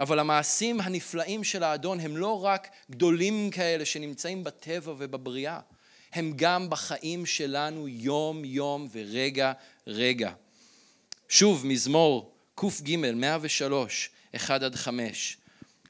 אבל 0.00 0.18
המעשים 0.18 0.80
הנפלאים 0.80 1.44
של 1.44 1.62
האדון 1.62 2.00
הם 2.00 2.16
לא 2.16 2.44
רק 2.44 2.68
גדולים 2.90 3.50
כאלה 3.50 3.84
שנמצאים 3.84 4.44
בטבע 4.44 4.92
ובבריאה, 4.98 5.60
הם 6.12 6.32
גם 6.36 6.70
בחיים 6.70 7.26
שלנו 7.26 7.88
יום 7.88 8.44
יום 8.44 8.88
ורגע 8.92 9.52
רגע. 9.86 10.32
שוב, 11.28 11.66
מזמור 11.66 12.34
קג 12.54 12.96
103, 12.96 14.10
1 14.36 14.62
עד 14.62 14.74
5. 14.74 15.36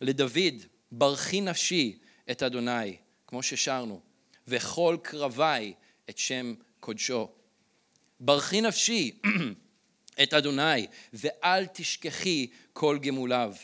לדוד, 0.00 0.54
ברכי 0.92 1.40
נפשי 1.40 1.98
את 2.30 2.42
אדוני, 2.42 2.96
כמו 3.26 3.42
ששרנו, 3.42 4.00
וכל 4.48 4.96
קרבי 5.02 5.74
את 6.11 6.18
שם 6.18 6.54
קודשו. 6.80 7.28
ברכי 8.20 8.61
נפשי 8.61 9.18
את 10.22 10.34
אדוני, 10.34 10.86
ואל 11.12 11.66
תשכחי 11.66 12.46
כל 12.72 12.98
גמוליו. 13.02 13.54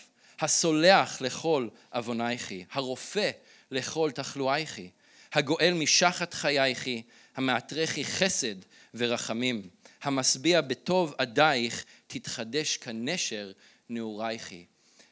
הסולח 0.43 1.21
לכל 1.21 1.69
עוונייכי, 1.93 2.65
הרופא 2.73 3.31
לכל 3.71 4.11
תחלואייכי, 4.15 4.91
הגואל 5.33 5.75
משחת 5.75 6.35
חייכי, 6.35 7.03
המעטרכי 7.37 8.05
חסד 8.05 8.55
ורחמים, 8.95 9.69
המשביע 10.03 10.61
בטוב 10.61 11.15
עדייך, 11.19 11.85
תתחדש 12.07 12.77
כנשר 12.77 13.53
נעורייכי. 13.89 14.65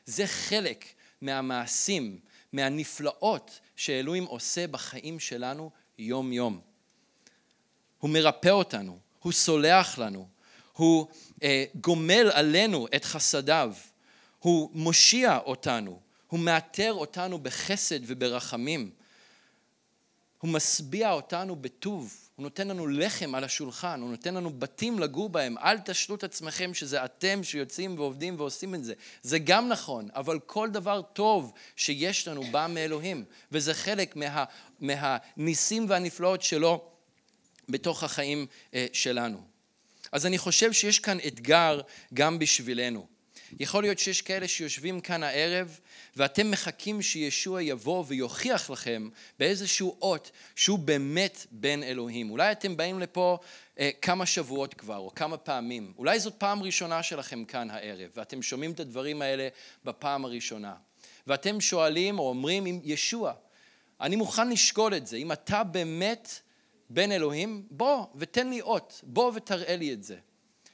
זה 0.06 0.26
חלק 0.26 0.84
מהמעשים, 1.20 2.18
מהנפלאות 2.52 3.60
שאלוהים 3.76 4.24
עושה 4.24 4.66
בחיים 4.66 5.20
שלנו 5.20 5.70
יום-יום. 5.98 6.60
הוא 7.98 8.10
מרפא 8.10 8.48
אותנו, 8.48 8.98
הוא 9.18 9.32
סולח 9.32 9.98
לנו, 9.98 10.28
הוא 10.72 11.06
אה, 11.42 11.64
גומל 11.74 12.30
עלינו 12.32 12.86
את 12.96 13.04
חסדיו. 13.04 13.74
הוא 14.40 14.70
מושיע 14.72 15.38
אותנו, 15.38 16.00
הוא 16.26 16.40
מאתר 16.40 16.92
אותנו 16.92 17.38
בחסד 17.38 18.00
וברחמים. 18.06 18.90
הוא 20.40 20.50
משביע 20.50 21.12
אותנו 21.12 21.56
בטוב, 21.56 22.16
הוא 22.36 22.42
נותן 22.42 22.68
לנו 22.68 22.86
לחם 22.86 23.34
על 23.34 23.44
השולחן, 23.44 24.00
הוא 24.00 24.10
נותן 24.10 24.34
לנו 24.34 24.50
בתים 24.50 24.98
לגור 24.98 25.28
בהם. 25.28 25.58
אל 25.58 25.78
תשלו 25.78 26.14
את 26.14 26.24
עצמכם 26.24 26.74
שזה 26.74 27.04
אתם 27.04 27.42
שיוצאים 27.42 27.98
ועובדים 27.98 28.40
ועושים 28.40 28.74
את 28.74 28.84
זה. 28.84 28.94
זה 29.22 29.38
גם 29.38 29.68
נכון, 29.68 30.08
אבל 30.14 30.38
כל 30.38 30.70
דבר 30.70 31.02
טוב 31.02 31.52
שיש 31.76 32.28
לנו 32.28 32.42
בא 32.42 32.66
מאלוהים, 32.70 33.24
וזה 33.52 33.74
חלק 33.74 34.16
מה, 34.16 34.44
מהניסים 34.80 35.86
והנפלאות 35.88 36.42
שלו 36.42 36.84
בתוך 37.68 38.02
החיים 38.02 38.46
אה, 38.74 38.86
שלנו. 38.92 39.40
אז 40.12 40.26
אני 40.26 40.38
חושב 40.38 40.72
שיש 40.72 40.98
כאן 40.98 41.18
אתגר 41.26 41.80
גם 42.14 42.38
בשבילנו. 42.38 43.06
יכול 43.60 43.82
להיות 43.82 43.98
שיש 43.98 44.22
כאלה 44.22 44.48
שיושבים 44.48 45.00
כאן 45.00 45.22
הערב 45.22 45.80
ואתם 46.16 46.50
מחכים 46.50 47.02
שישוע 47.02 47.62
יבוא 47.62 48.04
ויוכיח 48.08 48.70
לכם 48.70 49.08
באיזשהו 49.38 49.96
אות 50.02 50.30
שהוא 50.56 50.78
באמת 50.78 51.46
בן 51.50 51.82
אלוהים. 51.82 52.30
אולי 52.30 52.52
אתם 52.52 52.76
באים 52.76 52.98
לפה 53.00 53.38
אה, 53.78 53.90
כמה 54.02 54.26
שבועות 54.26 54.74
כבר 54.74 54.96
או 54.96 55.14
כמה 55.14 55.36
פעמים. 55.36 55.92
אולי 55.98 56.20
זאת 56.20 56.34
פעם 56.38 56.62
ראשונה 56.62 57.02
שלכם 57.02 57.44
כאן 57.44 57.70
הערב 57.70 58.10
ואתם 58.16 58.42
שומעים 58.42 58.72
את 58.72 58.80
הדברים 58.80 59.22
האלה 59.22 59.48
בפעם 59.84 60.24
הראשונה. 60.24 60.74
ואתם 61.26 61.60
שואלים 61.60 62.18
או 62.18 62.28
אומרים 62.28 62.66
אם 62.66 62.80
ישוע, 62.84 63.32
אני 64.00 64.16
מוכן 64.16 64.50
לשקול 64.50 64.94
את 64.94 65.06
זה. 65.06 65.16
אם 65.16 65.32
אתה 65.32 65.64
באמת 65.64 66.40
בן 66.90 67.12
אלוהים, 67.12 67.66
בוא 67.70 68.06
ותן 68.14 68.50
לי 68.50 68.60
אות, 68.60 69.00
בוא 69.02 69.32
ותראה 69.34 69.76
לי 69.76 69.92
את 69.92 70.02
זה. 70.02 70.16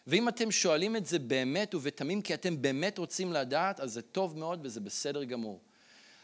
ואם 0.07 0.29
אתם 0.29 0.51
שואלים 0.51 0.97
את 0.97 1.07
זה 1.07 1.19
באמת 1.19 1.75
ובתמים 1.75 2.23
כי 2.23 2.35
אתם 2.35 2.63
באמת 2.63 2.99
רוצים 2.99 3.33
לדעת, 3.33 3.81
אז 3.81 3.93
זה 3.93 4.03
טוב 4.03 4.39
מאוד 4.39 4.61
וזה 4.63 4.81
בסדר 4.81 5.25
גמור. 5.25 5.61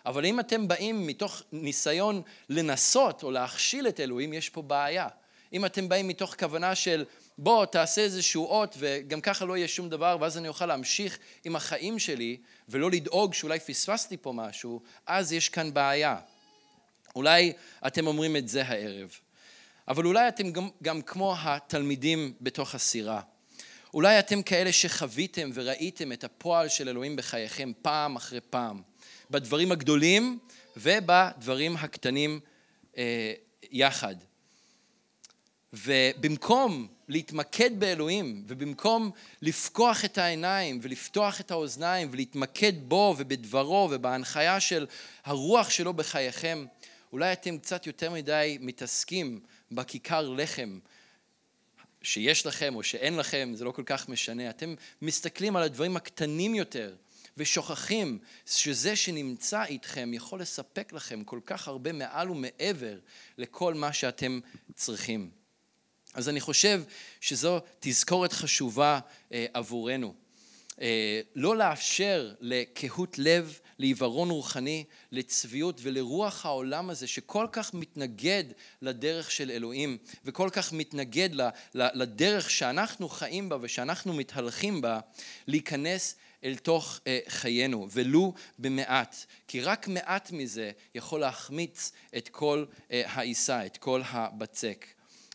אבל 0.07 0.27
אם 0.27 0.41
אתם 0.41 0.69
באים 0.69 1.07
מתוך 1.07 1.43
ניסיון 1.53 2.23
לנסות 2.49 3.23
או 3.23 3.31
להכשיל 3.31 3.89
את 3.89 4.01
אלוהים, 4.01 4.33
יש 4.33 4.49
פה 4.49 4.63
בעיה. 4.63 5.09
אם 5.53 5.65
אתם 5.65 5.89
באים 5.89 6.09
מתוך 6.09 6.35
כוונה 6.39 6.75
של 6.75 7.05
בוא 7.39 7.67
תעשה 7.67 8.01
איזשהו 8.01 8.47
אות 8.47 8.75
וגם 8.79 9.21
ככה 9.21 9.45
לא 9.45 9.57
יהיה 9.57 9.69
שום 9.69 9.89
דבר 9.89 10.17
ואז 10.21 10.39
אני 10.39 10.49
אוכל 10.49 10.67
להמשיך 10.67 11.19
עם 11.45 11.57
החיים 11.57 11.99
שלי 11.99 12.37
ולא 12.69 12.91
לדאוג 12.91 13.35
שאולי 13.35 13.61
פספסתי 13.61 14.17
פה 14.17 14.33
משהו, 14.33 14.81
אז 15.07 15.33
יש 15.33 15.49
כאן 15.49 15.75
בעיה. 15.75 16.17
אולי 17.17 17.53
אתם 17.87 18.07
אומרים 18.07 18.37
את 18.37 18.49
זה 18.49 18.63
הערב. 18.63 19.11
אבל 19.89 20.07
אולי 20.07 20.29
אתם 20.29 20.51
גם, 20.53 20.69
גם 20.83 21.03
כמו 21.03 21.35
התלמידים 21.39 22.33
בתוך 22.41 22.75
הסירה. 22.75 23.21
אולי 23.95 24.19
אתם 24.19 24.43
כאלה 24.43 24.73
שחוויתם 24.73 25.51
וראיתם 25.55 26.13
את 26.13 26.25
הפועל 26.25 26.69
של 26.69 26.89
אלוהים 26.89 27.17
בחייכם 27.17 27.73
פעם 27.83 28.17
אחרי 28.17 28.41
פעם, 28.51 28.83
בדברים 29.31 29.73
הגדולים 29.73 30.39
ובדברים 30.77 31.77
הקטנים 31.77 32.41
אה, 32.97 33.33
יחד. 33.71 34.15
ובמקום 35.73 36.89
להתמקד 37.09 37.81
באלוהים, 37.81 38.45
ובמקום 38.47 39.11
לפקוח 39.43 40.05
את 40.05 40.19
העיניים 40.19 40.79
ולפתוח 40.83 41.41
את 41.41 41.51
האוזניים 41.51 42.09
ולהתמקד 42.11 42.73
בו 42.89 43.15
ובדברו 43.19 43.89
ובהנחיה 43.91 44.61
של 44.61 44.87
הרוח 45.25 45.71
שלו 45.71 45.93
בחייכם, 45.93 46.67
אולי 47.13 47.33
אתם 47.33 47.59
קצת 47.59 47.87
יותר 47.87 48.11
מדי 48.11 48.59
מתעסקים 48.61 49.41
בכיכר 49.73 50.29
לחם 50.29 50.79
שיש 52.03 52.47
לכם 52.47 52.75
או 52.75 52.83
שאין 52.83 53.17
לכם, 53.17 53.53
זה 53.55 53.65
לא 53.65 53.71
כל 53.71 53.83
כך 53.87 54.09
משנה. 54.09 54.51
אתם 54.51 54.75
מסתכלים 55.03 55.57
על 55.57 55.63
הדברים 55.63 55.97
הקטנים 55.97 56.55
יותר 56.55 56.95
ושוכחים 57.37 58.19
שזה 58.47 58.97
שנמצא 58.97 59.65
איתכם 59.65 60.11
יכול 60.15 60.41
לספק 60.41 60.93
לכם 60.93 61.25
כל 61.25 61.41
כך 61.47 61.69
הרבה 61.69 61.93
מעל 61.93 62.31
ומעבר 62.31 62.99
לכל 63.39 63.75
מה 63.75 63.93
שאתם 63.93 64.41
צריכים. 64.75 65.31
אז 66.15 66.29
אני 66.29 66.41
חושב 66.41 66.83
שזו 67.21 67.61
תזכורת 67.81 68.33
חשובה 68.33 69.01
אה, 69.33 69.47
עבורנו. 69.53 70.15
אה, 70.81 71.21
לא 71.35 71.57
לאפשר 71.57 72.33
לקהות 72.41 73.19
לב, 73.19 73.59
לעיוורון 73.79 74.31
רוחני, 74.31 74.85
לצביעות 75.13 75.81
ולרוח 75.83 76.47
העולם 76.47 76.91
הזה 76.91 77.07
שכל 77.07 77.47
כך 77.53 77.75
מתנגד 77.75 78.45
לדרך 78.83 79.31
של 79.31 79.51
אלוהים 79.51 79.99
וכל 80.25 80.49
כך 80.53 80.73
מתנגד 80.73 81.31
לדרך 81.75 82.51
שאנחנו 82.51 83.09
חיים 83.09 83.49
בה 83.49 83.57
ושאנחנו 83.61 84.13
מתהלכים 84.13 84.81
בה, 84.81 85.01
להיכנס 85.47 86.17
אל 86.45 86.57
תוך 86.57 87.01
אה, 87.07 87.19
חיינו, 87.29 87.89
ולו 87.91 88.35
במעט, 88.59 89.17
כי 89.49 89.61
רק 89.61 89.89
מעט 89.89 90.31
מזה 90.31 90.71
יכול 90.95 91.21
להחמיץ 91.21 91.93
את 92.17 92.29
כל 92.29 92.65
אה, 92.91 93.03
העיסה, 93.07 93.67
את 93.67 93.77
כל 93.77 94.03
הבצק. 94.07 94.87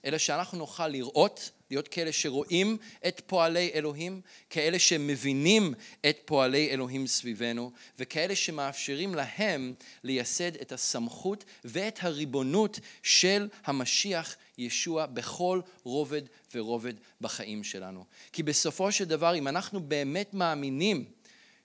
אלא 0.06 0.18
שאנחנו 0.18 0.58
נוכל 0.58 0.88
לראות 0.88 1.52
להיות 1.72 1.88
כאלה 1.88 2.12
שרואים 2.12 2.78
את 3.08 3.22
פועלי 3.26 3.72
אלוהים, 3.74 4.22
כאלה 4.50 4.80
שמבינים 4.80 5.74
את 6.10 6.18
פועלי 6.26 6.70
אלוהים 6.70 7.08
סביבנו, 7.08 7.72
וכאלה 8.00 8.36
שמאפשרים 8.36 9.16
להם 9.16 9.74
לייסד 10.04 10.56
את 10.56 10.72
הסמכות 10.72 11.46
ואת 11.66 12.00
הריבונות 12.02 12.80
של 13.04 13.48
המשיח 13.66 14.36
ישוע 14.58 15.06
בכל 15.06 15.62
רובד 15.84 16.22
ורובד 16.56 16.94
בחיים 17.22 17.64
שלנו. 17.64 18.06
כי 18.34 18.44
בסופו 18.44 18.92
של 18.92 19.06
דבר, 19.06 19.36
אם 19.36 19.48
אנחנו 19.48 19.80
באמת 19.80 20.34
מאמינים 20.34 21.06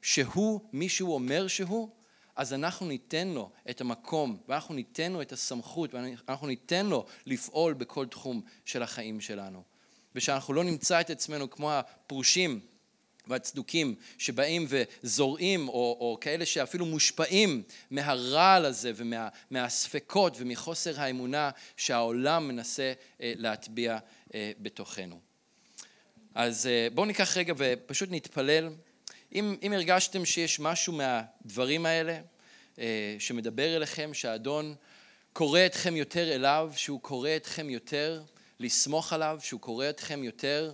שהוא 0.02 0.60
מי 0.72 0.88
שהוא 0.88 1.14
אומר 1.14 1.46
שהוא, 1.46 1.88
אז 2.36 2.52
אנחנו 2.52 2.86
ניתן 2.86 3.28
לו 3.28 3.50
את 3.70 3.80
המקום, 3.80 4.36
ואנחנו 4.48 4.74
ניתן 4.74 5.12
לו 5.12 5.22
את 5.22 5.32
הסמכות, 5.32 5.94
ואנחנו 5.94 6.46
ניתן 6.46 6.86
לו 6.86 7.06
לפעול 7.26 7.74
בכל 7.74 8.06
תחום 8.06 8.40
של 8.64 8.82
החיים 8.82 9.20
שלנו. 9.20 9.71
ושאנחנו 10.14 10.54
לא 10.54 10.64
נמצא 10.64 11.00
את 11.00 11.10
עצמנו 11.10 11.50
כמו 11.50 11.72
הפרושים 11.72 12.60
והצדוקים 13.26 13.94
שבאים 14.18 14.66
וזורעים, 14.68 15.68
או, 15.68 15.96
או 16.00 16.18
כאלה 16.20 16.46
שאפילו 16.46 16.86
מושפעים 16.86 17.62
מהרעל 17.90 18.64
הזה 18.64 18.92
ומהספקות 18.96 20.36
ומחוסר 20.38 21.00
האמונה 21.00 21.50
שהעולם 21.76 22.48
מנסה 22.48 22.92
אה, 23.20 23.32
להטביע 23.36 23.98
אה, 24.34 24.52
בתוכנו. 24.58 25.20
אז 26.34 26.66
אה, 26.66 26.88
בואו 26.94 27.06
ניקח 27.06 27.36
רגע 27.36 27.54
ופשוט 27.56 28.08
נתפלל. 28.12 28.68
אם, 29.34 29.56
אם 29.62 29.72
הרגשתם 29.72 30.24
שיש 30.24 30.60
משהו 30.60 30.92
מהדברים 30.92 31.86
האלה 31.86 32.20
שמדבר 33.18 33.76
אליכם, 33.76 34.14
שהאדון 34.14 34.74
קורא 35.32 35.60
אתכם 35.66 35.96
יותר 35.96 36.34
אליו, 36.34 36.72
שהוא 36.76 37.00
קורא 37.00 37.30
אתכם 37.36 37.70
יותר 37.70 38.22
לסמוך 38.62 39.12
עליו, 39.12 39.38
שהוא 39.42 39.60
קורא 39.60 39.90
אתכם 39.90 40.24
יותר 40.24 40.72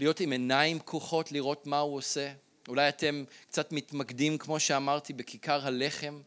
להיות 0.00 0.20
עם 0.20 0.32
עיניים 0.32 0.78
פקוחות, 0.78 1.32
לראות 1.32 1.66
מה 1.66 1.78
הוא 1.78 1.96
עושה. 1.96 2.32
אולי 2.68 2.88
אתם 2.88 3.24
קצת 3.48 3.72
מתמקדים, 3.72 4.38
כמו 4.38 4.60
שאמרתי, 4.60 5.12
בכיכר 5.12 5.66
הלחם. 5.66 6.20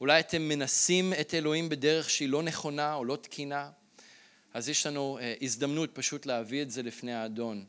אולי 0.00 0.20
אתם 0.20 0.42
מנסים 0.42 1.12
את 1.20 1.34
אלוהים 1.34 1.68
בדרך 1.68 2.10
שהיא 2.10 2.28
לא 2.28 2.42
נכונה 2.42 2.94
או 2.94 3.04
לא 3.04 3.16
תקינה. 3.16 3.70
אז 4.54 4.68
יש 4.68 4.86
לנו 4.86 5.18
אה, 5.20 5.34
הזדמנות 5.42 5.90
פשוט 5.92 6.26
להביא 6.26 6.62
את 6.62 6.70
זה 6.70 6.82
לפני 6.82 7.14
האדון. 7.14 7.64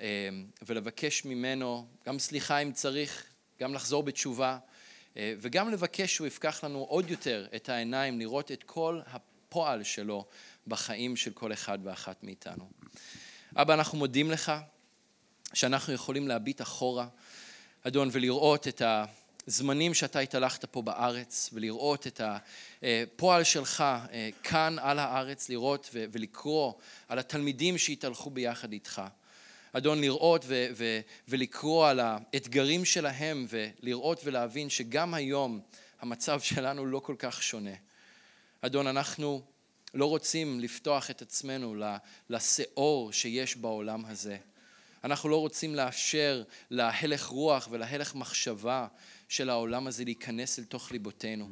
אה, 0.00 0.28
ולבקש 0.62 1.24
ממנו 1.24 1.86
גם 2.06 2.18
סליחה 2.18 2.58
אם 2.58 2.72
צריך, 2.72 3.24
גם 3.60 3.74
לחזור 3.74 4.02
בתשובה, 4.02 4.58
אה, 5.16 5.34
וגם 5.40 5.70
לבקש 5.70 6.14
שהוא 6.14 6.26
יפקח 6.26 6.64
לנו 6.64 6.78
עוד 6.78 7.10
יותר 7.10 7.46
את 7.56 7.68
העיניים, 7.68 8.18
לראות 8.18 8.52
את 8.52 8.62
כל 8.62 9.00
הפועל 9.06 9.82
שלו 9.82 10.24
בחיים 10.68 11.16
של 11.16 11.32
כל 11.32 11.52
אחד 11.52 11.78
ואחת 11.82 12.22
מאיתנו. 12.22 12.70
אבא, 13.56 13.74
אנחנו 13.74 13.98
מודים 13.98 14.30
לך 14.30 14.52
שאנחנו 15.54 15.92
יכולים 15.92 16.28
להביט 16.28 16.62
אחורה, 16.62 17.06
אדון, 17.82 18.08
ולראות 18.12 18.68
את 18.68 18.82
הזמנים 19.46 19.94
שאתה 19.94 20.18
התהלכת 20.18 20.64
פה 20.64 20.82
בארץ, 20.82 21.50
ולראות 21.52 22.06
את 22.06 22.20
הפועל 22.82 23.44
שלך 23.44 23.80
אה, 23.80 24.28
כאן 24.42 24.76
על 24.80 24.98
הארץ, 24.98 25.48
לראות 25.48 25.90
ולקרוא 25.92 26.72
על 27.08 27.18
התלמידים 27.18 27.78
שהתהלכו 27.78 28.30
ביחד 28.30 28.72
איתך. 28.72 29.02
אדון, 29.72 30.00
לראות 30.00 30.44
ו- 30.46 30.66
ו- 30.76 31.00
ולקרוא 31.28 31.88
על 31.88 32.00
האתגרים 32.00 32.84
שלהם 32.84 33.46
ולראות 33.48 34.20
ולהבין 34.24 34.70
שגם 34.70 35.14
היום 35.14 35.60
המצב 36.00 36.40
שלנו 36.40 36.86
לא 36.86 36.98
כל 36.98 37.14
כך 37.18 37.42
שונה. 37.42 37.74
אדון, 38.60 38.86
אנחנו 38.86 39.42
לא 39.94 40.06
רוצים 40.06 40.60
לפתוח 40.60 41.10
את 41.10 41.22
עצמנו 41.22 41.74
לשאור 42.30 43.12
שיש 43.12 43.56
בעולם 43.56 44.04
הזה. 44.04 44.38
אנחנו 45.04 45.28
לא 45.28 45.36
רוצים 45.36 45.74
לאפשר 45.74 46.42
להלך 46.70 47.26
רוח 47.26 47.68
ולהלך 47.70 48.14
מחשבה 48.14 48.86
של 49.28 49.50
העולם 49.50 49.86
הזה 49.86 50.04
להיכנס 50.04 50.58
אל 50.58 50.64
תוך 50.64 50.92
ליבותינו. 50.92 51.48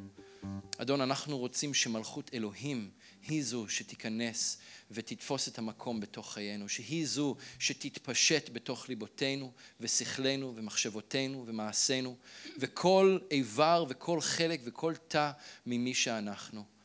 אדון, 0.77 1.01
אנחנו 1.01 1.37
רוצים 1.37 1.73
שמלכות 1.73 2.31
אלוהים 2.33 2.89
היא 3.27 3.43
זו 3.43 3.65
שתיכנס 3.69 4.57
ותתפוס 4.91 5.47
את 5.47 5.57
המקום 5.57 5.99
בתוך 5.99 6.33
חיינו, 6.33 6.69
שהיא 6.69 7.07
זו 7.07 7.35
שתתפשט 7.59 8.49
בתוך 8.53 8.89
ליבותינו 8.89 9.51
ושכלנו 9.79 10.53
ומחשבותינו 10.55 11.43
ומעשינו, 11.47 12.15
וכל 12.59 13.19
איבר 13.31 13.85
וכל 13.89 14.21
חלק 14.21 14.61
וכל 14.63 14.93
תא 15.07 15.31
ממי 15.65 15.93
שאנחנו. 15.93 16.76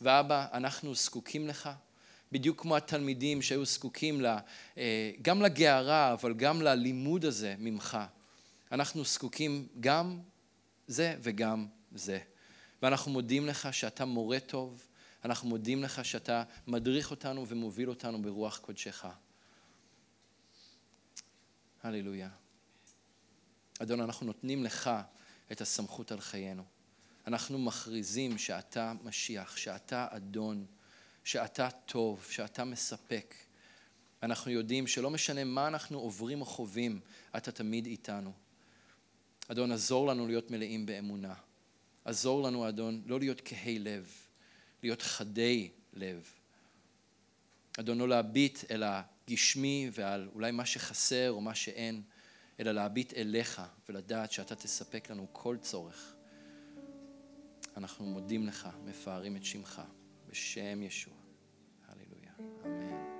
ואבא, 0.00 0.46
אנחנו 0.52 0.94
זקוקים 0.94 1.48
לך, 1.48 1.70
בדיוק 2.32 2.60
כמו 2.60 2.76
התלמידים 2.76 3.42
שהיו 3.42 3.64
זקוקים 3.64 4.20
לה, 4.20 4.38
אה, 4.78 5.12
גם 5.22 5.42
לגערה, 5.42 6.12
אבל 6.12 6.34
גם 6.34 6.62
ללימוד 6.62 7.24
הזה 7.24 7.54
ממך. 7.58 7.98
אנחנו 8.72 9.04
זקוקים 9.04 9.68
גם 9.80 10.20
זה 10.86 11.16
וגם 11.20 11.66
זה. 11.92 12.18
ואנחנו 12.82 13.12
מודים 13.12 13.46
לך 13.46 13.74
שאתה 13.74 14.04
מורה 14.04 14.40
טוב, 14.40 14.86
אנחנו 15.24 15.48
מודים 15.48 15.82
לך 15.82 16.04
שאתה 16.04 16.42
מדריך 16.66 17.10
אותנו 17.10 17.48
ומוביל 17.48 17.88
אותנו 17.88 18.22
ברוח 18.22 18.58
קודשך. 18.58 19.06
הללויה. 21.82 22.28
אדון, 23.78 24.00
אנחנו 24.00 24.26
נותנים 24.26 24.64
לך 24.64 24.90
את 25.52 25.60
הסמכות 25.60 26.12
על 26.12 26.20
חיינו. 26.20 26.77
אנחנו 27.28 27.58
מכריזים 27.58 28.38
שאתה 28.38 28.92
משיח, 29.04 29.56
שאתה 29.56 30.06
אדון, 30.10 30.66
שאתה 31.24 31.70
טוב, 31.70 32.26
שאתה 32.30 32.64
מספק. 32.64 33.34
אנחנו 34.22 34.50
יודעים 34.50 34.86
שלא 34.86 35.10
משנה 35.10 35.44
מה 35.44 35.66
אנחנו 35.66 35.98
עוברים 35.98 36.40
או 36.40 36.46
חווים, 36.46 37.00
אתה 37.36 37.52
תמיד 37.52 37.86
איתנו. 37.86 38.32
אדון, 39.48 39.72
עזור 39.72 40.06
לנו 40.06 40.26
להיות 40.26 40.50
מלאים 40.50 40.86
באמונה. 40.86 41.34
עזור 42.04 42.42
לנו, 42.42 42.68
אדון, 42.68 43.02
לא 43.06 43.18
להיות 43.18 43.40
כהי 43.44 43.78
לב, 43.78 44.12
להיות 44.82 45.02
חדי 45.02 45.70
לב. 45.92 46.24
אדון, 47.80 47.98
לא 47.98 48.08
להביט 48.08 48.70
אל 48.70 48.82
הגשמי 48.86 49.90
ועל 49.92 50.28
אולי 50.34 50.50
מה 50.50 50.66
שחסר 50.66 51.30
או 51.30 51.40
מה 51.40 51.54
שאין, 51.54 52.02
אלא 52.60 52.72
להביט 52.72 53.14
אליך 53.14 53.62
ולדעת 53.88 54.32
שאתה 54.32 54.54
תספק 54.54 55.10
לנו 55.10 55.26
כל 55.32 55.56
צורך. 55.60 56.14
אנחנו 57.78 58.06
מודים 58.06 58.46
לך, 58.46 58.68
מפארים 58.84 59.36
את 59.36 59.44
שמך, 59.44 59.82
בשם 60.28 60.82
ישוע. 60.82 61.14
הללויה. 61.88 62.32
אמן. 62.64 63.17